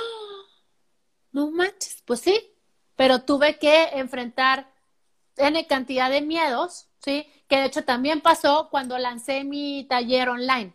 no 1.31 1.51
manches, 1.51 2.01
pues 2.05 2.21
sí, 2.21 2.55
pero 2.95 3.23
tuve 3.23 3.59
que 3.59 3.89
enfrentar 3.93 4.73
N 5.37 5.67
cantidad 5.67 6.09
de 6.09 6.21
miedos, 6.21 6.89
¿sí? 6.99 7.31
Que 7.47 7.57
de 7.57 7.65
hecho 7.65 7.83
también 7.83 8.21
pasó 8.21 8.69
cuando 8.69 8.97
lancé 8.97 9.43
mi 9.43 9.85
taller 9.89 10.29
online. 10.29 10.73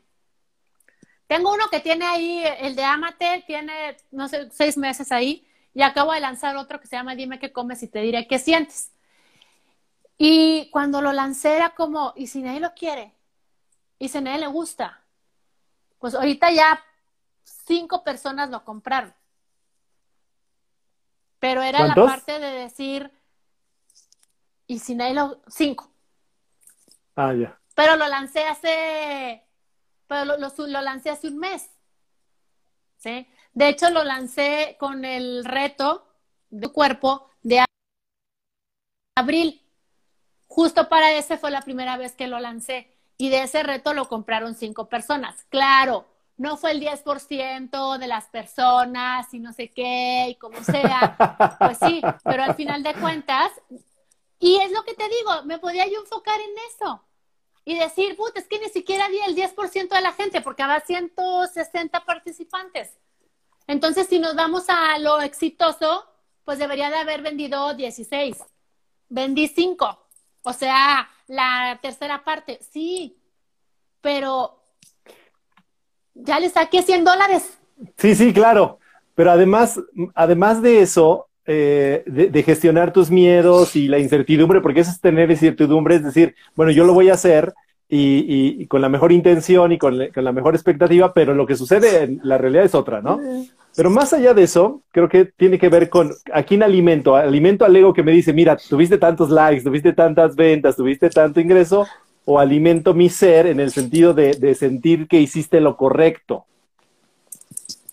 Tengo 1.26 1.52
uno 1.52 1.68
que 1.70 1.80
tiene 1.80 2.04
ahí, 2.04 2.44
el 2.58 2.76
de 2.76 2.84
Amate, 2.84 3.42
tiene, 3.46 3.96
no 4.10 4.28
sé, 4.28 4.50
seis 4.50 4.76
meses 4.76 5.10
ahí, 5.12 5.46
y 5.72 5.82
acabo 5.82 6.12
de 6.12 6.20
lanzar 6.20 6.56
otro 6.56 6.80
que 6.80 6.86
se 6.86 6.96
llama 6.96 7.14
Dime 7.14 7.38
qué 7.38 7.52
comes 7.52 7.82
y 7.82 7.88
te 7.88 8.00
diré 8.00 8.26
qué 8.26 8.38
sientes. 8.38 8.92
Y 10.18 10.68
cuando 10.70 11.00
lo 11.00 11.12
lancé 11.12 11.56
era 11.56 11.70
como, 11.70 12.12
¿y 12.16 12.26
si 12.26 12.42
nadie 12.42 12.60
lo 12.60 12.74
quiere? 12.74 13.14
¿Y 13.98 14.08
si 14.08 14.18
a 14.18 14.20
nadie 14.20 14.40
le 14.40 14.46
gusta? 14.46 15.02
Pues 15.98 16.14
ahorita 16.14 16.50
ya 16.50 16.84
cinco 17.44 18.04
personas 18.04 18.50
lo 18.50 18.64
compraron. 18.64 19.14
Pero 21.38 21.62
era 21.62 21.86
la 21.86 21.94
parte 21.94 22.38
de 22.38 22.50
decir, 22.52 23.10
¿y 24.72 24.78
si 24.78 24.94
nadie 24.94 25.12
lo... 25.12 25.42
Cinco. 25.48 25.90
Ah, 27.14 27.34
ya. 27.34 27.60
Pero 27.74 27.96
lo 27.96 28.08
lancé 28.08 28.44
hace, 28.44 29.42
pero 30.06 30.24
lo, 30.24 30.36
lo, 30.38 30.80
lancé 30.80 31.10
hace 31.10 31.28
un 31.28 31.38
mes. 31.38 31.68
¿sí? 32.96 33.26
De 33.52 33.68
hecho, 33.68 33.90
lo 33.90 34.02
lancé 34.02 34.76
con 34.78 35.04
el 35.04 35.44
reto 35.44 36.06
de 36.48 36.68
cuerpo 36.68 37.28
de 37.42 37.64
abril. 39.14 39.60
Justo 40.46 40.88
para 40.88 41.12
ese 41.12 41.36
fue 41.36 41.50
la 41.50 41.60
primera 41.60 41.98
vez 41.98 42.12
que 42.12 42.26
lo 42.26 42.38
lancé. 42.40 42.94
Y 43.18 43.28
de 43.28 43.42
ese 43.42 43.62
reto 43.62 43.92
lo 43.92 44.08
compraron 44.08 44.54
cinco 44.54 44.88
personas. 44.88 45.44
Claro, 45.50 46.06
no 46.38 46.56
fue 46.56 46.72
el 46.72 46.80
10% 46.80 47.98
de 47.98 48.06
las 48.06 48.28
personas 48.28 49.32
y 49.34 49.38
no 49.38 49.52
sé 49.52 49.68
qué 49.68 50.28
y 50.30 50.34
como 50.36 50.64
sea. 50.64 51.16
Pues 51.58 51.78
sí, 51.78 52.00
pero 52.24 52.42
al 52.42 52.54
final 52.54 52.82
de 52.82 52.94
cuentas, 52.94 53.50
y 54.42 54.56
es 54.56 54.72
lo 54.72 54.82
que 54.82 54.94
te 54.94 55.08
digo, 55.08 55.44
me 55.44 55.60
podía 55.60 55.86
yo 55.86 56.00
enfocar 56.00 56.40
en 56.40 56.50
eso 56.68 57.00
y 57.64 57.78
decir, 57.78 58.16
puta, 58.16 58.40
es 58.40 58.48
que 58.48 58.58
ni 58.58 58.68
siquiera 58.70 59.08
di 59.08 59.18
el 59.24 59.36
10% 59.36 59.88
de 59.88 60.00
la 60.00 60.12
gente 60.12 60.40
porque 60.40 60.64
había 60.64 60.80
160 60.80 62.04
participantes. 62.04 62.90
Entonces, 63.68 64.08
si 64.08 64.18
nos 64.18 64.34
vamos 64.34 64.64
a 64.66 64.98
lo 64.98 65.20
exitoso, 65.20 66.08
pues 66.44 66.58
debería 66.58 66.90
de 66.90 66.96
haber 66.96 67.22
vendido 67.22 67.72
16. 67.74 68.36
Vendí 69.08 69.46
5. 69.46 70.08
O 70.42 70.52
sea, 70.52 71.08
la 71.28 71.78
tercera 71.80 72.24
parte, 72.24 72.58
sí, 72.68 73.16
pero 74.00 74.60
ya 76.14 76.40
le 76.40 76.50
saqué 76.50 76.82
100 76.82 77.04
dólares. 77.04 77.60
Sí, 77.96 78.16
sí, 78.16 78.32
claro. 78.32 78.80
Pero 79.14 79.30
además, 79.30 79.78
además 80.16 80.60
de 80.62 80.82
eso, 80.82 81.28
eh, 81.46 82.02
de, 82.06 82.42
gestionar 82.42 82.92
tus 82.92 83.10
miedos 83.10 83.74
y 83.76 83.88
la 83.88 83.98
incertidumbre, 83.98 84.60
porque 84.60 84.80
eso 84.80 84.90
es 84.90 85.00
tener 85.00 85.30
incertidumbre, 85.30 85.96
es 85.96 86.04
decir, 86.04 86.34
bueno, 86.54 86.72
yo 86.72 86.84
lo 86.84 86.94
voy 86.94 87.10
a 87.10 87.14
hacer 87.14 87.52
y, 87.88 88.66
con 88.66 88.80
la 88.80 88.88
mejor 88.88 89.12
intención 89.12 89.72
y 89.72 89.78
con, 89.78 89.98
la 89.98 90.32
mejor 90.32 90.54
expectativa, 90.54 91.12
pero 91.12 91.34
lo 91.34 91.46
que 91.46 91.56
sucede 91.56 92.04
en 92.04 92.20
la 92.22 92.38
realidad 92.38 92.64
es 92.64 92.74
otra, 92.74 93.02
¿no? 93.02 93.20
Pero 93.74 93.90
más 93.90 94.12
allá 94.12 94.34
de 94.34 94.42
eso, 94.42 94.82
creo 94.90 95.08
que 95.08 95.24
tiene 95.24 95.58
que 95.58 95.68
ver 95.68 95.88
con 95.88 96.12
a 96.32 96.42
quién 96.42 96.62
alimento, 96.62 97.16
alimento 97.16 97.64
al 97.64 97.74
ego 97.74 97.92
que 97.92 98.02
me 98.02 98.12
dice, 98.12 98.32
mira, 98.32 98.56
tuviste 98.56 98.98
tantos 98.98 99.30
likes, 99.30 99.62
tuviste 99.62 99.92
tantas 99.92 100.36
ventas, 100.36 100.76
tuviste 100.76 101.10
tanto 101.10 101.40
ingreso, 101.40 101.86
o 102.24 102.38
alimento 102.38 102.94
mi 102.94 103.08
ser 103.08 103.46
en 103.46 103.60
el 103.60 103.72
sentido 103.72 104.14
de, 104.14 104.54
sentir 104.54 105.08
que 105.08 105.20
hiciste 105.20 105.60
lo 105.60 105.76
correcto. 105.76 106.44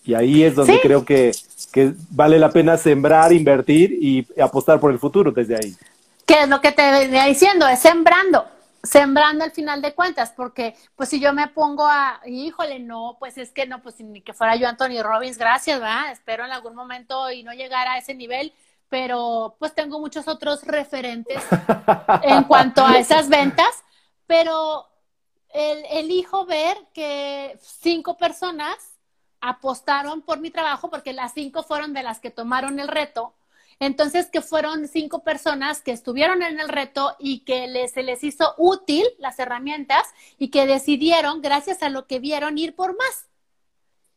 Y 0.04 0.14
ahí 0.14 0.43
es 0.43 0.56
donde 0.56 0.80
creo 0.82 1.06
que 1.06 1.32
que 1.72 1.93
vale 2.11 2.39
la 2.39 2.49
pena 2.49 2.78
sembrar, 2.78 3.32
invertir 3.32 3.91
y 3.93 4.28
apostar 4.41 4.80
por 4.80 4.91
el 4.91 4.99
futuro 4.99 5.32
desde 5.32 5.55
ahí. 5.55 5.76
¿Qué 6.26 6.41
es 6.41 6.47
lo 6.49 6.61
que 6.61 6.72
te 6.72 6.91
venía 6.91 7.26
diciendo? 7.26 7.67
Es 7.67 7.80
sembrando, 7.80 8.45
sembrando 8.84 9.43
al 9.43 9.51
final 9.51 9.82
de 9.82 9.93
cuentas, 9.93 10.32
porque 10.36 10.76
pues 10.95 11.09
si 11.09 11.20
yo 11.20 11.34
me 11.34 11.47
pongo 11.47 11.88
a, 11.88 12.22
híjole, 12.26 12.80
no, 12.80 13.17
pues 13.20 13.38
es 13.38 13.51
que 13.51 13.65
no, 13.65 13.82
pues 13.82 13.99
ni 13.99 14.22
que 14.22 14.34
fuera 14.34 14.55
yo 14.55 14.67
Anthony 14.67 15.01
Robbins, 15.01 15.38
gracias, 15.38 15.80
¿verdad? 15.80 16.11
Espero 16.11 16.45
en 16.45 16.51
algún 16.51 16.76
momento 16.76 17.32
y 17.32 17.43
no 17.43 17.53
llegar 17.53 17.88
a 17.88 17.97
ese 17.97 18.13
nivel, 18.13 18.53
pero 18.89 19.55
pues 19.59 19.74
tengo 19.74 19.99
muchos 19.99 20.28
otros 20.28 20.63
referentes 20.63 21.41
en 22.24 22.43
cuanto 22.43 22.86
a 22.86 22.97
esas 22.97 23.30
ventas, 23.30 23.84
pero 24.28 24.86
el, 25.49 25.84
elijo 25.89 26.45
ver 26.45 26.78
que 26.93 27.57
cinco 27.61 28.17
personas 28.17 28.89
apostaron 29.42 30.22
por 30.22 30.40
mi 30.40 30.52
trabajo 30.52 30.90
porque 30.90 31.14
las 31.14 31.34
cinco 31.34 31.64
fueron 31.64 31.94
de 31.94 32.04
las 32.04 32.20
que 32.20 32.32
tomaron 32.32 32.80
el 32.80 32.88
reto. 32.88 33.34
Entonces, 33.80 34.28
que 34.30 34.42
fueron 34.42 34.88
cinco 34.90 35.24
personas 35.24 35.82
que 35.82 35.92
estuvieron 35.92 36.44
en 36.44 36.60
el 36.60 36.68
reto 36.68 37.16
y 37.18 37.40
que 37.46 37.68
les, 37.68 37.94
se 37.94 38.04
les 38.04 38.24
hizo 38.26 38.54
útil 38.58 39.06
las 39.20 39.40
herramientas 39.40 40.04
y 40.38 40.50
que 40.50 40.68
decidieron, 40.68 41.42
gracias 41.42 41.82
a 41.82 41.90
lo 41.90 42.06
que 42.06 42.20
vieron, 42.20 42.58
ir 42.58 42.76
por 42.76 42.98
más. 42.98 43.30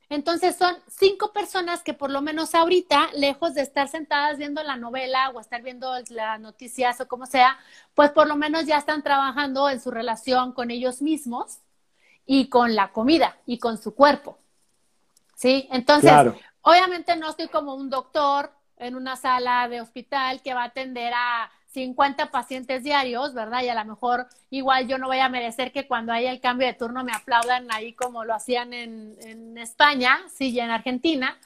Entonces, 0.08 0.56
son 0.56 0.76
cinco 0.88 1.32
personas 1.32 1.82
que 1.82 1.94
por 1.94 2.10
lo 2.10 2.20
menos 2.20 2.54
ahorita, 2.54 3.10
lejos 3.14 3.54
de 3.54 3.62
estar 3.62 3.88
sentadas 3.88 4.36
viendo 4.36 4.62
la 4.62 4.76
novela 4.76 5.30
o 5.30 5.40
estar 5.40 5.62
viendo 5.62 5.90
las 6.10 6.38
noticias 6.38 7.00
o 7.00 7.08
como 7.08 7.24
sea, 7.24 7.56
pues 7.94 8.10
por 8.10 8.26
lo 8.26 8.36
menos 8.36 8.66
ya 8.66 8.76
están 8.76 9.02
trabajando 9.02 9.70
en 9.70 9.80
su 9.80 9.90
relación 9.90 10.52
con 10.52 10.70
ellos 10.70 11.00
mismos 11.00 11.60
y 12.26 12.48
con 12.48 12.74
la 12.74 12.92
comida 12.92 13.38
y 13.46 13.58
con 13.58 13.78
su 13.78 13.94
cuerpo. 13.94 14.41
¿Sí? 15.42 15.68
Entonces, 15.72 16.12
obviamente 16.60 17.16
no 17.16 17.30
estoy 17.30 17.48
como 17.48 17.74
un 17.74 17.90
doctor 17.90 18.52
en 18.76 18.94
una 18.94 19.16
sala 19.16 19.68
de 19.68 19.80
hospital 19.80 20.40
que 20.40 20.54
va 20.54 20.62
a 20.62 20.66
atender 20.66 21.12
a 21.16 21.50
50 21.72 22.30
pacientes 22.30 22.84
diarios, 22.84 23.34
¿verdad? 23.34 23.62
Y 23.62 23.68
a 23.68 23.74
lo 23.74 23.84
mejor 23.84 24.28
igual 24.50 24.86
yo 24.86 24.98
no 24.98 25.08
voy 25.08 25.18
a 25.18 25.28
merecer 25.28 25.72
que 25.72 25.88
cuando 25.88 26.12
haya 26.12 26.30
el 26.30 26.40
cambio 26.40 26.68
de 26.68 26.74
turno 26.74 27.02
me 27.02 27.12
aplaudan 27.12 27.66
ahí 27.72 27.92
como 27.92 28.24
lo 28.24 28.34
hacían 28.34 28.72
en, 28.72 29.16
en 29.20 29.58
España, 29.58 30.20
sí, 30.32 30.50
y 30.50 30.60
en 30.60 30.70
Argentina. 30.70 31.36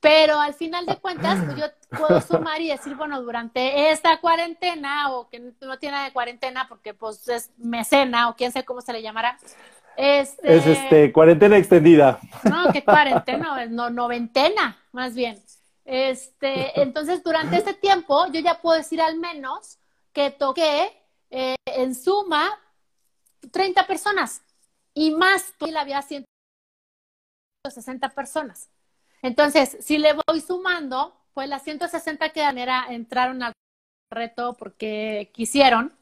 Pero 0.00 0.38
al 0.38 0.54
final 0.54 0.84
de 0.86 0.96
cuentas, 0.96 1.38
pues 1.44 1.56
yo 1.58 1.66
puedo 1.96 2.20
sumar 2.22 2.60
y 2.60 2.68
decir, 2.68 2.94
bueno, 2.94 3.20
durante 3.22 3.90
esta 3.90 4.18
cuarentena 4.18 5.12
o 5.12 5.28
que 5.28 5.52
no 5.60 5.78
tiene 5.78 6.02
de 6.04 6.12
cuarentena 6.12 6.66
porque 6.68 6.94
pues 6.94 7.28
es 7.28 7.50
mecena 7.58 8.28
o 8.28 8.34
quién 8.34 8.50
sé 8.50 8.64
cómo 8.64 8.80
se 8.80 8.94
le 8.94 9.02
llamará, 9.02 9.38
este, 10.02 10.56
es 10.56 10.66
este, 10.66 11.12
cuarentena 11.12 11.58
extendida. 11.58 12.20
No, 12.44 12.72
que 12.72 12.82
cuarentena, 12.82 13.66
no, 13.66 13.90
noventena, 13.90 14.78
más 14.92 15.14
bien. 15.14 15.38
Este, 15.84 16.72
entonces, 16.80 17.22
durante 17.22 17.58
este 17.58 17.74
tiempo, 17.74 18.26
yo 18.32 18.40
ya 18.40 18.62
puedo 18.62 18.78
decir 18.78 19.02
al 19.02 19.18
menos 19.18 19.78
que 20.14 20.30
toqué 20.30 20.90
eh, 21.28 21.54
en 21.66 21.94
suma 21.94 22.48
30 23.50 23.86
personas 23.86 24.40
y 24.94 25.10
más, 25.10 25.52
la 25.60 25.82
había 25.82 26.00
160 26.00 28.08
personas. 28.10 28.70
Entonces, 29.20 29.76
si 29.80 29.98
le 29.98 30.14
voy 30.14 30.40
sumando, 30.40 31.14
pues 31.34 31.46
las 31.46 31.62
160 31.62 32.30
que 32.30 32.40
era, 32.40 32.86
entraron 32.88 33.42
al 33.42 33.52
reto 34.10 34.56
porque 34.56 35.30
quisieron, 35.34 35.92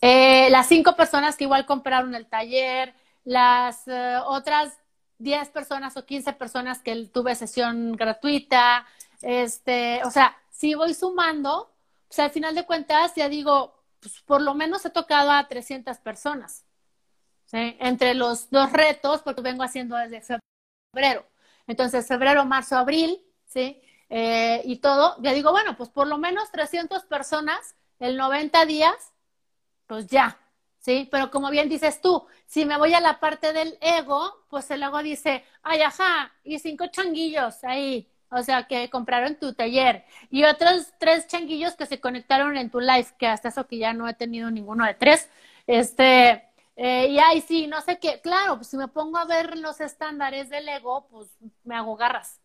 eh, 0.00 0.48
las 0.50 0.68
cinco 0.68 0.96
personas 0.96 1.36
que 1.36 1.44
igual 1.44 1.66
compraron 1.66 2.14
el 2.14 2.26
taller, 2.26 2.94
las 3.24 3.86
eh, 3.88 4.18
otras 4.26 4.78
10 5.18 5.48
personas 5.50 5.96
o 5.96 6.04
15 6.06 6.32
personas 6.34 6.80
que 6.80 7.06
tuve 7.06 7.34
sesión 7.34 7.92
gratuita, 7.92 8.86
este, 9.22 10.02
o 10.04 10.10
sea, 10.10 10.36
si 10.50 10.74
voy 10.74 10.94
sumando, 10.94 11.72
pues 12.06 12.18
al 12.20 12.30
final 12.30 12.54
de 12.54 12.64
cuentas 12.64 13.12
ya 13.16 13.28
digo, 13.28 13.74
pues 14.00 14.20
por 14.22 14.40
lo 14.42 14.54
menos 14.54 14.84
he 14.84 14.90
tocado 14.90 15.30
a 15.30 15.48
300 15.48 15.98
personas, 15.98 16.64
entre 17.50 18.14
los 18.14 18.50
dos 18.50 18.72
retos, 18.72 19.22
porque 19.22 19.40
vengo 19.40 19.62
haciendo 19.62 19.96
desde 19.96 20.20
febrero. 20.92 21.26
Entonces, 21.66 22.06
febrero, 22.06 22.44
marzo, 22.44 22.76
abril, 22.76 23.22
¿sí? 23.46 23.80
Eh, 24.10 24.62
y 24.64 24.76
todo, 24.76 25.16
ya 25.22 25.32
digo, 25.32 25.50
bueno, 25.50 25.76
pues 25.76 25.90
por 25.90 26.06
lo 26.06 26.18
menos 26.18 26.50
300 26.50 27.04
personas 27.04 27.74
en 28.00 28.16
90 28.16 28.64
días 28.66 29.12
pues 29.88 30.06
ya, 30.06 30.38
¿sí? 30.78 31.08
Pero 31.10 31.30
como 31.32 31.50
bien 31.50 31.68
dices 31.68 32.00
tú, 32.00 32.24
si 32.46 32.64
me 32.64 32.78
voy 32.78 32.94
a 32.94 33.00
la 33.00 33.18
parte 33.18 33.52
del 33.52 33.76
ego, 33.80 34.44
pues 34.48 34.70
el 34.70 34.82
ego 34.84 35.02
dice, 35.02 35.44
ay, 35.62 35.82
ajá, 35.82 36.32
y 36.44 36.60
cinco 36.60 36.86
changuillos 36.88 37.64
ahí, 37.64 38.08
o 38.30 38.42
sea, 38.42 38.68
que 38.68 38.90
compraron 38.90 39.36
tu 39.36 39.54
taller, 39.54 40.04
y 40.30 40.44
otros 40.44 40.92
tres 41.00 41.26
changuillos 41.26 41.74
que 41.74 41.86
se 41.86 42.00
conectaron 42.00 42.56
en 42.56 42.70
tu 42.70 42.80
live, 42.80 43.08
que 43.18 43.26
hasta 43.26 43.48
eso 43.48 43.66
que 43.66 43.78
ya 43.78 43.92
no 43.94 44.08
he 44.08 44.14
tenido 44.14 44.50
ninguno 44.50 44.84
de 44.84 44.94
tres, 44.94 45.28
este, 45.66 46.44
eh, 46.76 47.08
y 47.08 47.18
ay, 47.18 47.40
sí, 47.40 47.66
no 47.66 47.80
sé 47.80 47.98
qué, 47.98 48.20
claro, 48.20 48.56
pues 48.56 48.68
si 48.68 48.76
me 48.76 48.88
pongo 48.88 49.18
a 49.18 49.24
ver 49.24 49.56
los 49.58 49.80
estándares 49.80 50.50
del 50.50 50.68
ego, 50.68 51.08
pues 51.08 51.28
me 51.64 51.74
hago 51.74 51.96
garras, 51.96 52.40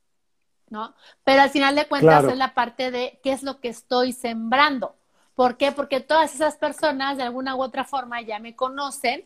¿no? 0.69 0.95
Pero 1.23 1.41
al 1.41 1.49
final 1.51 1.75
de 1.75 1.87
cuentas 1.87 2.23
es 2.23 2.37
la 2.37 2.53
parte 2.53 2.89
de 2.89 3.19
qué 3.23 3.33
es 3.33 3.43
lo 3.43 3.59
que 3.59 3.69
estoy 3.69 4.13
sembrando. 4.13 4.95
¿Por 5.36 5.57
qué? 5.57 5.71
Porque 5.71 5.99
todas 5.99 6.34
esas 6.36 6.57
personas 6.57 7.17
de 7.17 7.23
alguna 7.23 7.55
u 7.55 7.61
otra 7.61 7.84
forma 7.86 8.21
ya 8.21 8.39
me 8.39 8.55
conocen 8.55 9.25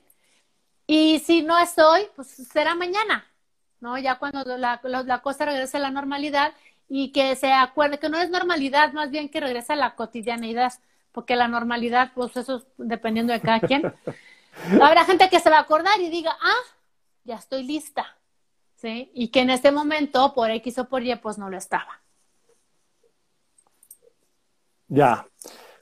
y 0.88 1.20
si 1.20 1.41
no 1.41 1.60
es 1.60 1.78
hoy, 1.78 2.08
pues 2.16 2.30
será 2.30 2.74
mañana, 2.74 3.26
¿no? 3.82 3.97
Ya 3.97 4.18
cuando 4.18 4.43
la, 4.58 4.80
la, 4.84 5.22
cosa 5.22 5.45
regrese 5.45 5.78
a 5.78 5.82
la 5.82 5.91
normalidad 5.91 6.53
y 6.88 7.12
que 7.12 7.36
se 7.36 7.51
acuerde 7.51 7.99
que 7.99 8.08
no 8.08 8.18
es 8.18 8.30
normalidad, 8.30 8.93
más 8.93 9.12
bien 9.12 9.28
que 9.28 9.41
regresa 9.41 9.74
a 9.74 9.76
la 9.76 9.95
cotidianeidad, 9.95 10.72
porque 11.12 11.36
la 11.36 11.49
normalidad, 11.49 12.14
pues 12.16 12.38
eso 12.38 12.58
es 12.58 12.64
dependiendo 12.78 13.34
de 13.34 13.41
cada 13.41 13.60
quien. 13.60 13.93
Habrá 14.82 15.03
gente 15.03 15.30
que 15.30 15.41
se 15.41 15.49
va 15.49 15.58
a 15.58 15.62
acordar 15.62 15.99
y 15.99 16.10
diga, 16.10 16.38
ah, 16.41 16.64
ya 17.26 17.36
estoy 17.36 17.64
lista, 17.64 18.18
¿sí? 18.78 19.12
Y 19.14 19.28
que 19.28 19.41
en 19.41 19.49
este 19.49 19.72
momento, 19.72 20.34
por 20.34 20.49
X 20.51 20.80
o 20.80 20.88
por 20.88 21.03
Y, 21.03 21.14
pues 21.18 21.38
no 21.38 21.49
lo 21.49 21.58
estaba. 21.58 22.01
Ya. 24.88 25.28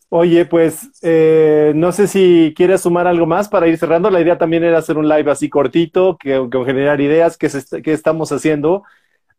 Oye, 0.10 0.46
pues 0.46 0.90
eh, 1.02 1.74
no 1.76 1.92
sé 1.92 2.08
si 2.08 2.54
quieres 2.56 2.82
sumar 2.82 3.08
algo 3.08 3.26
más 3.26 3.50
para 3.50 3.68
ir 3.68 3.78
cerrando. 3.78 4.10
La 4.10 4.22
idea 4.22 4.38
también 4.38 4.64
era 4.64 4.78
hacer 4.78 4.98
un 4.98 5.10
live 5.10 5.30
así 5.32 5.50
cortito, 5.50 6.18
que, 6.18 6.48
generar 6.66 7.02
ideas 7.02 7.38
que, 7.38 7.50
que 7.84 7.92
estamos 7.94 8.32
haciendo 8.32 8.84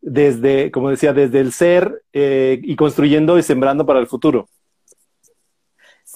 desde, 0.01 0.71
como 0.71 0.89
decía, 0.89 1.13
desde 1.13 1.39
el 1.39 1.53
ser 1.53 2.03
eh, 2.13 2.59
y 2.63 2.75
construyendo 2.75 3.37
y 3.39 3.43
sembrando 3.43 3.85
para 3.85 3.99
el 3.99 4.07
futuro. 4.07 4.47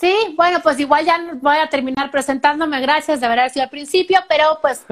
Sí, 0.02 0.34
bueno, 0.36 0.64
pues 0.64 0.80
igual 0.80 1.06
ya 1.06 1.20
voy 1.36 1.58
a 1.58 1.70
terminar 1.70 2.10
presentándome, 2.10 2.82
gracias 2.82 3.20
de 3.20 3.28
haber 3.28 3.52
sido 3.52 3.66
al 3.66 3.70
principio, 3.70 4.18
pero 4.28 4.58
pues 4.60 4.84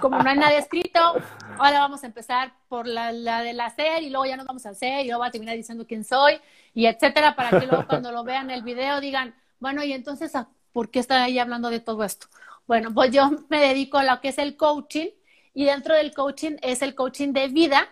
como 0.00 0.20
no 0.20 0.28
hay 0.28 0.36
nada 0.36 0.58
escrito, 0.58 0.98
ahora 1.58 1.78
vamos 1.78 2.02
a 2.02 2.06
empezar 2.06 2.52
por 2.68 2.88
la, 2.88 3.12
la 3.12 3.42
de 3.42 3.52
la 3.52 3.70
ser 3.70 4.02
y 4.02 4.10
luego 4.10 4.26
ya 4.26 4.36
nos 4.36 4.46
vamos 4.46 4.66
al 4.66 4.74
ser 4.74 5.04
y 5.04 5.04
luego 5.04 5.20
voy 5.20 5.28
a 5.28 5.30
terminar 5.30 5.54
diciendo 5.54 5.86
quién 5.86 6.02
soy 6.02 6.40
y 6.74 6.86
etcétera, 6.86 7.36
para 7.36 7.50
que 7.60 7.68
luego 7.68 7.86
cuando 7.86 8.10
lo 8.10 8.24
vean 8.24 8.50
el 8.50 8.62
video 8.64 9.00
digan, 9.00 9.32
bueno, 9.60 9.84
y 9.84 9.92
entonces, 9.92 10.32
¿por 10.72 10.90
qué 10.90 10.98
está 10.98 11.22
ahí 11.22 11.38
hablando 11.38 11.70
de 11.70 11.78
todo 11.78 12.02
esto? 12.02 12.26
Bueno, 12.66 12.92
pues 12.92 13.12
yo 13.12 13.30
me 13.48 13.60
dedico 13.60 13.98
a 13.98 14.02
lo 14.02 14.20
que 14.20 14.30
es 14.30 14.38
el 14.38 14.56
coaching 14.56 15.10
y 15.54 15.66
dentro 15.66 15.94
del 15.94 16.12
coaching 16.12 16.56
es 16.62 16.82
el 16.82 16.96
coaching 16.96 17.32
de 17.32 17.46
vida 17.46 17.88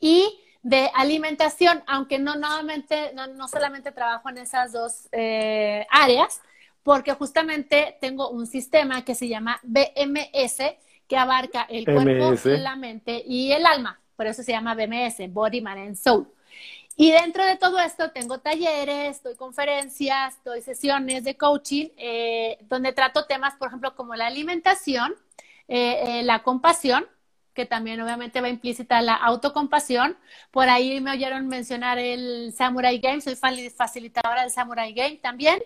y 0.00 0.41
de 0.62 0.90
alimentación, 0.94 1.82
aunque 1.86 2.18
no, 2.18 2.36
nuevamente, 2.36 3.12
no, 3.14 3.48
solamente 3.48 3.90
trabajo 3.90 4.28
en 4.28 4.38
esas 4.38 4.72
dos 4.72 5.08
eh, 5.10 5.86
áreas, 5.90 6.40
porque 6.82 7.12
justamente 7.14 7.96
tengo 8.00 8.30
un 8.30 8.46
sistema 8.46 9.04
que 9.04 9.14
se 9.14 9.28
llama 9.28 9.60
BMS, 9.64 10.76
que 11.08 11.16
abarca 11.16 11.62
el 11.68 11.84
cuerpo, 11.84 12.34
la 12.44 12.76
mente 12.76 13.22
y 13.26 13.52
el 13.52 13.66
alma. 13.66 14.00
Por 14.16 14.26
eso 14.26 14.42
se 14.42 14.52
llama 14.52 14.74
BMS, 14.74 15.32
Body, 15.32 15.60
Mind 15.60 15.78
and 15.78 15.96
Soul. 15.96 16.28
Y 16.96 17.10
dentro 17.10 17.44
de 17.44 17.56
todo 17.56 17.78
esto 17.80 18.10
tengo 18.10 18.38
talleres, 18.38 19.22
doy 19.22 19.34
conferencias, 19.34 20.38
doy 20.44 20.60
sesiones 20.60 21.24
de 21.24 21.36
coaching, 21.36 21.88
eh, 21.96 22.58
donde 22.68 22.92
trato 22.92 23.24
temas, 23.24 23.54
por 23.56 23.68
ejemplo, 23.68 23.96
como 23.96 24.14
la 24.14 24.26
alimentación, 24.26 25.14
eh, 25.68 26.22
la 26.24 26.42
compasión, 26.42 27.06
que 27.54 27.66
también 27.66 28.00
obviamente 28.00 28.40
va 28.40 28.48
implícita 28.48 29.00
la 29.02 29.14
autocompasión. 29.14 30.16
Por 30.50 30.68
ahí 30.68 31.00
me 31.00 31.12
oyeron 31.12 31.48
mencionar 31.48 31.98
el 31.98 32.52
Samurai 32.56 32.98
Game, 32.98 33.20
soy 33.20 33.36
facilitadora 33.36 34.42
del 34.42 34.50
Samurai 34.50 34.92
Game 34.92 35.16
también. 35.16 35.62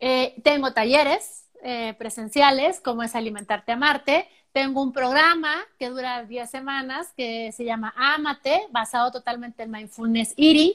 Eh, 0.00 0.34
tengo 0.42 0.72
talleres 0.72 1.46
eh, 1.62 1.94
presenciales, 1.98 2.80
como 2.80 3.02
es 3.02 3.14
Alimentarte 3.14 3.72
a 3.72 3.76
Marte. 3.76 4.28
Tengo 4.52 4.82
un 4.82 4.92
programa 4.92 5.56
que 5.78 5.88
dura 5.88 6.24
10 6.24 6.50
semanas 6.50 7.12
que 7.16 7.52
se 7.52 7.64
llama 7.64 7.92
Amate, 7.96 8.66
basado 8.70 9.10
totalmente 9.10 9.62
en 9.64 9.70
Mindfulness 9.70 10.34
Eating, 10.36 10.72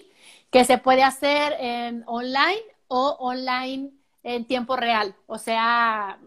que 0.51 0.63
se 0.65 0.77
puede 0.77 1.03
hacer 1.03 1.55
en 1.59 2.03
online 2.05 2.61
o 2.87 3.17
online 3.19 3.91
en 4.23 4.45
tiempo 4.45 4.75
real, 4.75 5.15
o 5.25 5.37
sea, 5.37 6.17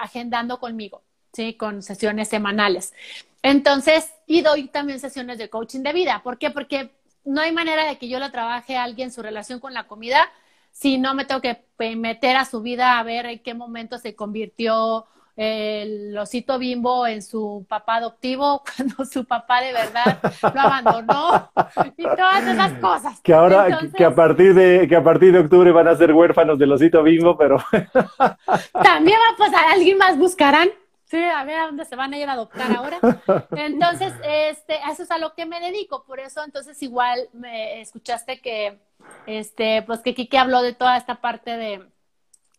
agendando 0.00 0.60
conmigo, 0.60 1.02
¿sí? 1.32 1.54
Con 1.54 1.82
sesiones 1.82 2.28
semanales. 2.28 2.94
Entonces, 3.42 4.12
y 4.26 4.42
doy 4.42 4.68
también 4.68 5.00
sesiones 5.00 5.38
de 5.38 5.48
coaching 5.48 5.80
de 5.80 5.92
vida. 5.92 6.20
¿Por 6.22 6.38
qué? 6.38 6.50
Porque 6.50 6.90
no 7.24 7.40
hay 7.40 7.52
manera 7.52 7.86
de 7.86 7.98
que 7.98 8.08
yo 8.08 8.18
la 8.18 8.30
trabaje 8.30 8.76
a 8.76 8.84
alguien 8.84 9.12
su 9.12 9.22
relación 9.22 9.60
con 9.60 9.74
la 9.74 9.86
comida 9.86 10.28
si 10.72 10.98
no 10.98 11.14
me 11.14 11.24
tengo 11.24 11.40
que 11.40 11.64
meter 11.96 12.36
a 12.36 12.44
su 12.44 12.62
vida 12.62 12.98
a 12.98 13.02
ver 13.02 13.26
en 13.26 13.38
qué 13.40 13.54
momento 13.54 13.98
se 13.98 14.14
convirtió 14.14 15.06
el 15.36 16.16
osito 16.18 16.58
bimbo 16.58 17.06
en 17.06 17.22
su 17.22 17.64
papá 17.68 17.96
adoptivo 17.96 18.62
cuando 18.76 19.04
su 19.04 19.24
papá 19.24 19.62
de 19.62 19.72
verdad 19.72 20.18
lo 20.42 20.60
abandonó 20.60 21.50
y 21.96 22.02
todas 22.02 22.46
esas 22.46 22.72
cosas. 22.74 23.20
Que 23.20 23.32
ahora, 23.32 23.80
que 23.96 24.04
a 24.04 24.14
partir 24.14 24.54
de, 24.54 24.86
que 24.86 24.96
a 24.96 25.02
partir 25.02 25.32
de 25.32 25.38
octubre 25.38 25.72
van 25.72 25.88
a 25.88 25.96
ser 25.96 26.12
huérfanos 26.12 26.58
del 26.58 26.72
osito 26.72 27.02
bimbo, 27.02 27.38
pero 27.38 27.56
también 28.82 29.18
va 29.18 29.34
a 29.34 29.36
pasar, 29.38 29.64
alguien 29.72 29.96
más 29.96 30.18
buscarán 30.18 30.68
Sí, 31.10 31.20
a 31.20 31.42
ver 31.42 31.58
a 31.58 31.66
dónde 31.66 31.84
se 31.84 31.96
van 31.96 32.14
a 32.14 32.18
ir 32.18 32.28
a 32.28 32.34
adoptar 32.34 32.70
ahora. 32.70 33.00
Entonces, 33.50 34.12
este, 34.22 34.78
eso 34.88 35.02
es 35.02 35.10
a 35.10 35.18
lo 35.18 35.34
que 35.34 35.44
me 35.44 35.58
dedico. 35.58 36.04
Por 36.04 36.20
eso, 36.20 36.44
entonces, 36.44 36.80
igual 36.84 37.28
me 37.32 37.80
escuchaste 37.80 38.40
que, 38.40 38.78
este, 39.26 39.82
pues 39.82 40.00
que 40.02 40.14
Kiki 40.14 40.36
habló 40.36 40.62
de 40.62 40.72
toda 40.72 40.96
esta 40.96 41.20
parte 41.20 41.56
de, 41.56 41.84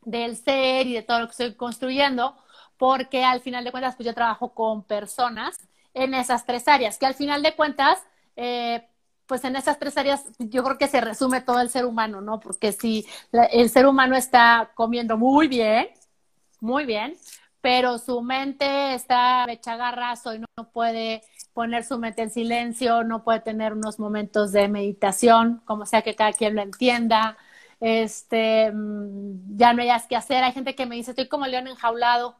del 0.03 0.35
ser 0.35 0.85
y 0.85 0.93
de 0.93 1.01
todo 1.01 1.21
lo 1.21 1.27
que 1.27 1.31
estoy 1.31 1.55
construyendo, 1.55 2.35
porque 2.77 3.23
al 3.23 3.39
final 3.39 3.63
de 3.63 3.71
cuentas, 3.71 3.95
pues 3.95 4.05
yo 4.05 4.13
trabajo 4.13 4.53
con 4.53 4.83
personas 4.83 5.57
en 5.93 6.13
esas 6.13 6.45
tres 6.45 6.67
áreas, 6.67 6.97
que 6.97 7.05
al 7.05 7.13
final 7.13 7.41
de 7.43 7.55
cuentas, 7.55 8.03
eh, 8.35 8.85
pues 9.27 9.45
en 9.45 9.55
esas 9.55 9.79
tres 9.79 9.97
áreas 9.97 10.25
yo 10.39 10.61
creo 10.65 10.77
que 10.77 10.89
se 10.89 10.99
resume 10.99 11.39
todo 11.39 11.61
el 11.61 11.69
ser 11.69 11.85
humano, 11.85 12.19
¿no? 12.19 12.41
Porque 12.41 12.73
si 12.73 13.07
el 13.31 13.69
ser 13.69 13.87
humano 13.87 14.17
está 14.17 14.71
comiendo 14.75 15.17
muy 15.17 15.47
bien, 15.47 15.87
muy 16.59 16.85
bien, 16.85 17.15
pero 17.61 17.97
su 17.99 18.21
mente 18.21 18.93
está 18.93 19.45
hecha 19.49 19.77
garrazo 19.77 20.33
y 20.33 20.39
no, 20.39 20.47
puede 20.71 21.21
poner 21.53 21.83
su 21.83 21.99
mente 21.99 22.23
en 22.23 22.31
silencio, 22.31 23.03
no 23.03 23.23
puede 23.23 23.39
tener 23.39 23.73
unos 23.73 23.99
momentos 23.99 24.51
de 24.51 24.67
meditación, 24.67 25.61
como 25.65 25.85
sea 25.85 26.01
que 26.01 26.15
cada 26.15 26.33
quien 26.33 26.55
lo 26.55 26.61
entienda. 26.61 27.37
Este, 27.79 28.71
mm, 28.71 29.57
ya 29.57 29.73
no 29.73 29.81
hayas 29.81 30.07
que 30.07 30.15
hacer. 30.15 30.43
Hay 30.43 30.51
gente 30.53 30.75
que 30.75 30.85
me 30.85 30.95
dice, 30.95 31.11
estoy 31.11 31.27
como 31.27 31.47
león 31.47 31.67
enjaulado. 31.67 32.37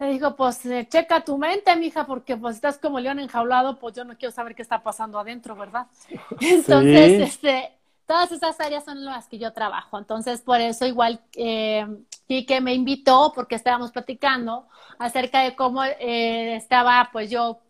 Le 0.00 0.08
digo, 0.08 0.34
pues 0.34 0.64
eh, 0.66 0.88
checa 0.88 1.24
tu 1.24 1.38
mente, 1.38 1.74
mija, 1.76 2.04
porque 2.06 2.36
pues 2.36 2.56
estás 2.56 2.78
como 2.78 2.98
león 2.98 3.20
enjaulado, 3.20 3.78
pues 3.78 3.94
yo 3.94 4.04
no 4.04 4.16
quiero 4.18 4.32
saber 4.32 4.54
qué 4.54 4.62
está 4.62 4.82
pasando 4.82 5.18
adentro, 5.20 5.54
¿verdad? 5.54 5.86
Entonces, 6.40 7.20
este, 7.22 7.73
todas 8.06 8.32
esas 8.32 8.58
áreas 8.60 8.84
son 8.84 9.04
las 9.04 9.28
que 9.28 9.38
yo 9.38 9.52
trabajo. 9.52 9.98
Entonces, 9.98 10.40
por 10.40 10.60
eso 10.60 10.86
igual 10.86 11.20
eh, 11.36 11.86
que 12.28 12.60
me 12.60 12.74
invitó, 12.74 13.32
porque 13.34 13.54
estábamos 13.54 13.92
platicando 13.92 14.66
acerca 14.98 15.40
de 15.40 15.54
cómo 15.56 15.84
eh, 15.84 16.56
estaba 16.56 17.10
pues 17.12 17.30
yo 17.30 17.60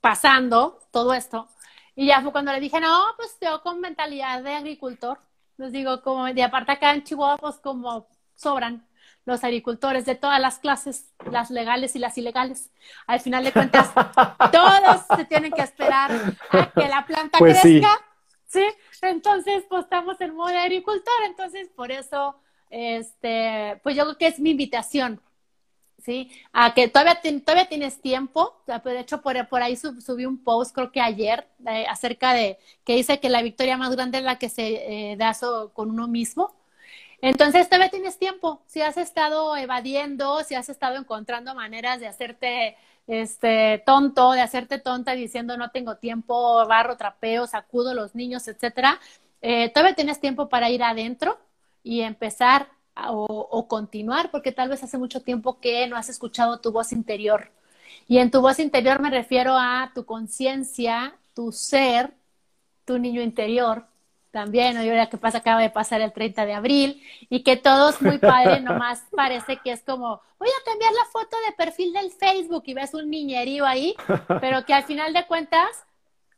pasando 0.00 0.80
todo 0.90 1.14
esto. 1.14 1.48
Y 1.96 2.06
ya 2.06 2.20
fue 2.22 2.32
cuando 2.32 2.52
le 2.52 2.60
dije, 2.60 2.80
no, 2.80 3.04
pues 3.16 3.36
yo 3.40 3.62
con 3.62 3.80
mentalidad 3.80 4.42
de 4.42 4.54
agricultor. 4.54 5.18
Les 5.56 5.72
digo, 5.72 6.02
como 6.02 6.26
de 6.26 6.42
aparte 6.42 6.72
acá 6.72 6.92
en 6.92 7.04
Chihuahua, 7.04 7.38
pues 7.38 7.56
como 7.56 8.08
sobran 8.34 8.84
los 9.24 9.42
agricultores 9.42 10.04
de 10.04 10.16
todas 10.16 10.40
las 10.40 10.58
clases, 10.58 11.06
las 11.30 11.50
legales 11.50 11.96
y 11.96 11.98
las 11.98 12.18
ilegales. 12.18 12.70
Al 13.06 13.20
final 13.20 13.44
de 13.44 13.52
cuentas, 13.52 13.90
todos 14.52 15.02
se 15.16 15.24
tienen 15.24 15.52
que 15.52 15.62
esperar 15.62 16.10
a 16.50 16.70
que 16.70 16.88
la 16.88 17.06
planta 17.06 17.38
pues 17.38 17.60
crezca. 17.60 17.88
Sí. 17.88 18.13
Entonces, 19.02 19.64
pues 19.68 19.84
estamos 19.84 20.20
en 20.20 20.34
modo 20.34 20.48
de 20.48 20.58
agricultor, 20.58 21.14
entonces 21.26 21.68
por 21.74 21.90
eso, 21.92 22.36
este, 22.70 23.80
pues 23.82 23.96
yo 23.96 24.04
creo 24.04 24.18
que 24.18 24.26
es 24.26 24.40
mi 24.40 24.50
invitación, 24.50 25.20
¿sí? 25.98 26.30
A 26.52 26.74
que 26.74 26.88
todavía, 26.88 27.20
todavía 27.44 27.68
tienes 27.68 28.00
tiempo, 28.00 28.62
de 28.66 29.00
hecho 29.00 29.22
por, 29.22 29.48
por 29.48 29.62
ahí 29.62 29.76
subí 29.76 30.26
un 30.26 30.42
post, 30.42 30.74
creo 30.74 30.92
que 30.92 31.00
ayer, 31.00 31.46
acerca 31.88 32.32
de, 32.34 32.58
que 32.84 32.96
dice 32.96 33.20
que 33.20 33.28
la 33.28 33.42
victoria 33.42 33.76
más 33.76 33.94
grande 33.94 34.18
es 34.18 34.24
la 34.24 34.38
que 34.38 34.48
se 34.48 35.12
eh, 35.12 35.16
da 35.16 35.36
con 35.72 35.90
uno 35.90 36.08
mismo. 36.08 36.54
Entonces 37.20 37.68
todavía 37.68 37.90
tienes 37.90 38.18
tiempo, 38.18 38.62
si 38.66 38.82
has 38.82 38.98
estado 38.98 39.56
evadiendo, 39.56 40.42
si 40.44 40.54
has 40.54 40.68
estado 40.68 40.96
encontrando 40.96 41.54
maneras 41.54 41.98
de 41.98 42.06
hacerte 42.06 42.76
este, 43.06 43.82
tonto, 43.84 44.32
de 44.32 44.40
hacerte 44.40 44.78
tonta 44.78 45.12
diciendo 45.12 45.56
no 45.56 45.70
tengo 45.70 45.96
tiempo, 45.96 46.66
barro, 46.66 46.96
trapeo, 46.96 47.46
sacudo 47.46 47.94
los 47.94 48.14
niños, 48.14 48.48
etcétera, 48.48 49.00
eh, 49.42 49.70
todavía 49.70 49.94
tienes 49.94 50.20
tiempo 50.20 50.48
para 50.48 50.70
ir 50.70 50.82
adentro 50.82 51.38
y 51.82 52.00
empezar 52.00 52.68
o, 52.96 53.26
o, 53.26 53.68
continuar, 53.68 54.30
porque 54.30 54.52
tal 54.52 54.68
vez 54.68 54.82
hace 54.82 54.98
mucho 54.98 55.22
tiempo 55.22 55.60
que 55.60 55.86
no 55.88 55.96
has 55.96 56.08
escuchado 56.08 56.60
tu 56.60 56.72
voz 56.72 56.92
interior. 56.92 57.50
Y 58.08 58.18
en 58.18 58.30
tu 58.30 58.40
voz 58.40 58.58
interior 58.58 59.00
me 59.00 59.10
refiero 59.10 59.56
a 59.58 59.90
tu 59.94 60.04
conciencia, 60.06 61.16
tu 61.34 61.52
ser, 61.52 62.14
tu 62.84 62.98
niño 62.98 63.20
interior, 63.22 63.86
también, 64.34 64.76
hoy 64.76 64.88
ahora 64.88 65.08
que 65.08 65.16
pasa, 65.16 65.38
acaba 65.38 65.60
de 65.62 65.70
pasar 65.70 66.00
el 66.00 66.12
30 66.12 66.44
de 66.44 66.54
abril, 66.54 67.00
y 67.30 67.44
que 67.44 67.56
todos 67.56 68.02
muy 68.02 68.18
padre, 68.18 68.60
nomás 68.60 69.04
parece 69.14 69.60
que 69.62 69.70
es 69.70 69.84
como, 69.84 70.20
voy 70.40 70.48
a 70.48 70.64
cambiar 70.68 70.92
la 70.92 71.04
foto 71.12 71.36
de 71.46 71.52
perfil 71.52 71.92
del 71.92 72.10
Facebook 72.10 72.64
y 72.66 72.74
ves 72.74 72.94
un 72.94 73.08
niñerío 73.08 73.64
ahí, 73.64 73.94
pero 74.40 74.64
que 74.64 74.74
al 74.74 74.82
final 74.82 75.12
de 75.12 75.24
cuentas 75.28 75.68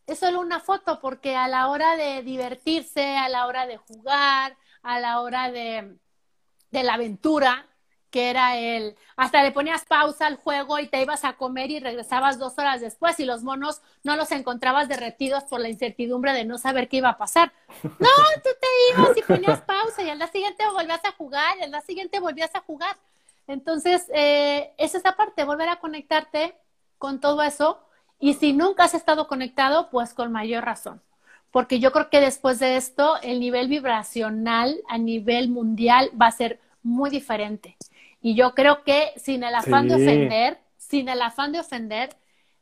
es 0.07 0.18
solo 0.18 0.40
una 0.40 0.61
foto, 0.61 1.01
porque 1.01 1.36
a 1.36 1.49
la 1.49 1.68
hora 1.68 1.97
de 1.97 2.22
divertirse, 2.22 3.16
a 3.16 3.30
la 3.30 3.47
hora 3.47 3.66
de 3.66 3.78
jugar, 3.78 4.59
a 4.82 5.01
la 5.01 5.22
hora 5.22 5.51
de, 5.51 5.97
de 6.70 6.82
la 6.82 6.94
aventura, 6.94 7.66
que 8.11 8.30
era 8.30 8.57
el, 8.57 8.96
hasta 9.16 9.42
le 9.42 9.52
ponías 9.52 9.84
pausa 9.84 10.26
al 10.26 10.36
juego 10.36 10.78
y 10.78 10.88
te 10.88 11.02
ibas 11.02 11.24
a 11.24 11.34
comer 11.34 11.70
y 11.70 11.80
regresabas 11.80 12.38
dos 12.38 12.59
horas 12.59 12.80
después 12.80 13.18
y 13.20 13.24
los 13.24 13.42
monos 13.42 13.82
no 14.04 14.16
los 14.16 14.30
encontrabas 14.32 14.88
derretidos 14.88 15.44
por 15.44 15.61
la 15.61 15.68
incertidumbre 15.68 16.32
de 16.32 16.44
no 16.44 16.59
saber 16.59 16.88
qué 16.88 16.98
iba 16.98 17.11
a 17.11 17.18
pasar. 17.18 17.52
No, 17.82 18.09
tú 18.42 18.50
te 18.61 18.66
ibas 18.94 19.16
y 19.16 19.22
ponías 19.22 19.61
pausa 19.62 20.02
y 20.02 20.11
al 20.11 20.18
día 20.18 20.28
siguiente 20.28 20.64
volvías 20.72 21.04
a 21.04 21.12
jugar 21.12 21.57
y 21.59 21.62
al 21.62 21.70
día 21.70 21.80
siguiente 21.80 22.20
volvías 22.20 22.54
a 22.54 22.61
jugar. 22.61 22.96
Entonces, 23.46 24.11
eh, 24.14 24.72
es 24.78 24.94
esa 24.94 25.16
parte, 25.16 25.44
volver 25.44 25.68
a 25.68 25.76
conectarte 25.80 26.54
con 26.98 27.20
todo 27.20 27.42
eso 27.42 27.82
Y 28.18 28.34
si 28.34 28.52
nunca 28.54 28.84
has 28.84 28.94
estado 28.94 29.28
conectado, 29.28 29.90
pues 29.90 30.14
con 30.14 30.32
mayor 30.32 30.64
razón. 30.64 31.02
Porque 31.50 31.80
yo 31.80 31.92
creo 31.92 32.11
que 32.11 32.20
después 32.20 32.59
de 32.59 32.76
esto, 32.76 33.16
el 33.22 33.40
nivel 33.40 33.68
vibracional 33.68 34.82
a 34.88 34.98
nivel 34.98 35.48
mundial 35.50 36.11
va 36.20 36.26
a 36.28 36.32
ser 36.32 36.61
muy 36.82 37.11
diferente. 37.11 37.76
Y 38.27 38.35
yo 38.35 38.57
creo 38.57 38.83
que 38.83 39.12
sin 39.18 39.45
el 39.45 39.55
afán 39.55 39.87
de 39.87 39.95
ofender, 39.95 40.59
sin 40.79 41.09
el 41.09 41.22
afán 41.22 41.53
de 41.53 41.61
ofender, 41.61 42.16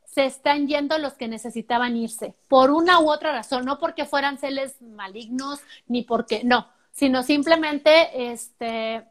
se 0.05 0.27
están 0.27 0.67
yendo 0.67 0.99
los 0.99 1.13
que 1.13 1.27
necesitaban 1.27 1.97
irse, 1.97 2.35
por 2.47 2.69
una 2.69 2.99
u 2.99 3.09
otra 3.09 3.31
razón, 3.31 3.65
no 3.65 3.79
porque 3.79 4.05
fueran 4.05 4.37
seres 4.37 4.79
malignos, 4.79 5.61
ni 5.87 6.03
porque, 6.03 6.43
no, 6.43 6.69
sino 6.91 7.23
simplemente, 7.23 8.31
este, 8.31 9.05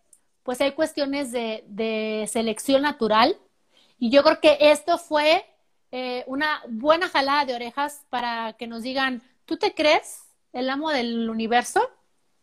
pues 0.44 0.60
hay 0.60 0.70
cuestiones 0.70 1.32
de, 1.32 1.64
de 1.66 2.24
selección 2.30 2.82
natural. 2.82 3.36
Y 3.98 4.10
yo 4.10 4.22
creo 4.22 4.38
que 4.40 4.56
esto 4.60 4.96
fue 4.96 5.44
eh, 5.90 6.22
una 6.28 6.62
buena 6.68 7.08
jalada 7.08 7.46
de 7.46 7.56
orejas 7.56 8.04
para 8.10 8.52
que 8.52 8.68
nos 8.68 8.84
digan, 8.84 9.22
¿tú 9.44 9.56
te 9.56 9.74
crees 9.74 10.20
el 10.52 10.70
amo 10.70 10.90
del 10.90 11.28
universo? 11.28 11.90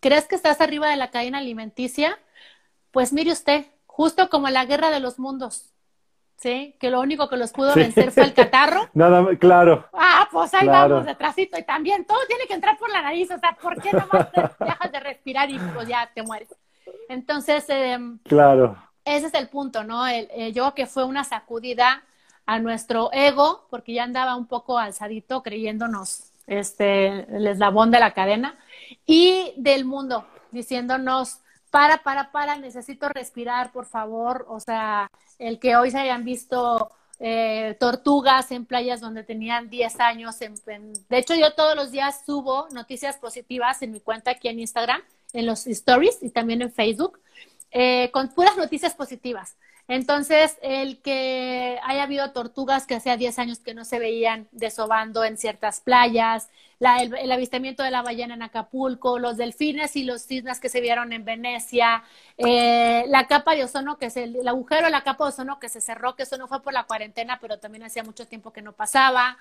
¿Crees 0.02 0.26
que 0.26 0.36
estás 0.36 0.60
arriba 0.60 0.90
de 0.90 0.98
la 0.98 1.12
cadena 1.12 1.38
alimenticia? 1.38 2.20
Pues 2.92 3.14
mire 3.14 3.32
usted, 3.32 3.68
justo 3.92 4.30
como 4.30 4.50
la 4.50 4.66
guerra 4.66 4.90
de 4.90 5.02
los 5.02 5.20
mundos, 5.20 5.74
¿sí? 6.38 6.76
Que 6.80 6.90
lo 6.90 7.02
único 7.02 7.28
que 7.30 7.38
los 7.38 7.52
pudo 7.52 7.76
vencer 7.76 8.12
fue 8.12 8.24
el 8.24 8.34
catarro. 8.34 8.90
Nada, 8.94 9.36
claro. 9.38 9.88
Ah, 9.94 10.28
pues 10.32 10.54
ahí 10.54 10.66
vamos 10.66 11.06
detrásito 11.06 11.60
y 11.60 11.64
también 11.64 12.06
todo 12.06 12.20
tiene 12.28 12.46
que 12.48 12.54
entrar 12.54 12.78
por 12.78 12.90
la 12.90 13.02
nariz, 13.02 13.30
o 13.32 13.38
sea, 13.38 13.58
¿por 13.62 13.82
qué 13.82 13.92
nomás 13.92 14.32
te 14.32 14.42
dejas 14.66 14.92
de 14.92 15.00
respirar 15.00 15.50
y 15.50 15.60
pues 15.60 15.88
ya 15.88 16.10
te 16.14 16.24
mueres? 16.24 16.50
Entonces, 17.10 17.66
em, 17.68 18.18
claro. 18.20 18.78
Ese 19.04 19.28
es 19.28 19.34
el 19.34 19.50
punto, 19.50 19.84
¿no? 19.84 20.08
El, 20.08 20.30
eh, 20.32 20.54
yo 20.54 20.74
que 20.74 20.86
fue 20.86 21.04
una 21.04 21.24
sacudida 21.24 22.04
a 22.46 22.60
nuestro 22.60 23.12
ego, 23.12 23.68
porque 23.70 23.94
ya 23.94 24.04
andaba 24.04 24.36
un 24.36 24.48
poco 24.48 24.78
alzadito 24.78 25.44
creyéndonos 25.44 26.32
este, 26.48 27.36
el 27.36 27.48
eslabón 27.48 27.92
de 27.92 28.00
la 28.00 28.14
cadena, 28.14 28.58
y 29.06 29.54
del 29.58 29.86
mundo, 29.86 30.26
diciéndonos, 30.52 31.40
para, 31.72 32.04
para, 32.04 32.32
para, 32.32 32.58
necesito 32.58 33.10
respirar, 33.10 33.72
por 33.72 33.86
favor. 33.86 34.46
O 34.50 34.60
sea, 34.60 35.10
el 35.40 35.60
que 35.60 35.76
hoy 35.76 35.90
se 35.90 36.00
hayan 36.00 36.24
visto 36.24 36.92
eh, 37.20 37.78
tortugas 37.80 38.52
en 38.52 38.66
playas 38.66 39.00
donde 39.00 39.24
tenían 39.24 39.70
10 39.70 40.00
años. 40.00 40.38
De 40.40 41.18
hecho, 41.18 41.34
yo 41.36 41.54
todos 41.54 41.76
los 41.76 41.92
días 41.92 42.24
subo 42.26 42.68
noticias 42.74 43.18
positivas 43.18 43.82
en 43.82 43.92
mi 43.92 44.02
cuenta 44.02 44.32
aquí 44.32 44.50
en 44.50 44.60
Instagram, 44.60 45.02
en 45.34 45.46
los 45.46 45.66
stories 45.66 46.22
y 46.22 46.30
también 46.30 46.62
en 46.62 46.72
Facebook, 46.72 47.20
eh, 47.72 48.12
con 48.12 48.28
puras 48.30 48.58
noticias 48.58 48.94
positivas. 48.94 49.56
Entonces, 49.92 50.58
el 50.62 51.02
que 51.02 51.78
haya 51.84 52.04
habido 52.04 52.32
tortugas 52.32 52.88
que 52.88 52.96
hacía 52.96 53.18
10 53.18 53.38
años 53.40 53.60
que 53.60 53.74
no 53.74 53.84
se 53.84 54.00
veían 54.00 54.48
desobando 54.54 55.26
en 55.26 55.36
ciertas 55.38 55.82
playas, 55.82 56.48
el, 56.80 57.30
avistamiento 57.30 57.84
de 57.84 57.92
la 57.92 58.02
ballena 58.02 58.36
en 58.36 58.42
Acapulco, 58.42 59.20
los 59.20 59.36
delfines 59.36 59.98
y 59.98 60.06
los 60.06 60.22
cisnes 60.22 60.62
que 60.62 60.70
se 60.70 60.80
vieron 60.80 61.12
en 61.12 61.26
Venecia, 61.26 62.06
eh, 62.38 63.04
la 63.10 63.28
capa 63.28 63.54
de 63.54 63.66
ozono 63.66 63.98
que 63.98 64.10
se, 64.10 64.24
el 64.24 64.48
agujero 64.48 64.86
de 64.86 64.92
la 64.92 65.04
capa 65.04 65.26
de 65.26 65.32
ozono 65.32 65.60
que 65.60 65.68
se 65.68 65.82
cerró, 65.82 66.16
que 66.16 66.24
eso 66.24 66.38
no 66.38 66.48
fue 66.48 66.62
por 66.62 66.72
la 66.72 66.86
cuarentena, 66.86 67.40
pero 67.42 67.60
también 67.60 67.84
hacía 67.84 68.06
mucho 68.06 68.26
tiempo 68.26 68.54
que 68.54 68.62
no 68.62 68.72
pasaba. 68.72 69.38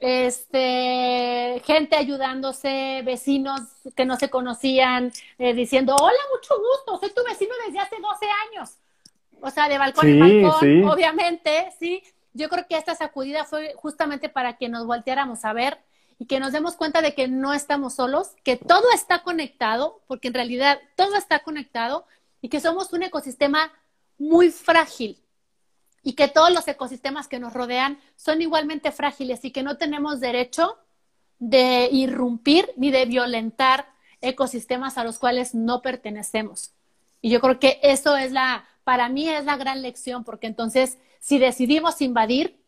Este, 0.00 1.60
gente 1.66 1.96
ayudándose, 1.96 3.02
vecinos 3.04 3.60
que 3.94 4.06
no 4.06 4.16
se 4.16 4.30
conocían, 4.30 5.12
eh, 5.38 5.52
diciendo, 5.52 5.94
hola, 6.00 6.18
mucho 6.34 6.54
gusto, 6.58 6.98
soy 6.98 7.14
tu 7.14 7.22
vecino 7.24 7.52
desde 7.66 7.78
hace 7.80 7.96
12 8.00 8.26
años 8.48 8.78
o 9.42 9.50
sea, 9.50 9.68
de 9.68 9.78
balcón 9.78 10.08
en 10.08 10.20
balcón, 10.20 10.84
obviamente, 10.84 11.72
sí. 11.78 12.02
Yo 12.32 12.48
creo 12.48 12.66
que 12.66 12.78
esta 12.78 12.94
sacudida 12.94 13.44
fue 13.44 13.74
justamente 13.76 14.28
para 14.30 14.56
que 14.56 14.68
nos 14.68 14.86
volteáramos 14.86 15.44
a 15.44 15.52
ver 15.52 15.78
y 16.18 16.26
que 16.26 16.40
nos 16.40 16.52
demos 16.52 16.76
cuenta 16.76 17.02
de 17.02 17.14
que 17.14 17.28
no 17.28 17.52
estamos 17.52 17.94
solos, 17.94 18.30
que 18.42 18.56
todo 18.56 18.84
está 18.94 19.22
conectado, 19.22 20.00
porque 20.06 20.28
en 20.28 20.34
realidad 20.34 20.78
todo 20.96 21.16
está 21.16 21.40
conectado 21.40 22.06
y 22.40 22.48
que 22.48 22.60
somos 22.60 22.92
un 22.92 23.02
ecosistema 23.02 23.72
muy 24.18 24.50
frágil 24.50 25.18
y 26.02 26.14
que 26.14 26.28
todos 26.28 26.52
los 26.52 26.66
ecosistemas 26.68 27.28
que 27.28 27.38
nos 27.38 27.52
rodean 27.52 27.98
son 28.16 28.40
igualmente 28.40 28.92
frágiles 28.92 29.44
y 29.44 29.50
que 29.50 29.62
no 29.62 29.76
tenemos 29.76 30.20
derecho 30.20 30.78
de 31.38 31.88
irrumpir 31.90 32.70
ni 32.76 32.90
de 32.90 33.04
violentar 33.04 33.86
ecosistemas 34.20 34.96
a 34.96 35.04
los 35.04 35.18
cuales 35.18 35.54
no 35.54 35.82
pertenecemos. 35.82 36.72
Y 37.20 37.30
yo 37.30 37.40
creo 37.40 37.58
que 37.58 37.80
eso 37.82 38.16
es 38.16 38.32
la, 38.32 38.64
para 38.84 39.08
mí 39.08 39.28
es 39.28 39.44
la 39.44 39.56
gran 39.56 39.82
lección, 39.82 40.24
porque 40.24 40.46
entonces 40.46 40.98
si 41.20 41.38
decidimos 41.38 42.00
invadir, 42.00 42.60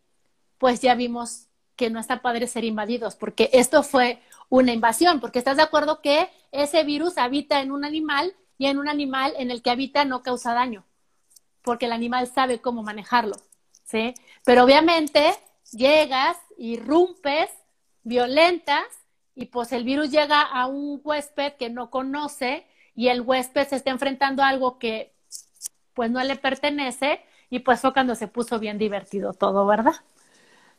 pues 0.58 0.80
ya 0.80 0.94
vimos 0.94 1.48
que 1.76 1.90
no 1.90 1.98
está 1.98 2.22
padre 2.22 2.46
ser 2.46 2.64
invadidos, 2.64 3.16
porque 3.16 3.50
esto 3.52 3.82
fue 3.82 4.20
una 4.48 4.72
invasión, 4.72 5.20
porque 5.20 5.38
estás 5.38 5.56
de 5.56 5.62
acuerdo 5.62 6.00
que 6.00 6.30
ese 6.52 6.84
virus 6.84 7.18
habita 7.18 7.60
en 7.60 7.72
un 7.72 7.84
animal 7.84 8.34
y 8.58 8.66
en 8.66 8.78
un 8.78 8.88
animal 8.88 9.34
en 9.38 9.50
el 9.50 9.62
que 9.62 9.70
habita 9.70 10.04
no 10.04 10.22
causa 10.22 10.54
daño, 10.54 10.84
porque 11.62 11.86
el 11.86 11.92
animal 11.92 12.28
sabe 12.28 12.60
cómo 12.60 12.82
manejarlo, 12.82 13.34
¿sí? 13.82 14.14
Pero 14.44 14.62
obviamente 14.62 15.34
llegas, 15.72 16.36
irrumpes, 16.56 17.50
violentas, 18.04 18.84
y 19.34 19.46
pues 19.46 19.72
el 19.72 19.84
virus 19.84 20.10
llega 20.10 20.40
a 20.42 20.66
un 20.66 21.00
huésped 21.02 21.54
que 21.54 21.70
no 21.70 21.90
conoce 21.90 22.66
y 22.94 23.08
el 23.08 23.20
huésped 23.20 23.66
se 23.66 23.76
está 23.76 23.90
enfrentando 23.90 24.42
a 24.42 24.48
algo 24.48 24.78
que 24.78 25.13
pues 25.94 26.10
no 26.10 26.22
le 26.22 26.36
pertenece 26.36 27.20
y 27.50 27.60
pues 27.60 27.80
fue 27.80 27.92
cuando 27.92 28.14
se 28.14 28.28
puso 28.28 28.58
bien 28.58 28.78
divertido 28.78 29.32
todo, 29.32 29.66
¿verdad? 29.66 29.94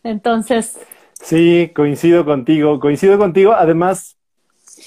Entonces. 0.04 0.78
Sí, 1.14 1.72
coincido 1.74 2.26
contigo, 2.26 2.80
coincido 2.80 3.18
contigo. 3.18 3.54
Además, 3.54 4.18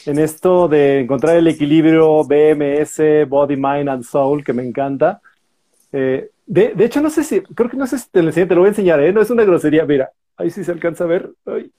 en 0.07 0.18
esto 0.18 0.68
de 0.68 1.01
encontrar 1.01 1.37
el 1.37 1.47
equilibrio 1.47 2.24
BMS, 2.24 3.26
Body, 3.29 3.57
Mind 3.57 3.89
and 3.89 4.05
Soul, 4.05 4.45
que 4.45 4.53
me 4.53 4.62
encanta. 4.62 5.20
Eh, 5.93 6.31
de, 6.47 6.74
de, 6.74 6.85
hecho, 6.85 7.01
no 7.01 7.11
sé 7.11 7.24
si, 7.24 7.41
creo 7.41 7.70
que 7.70 7.76
no 7.76 7.87
sé 7.87 7.99
si 7.99 8.09
te 8.11 8.22
lo 8.22 8.29
enseñé, 8.29 8.47
te 8.47 8.55
lo 8.55 8.61
voy 8.61 8.68
a 8.68 8.70
enseñar, 8.70 9.01
¿eh? 9.01 9.12
No 9.12 9.20
es 9.20 9.31
una 9.31 9.45
grosería. 9.45 9.85
Mira, 9.85 10.11
ahí 10.37 10.51
sí 10.51 10.64
se 10.64 10.72
alcanza 10.72 11.05
a 11.05 11.09
ver. 11.09 11.31
Ay. 11.47 11.72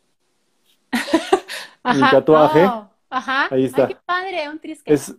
Mi 1.96 2.02
tatuaje. 2.02 2.66
Oh, 2.66 2.90
ajá. 3.10 3.48
Ahí 3.52 3.66
está. 3.66 3.86
Ay, 3.86 3.94
qué 3.94 4.00
padre, 4.06 4.50
un 4.50 4.60
trisque. 4.60 4.94
Es, 4.94 5.16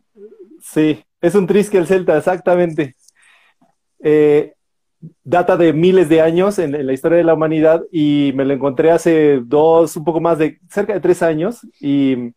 sí, 0.61 1.05
es 1.21 1.35
un 1.35 1.47
trisque 1.47 1.79
el 1.79 1.87
celta, 1.87 2.17
exactamente. 2.17 2.97
Eh, 4.03 4.55
data 5.25 5.57
de 5.57 5.73
miles 5.73 6.09
de 6.09 6.21
años 6.21 6.59
en, 6.59 6.87
la 6.87 6.93
historia 6.93 7.19
de 7.19 7.25
la 7.25 7.35
humanidad 7.35 7.83
y 7.91 8.33
me 8.35 8.45
lo 8.45 8.53
encontré 8.53 8.91
hace 8.91 9.41
dos, 9.45 9.97
un 9.97 10.05
poco 10.05 10.21
más 10.21 10.39
de, 10.39 10.59
cerca 10.69 10.93
de 10.93 11.01
tres 11.01 11.23
años 11.23 11.67
y 11.81 12.33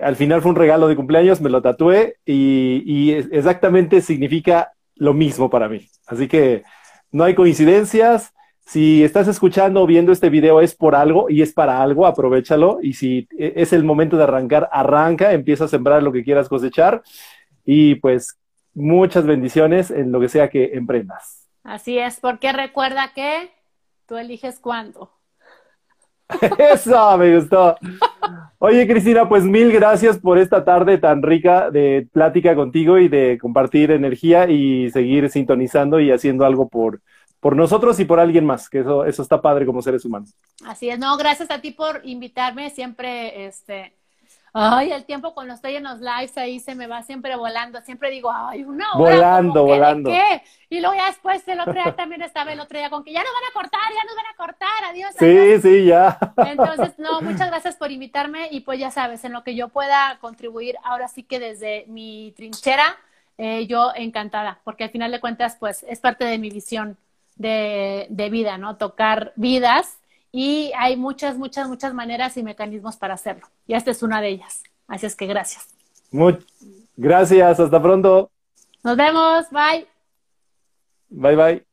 al 0.00 0.16
final 0.16 0.42
fue 0.42 0.50
un 0.50 0.56
regalo 0.56 0.86
de 0.88 0.96
cumpleaños, 0.96 1.40
me 1.40 1.50
lo 1.50 1.62
tatué 1.62 2.16
y, 2.24 3.10
exactamente 3.32 4.00
significa 4.00 4.72
lo 4.94 5.14
mismo 5.14 5.50
para 5.50 5.68
mí. 5.68 5.88
Así 6.06 6.28
que 6.28 6.62
no 7.10 7.24
hay 7.24 7.34
coincidencias. 7.34 8.32
Si 8.64 9.02
estás 9.02 9.26
escuchando 9.26 9.82
o 9.82 9.86
viendo 9.86 10.12
este 10.12 10.30
video 10.30 10.60
es 10.60 10.74
por 10.74 10.94
algo 10.94 11.28
y 11.28 11.42
es 11.42 11.52
para 11.52 11.82
algo, 11.82 12.06
aprovechalo. 12.06 12.78
Y 12.80 12.92
si 12.92 13.26
e, 13.36 13.54
es 13.56 13.72
el 13.72 13.82
momento 13.82 14.16
de 14.16 14.22
arrancar, 14.22 14.68
arranca, 14.70 15.32
empieza 15.32 15.64
a 15.64 15.68
sembrar 15.68 16.02
lo 16.02 16.12
que 16.12 16.22
quieras 16.22 16.48
cosechar. 16.48 17.02
Y 17.64 17.96
pues 17.96 18.38
muchas 18.74 19.26
bendiciones 19.26 19.90
en 19.90 20.12
lo 20.12 20.20
que 20.20 20.28
sea 20.28 20.48
que 20.48 20.72
emprendas. 20.74 21.48
Así 21.64 21.98
es, 21.98 22.18
porque 22.20 22.52
recuerda 22.52 23.12
que 23.14 23.50
tú 24.06 24.16
eliges 24.16 24.58
cuándo. 24.58 25.10
Eso, 26.58 27.18
me 27.18 27.36
gustó. 27.36 27.76
Oye, 28.58 28.86
Cristina, 28.86 29.28
pues 29.28 29.44
mil 29.44 29.72
gracias 29.72 30.18
por 30.18 30.38
esta 30.38 30.64
tarde 30.64 30.98
tan 30.98 31.22
rica 31.22 31.70
de 31.70 32.08
plática 32.12 32.54
contigo 32.54 32.98
y 32.98 33.08
de 33.08 33.38
compartir 33.40 33.90
energía 33.90 34.48
y 34.48 34.90
seguir 34.90 35.28
sintonizando 35.30 36.00
y 36.00 36.10
haciendo 36.10 36.44
algo 36.44 36.68
por, 36.68 37.00
por 37.40 37.56
nosotros 37.56 37.98
y 38.00 38.04
por 38.04 38.20
alguien 38.20 38.46
más, 38.46 38.68
que 38.68 38.80
eso, 38.80 39.04
eso 39.04 39.22
está 39.22 39.42
padre 39.42 39.66
como 39.66 39.82
seres 39.82 40.04
humanos. 40.04 40.34
Así 40.64 40.88
es, 40.88 40.98
no, 40.98 41.16
gracias 41.16 41.50
a 41.50 41.60
ti 41.60 41.72
por 41.72 42.00
invitarme, 42.04 42.70
siempre, 42.70 43.46
este, 43.46 43.92
Ay, 44.54 44.92
el 44.92 45.06
tiempo 45.06 45.32
cuando 45.32 45.54
estoy 45.54 45.76
en 45.76 45.84
los 45.84 46.00
lives 46.00 46.36
ahí 46.36 46.60
se 46.60 46.74
me 46.74 46.86
va 46.86 47.02
siempre 47.02 47.36
volando. 47.36 47.80
Siempre 47.80 48.10
digo, 48.10 48.30
ay, 48.30 48.64
una 48.64 48.92
hora. 48.92 49.14
Volando, 49.14 49.64
volando. 49.64 50.10
qué? 50.10 50.42
Y 50.68 50.80
luego 50.80 50.94
ya 50.94 51.06
después 51.06 51.46
el 51.48 51.60
otro 51.60 51.72
día 51.72 51.96
también 51.96 52.20
estaba 52.20 52.52
el 52.52 52.60
otro 52.60 52.78
día 52.78 52.90
con 52.90 53.02
que 53.02 53.12
ya 53.12 53.22
nos 53.22 53.32
van 53.32 53.50
a 53.50 53.52
cortar, 53.54 53.80
ya 53.94 54.04
nos 54.04 54.16
van 54.16 54.26
a 54.26 54.36
cortar, 54.36 54.84
adiós. 54.90 55.14
Sí, 55.18 55.60
sí, 55.62 55.86
ya. 55.86 56.18
Entonces, 56.46 56.98
no, 56.98 57.20
muchas 57.22 57.48
gracias 57.48 57.76
por 57.76 57.90
invitarme 57.90 58.48
y 58.50 58.60
pues 58.60 58.78
ya 58.78 58.90
sabes, 58.90 59.24
en 59.24 59.32
lo 59.32 59.42
que 59.42 59.54
yo 59.54 59.68
pueda 59.68 60.18
contribuir, 60.20 60.76
ahora 60.84 61.08
sí 61.08 61.22
que 61.22 61.40
desde 61.40 61.86
mi 61.88 62.34
trinchera, 62.36 62.98
eh, 63.38 63.66
yo 63.66 63.92
encantada, 63.94 64.60
porque 64.64 64.84
al 64.84 64.90
final 64.90 65.10
de 65.12 65.20
cuentas, 65.20 65.56
pues 65.58 65.82
es 65.88 66.00
parte 66.00 66.26
de 66.26 66.38
mi 66.38 66.50
visión 66.50 66.98
de, 67.36 68.06
de 68.10 68.28
vida, 68.28 68.58
¿no? 68.58 68.76
Tocar 68.76 69.32
vidas 69.36 69.98
y 70.32 70.72
hay 70.76 70.96
muchas, 70.96 71.36
muchas, 71.36 71.68
muchas 71.68 71.92
maneras 71.92 72.36
y 72.38 72.42
mecanismos 72.42 72.96
para 72.96 73.14
hacerlo. 73.14 73.46
Y 73.66 73.74
esta 73.74 73.90
es 73.90 74.02
una 74.02 74.20
de 74.20 74.30
ellas. 74.30 74.62
Así 74.88 75.06
es 75.06 75.14
que 75.14 75.26
gracias. 75.26 75.68
Muy, 76.10 76.38
gracias, 76.96 77.60
hasta 77.60 77.82
pronto. 77.82 78.30
Nos 78.82 78.96
vemos, 78.96 79.46
bye. 79.50 79.86
Bye, 81.10 81.36
bye. 81.36 81.71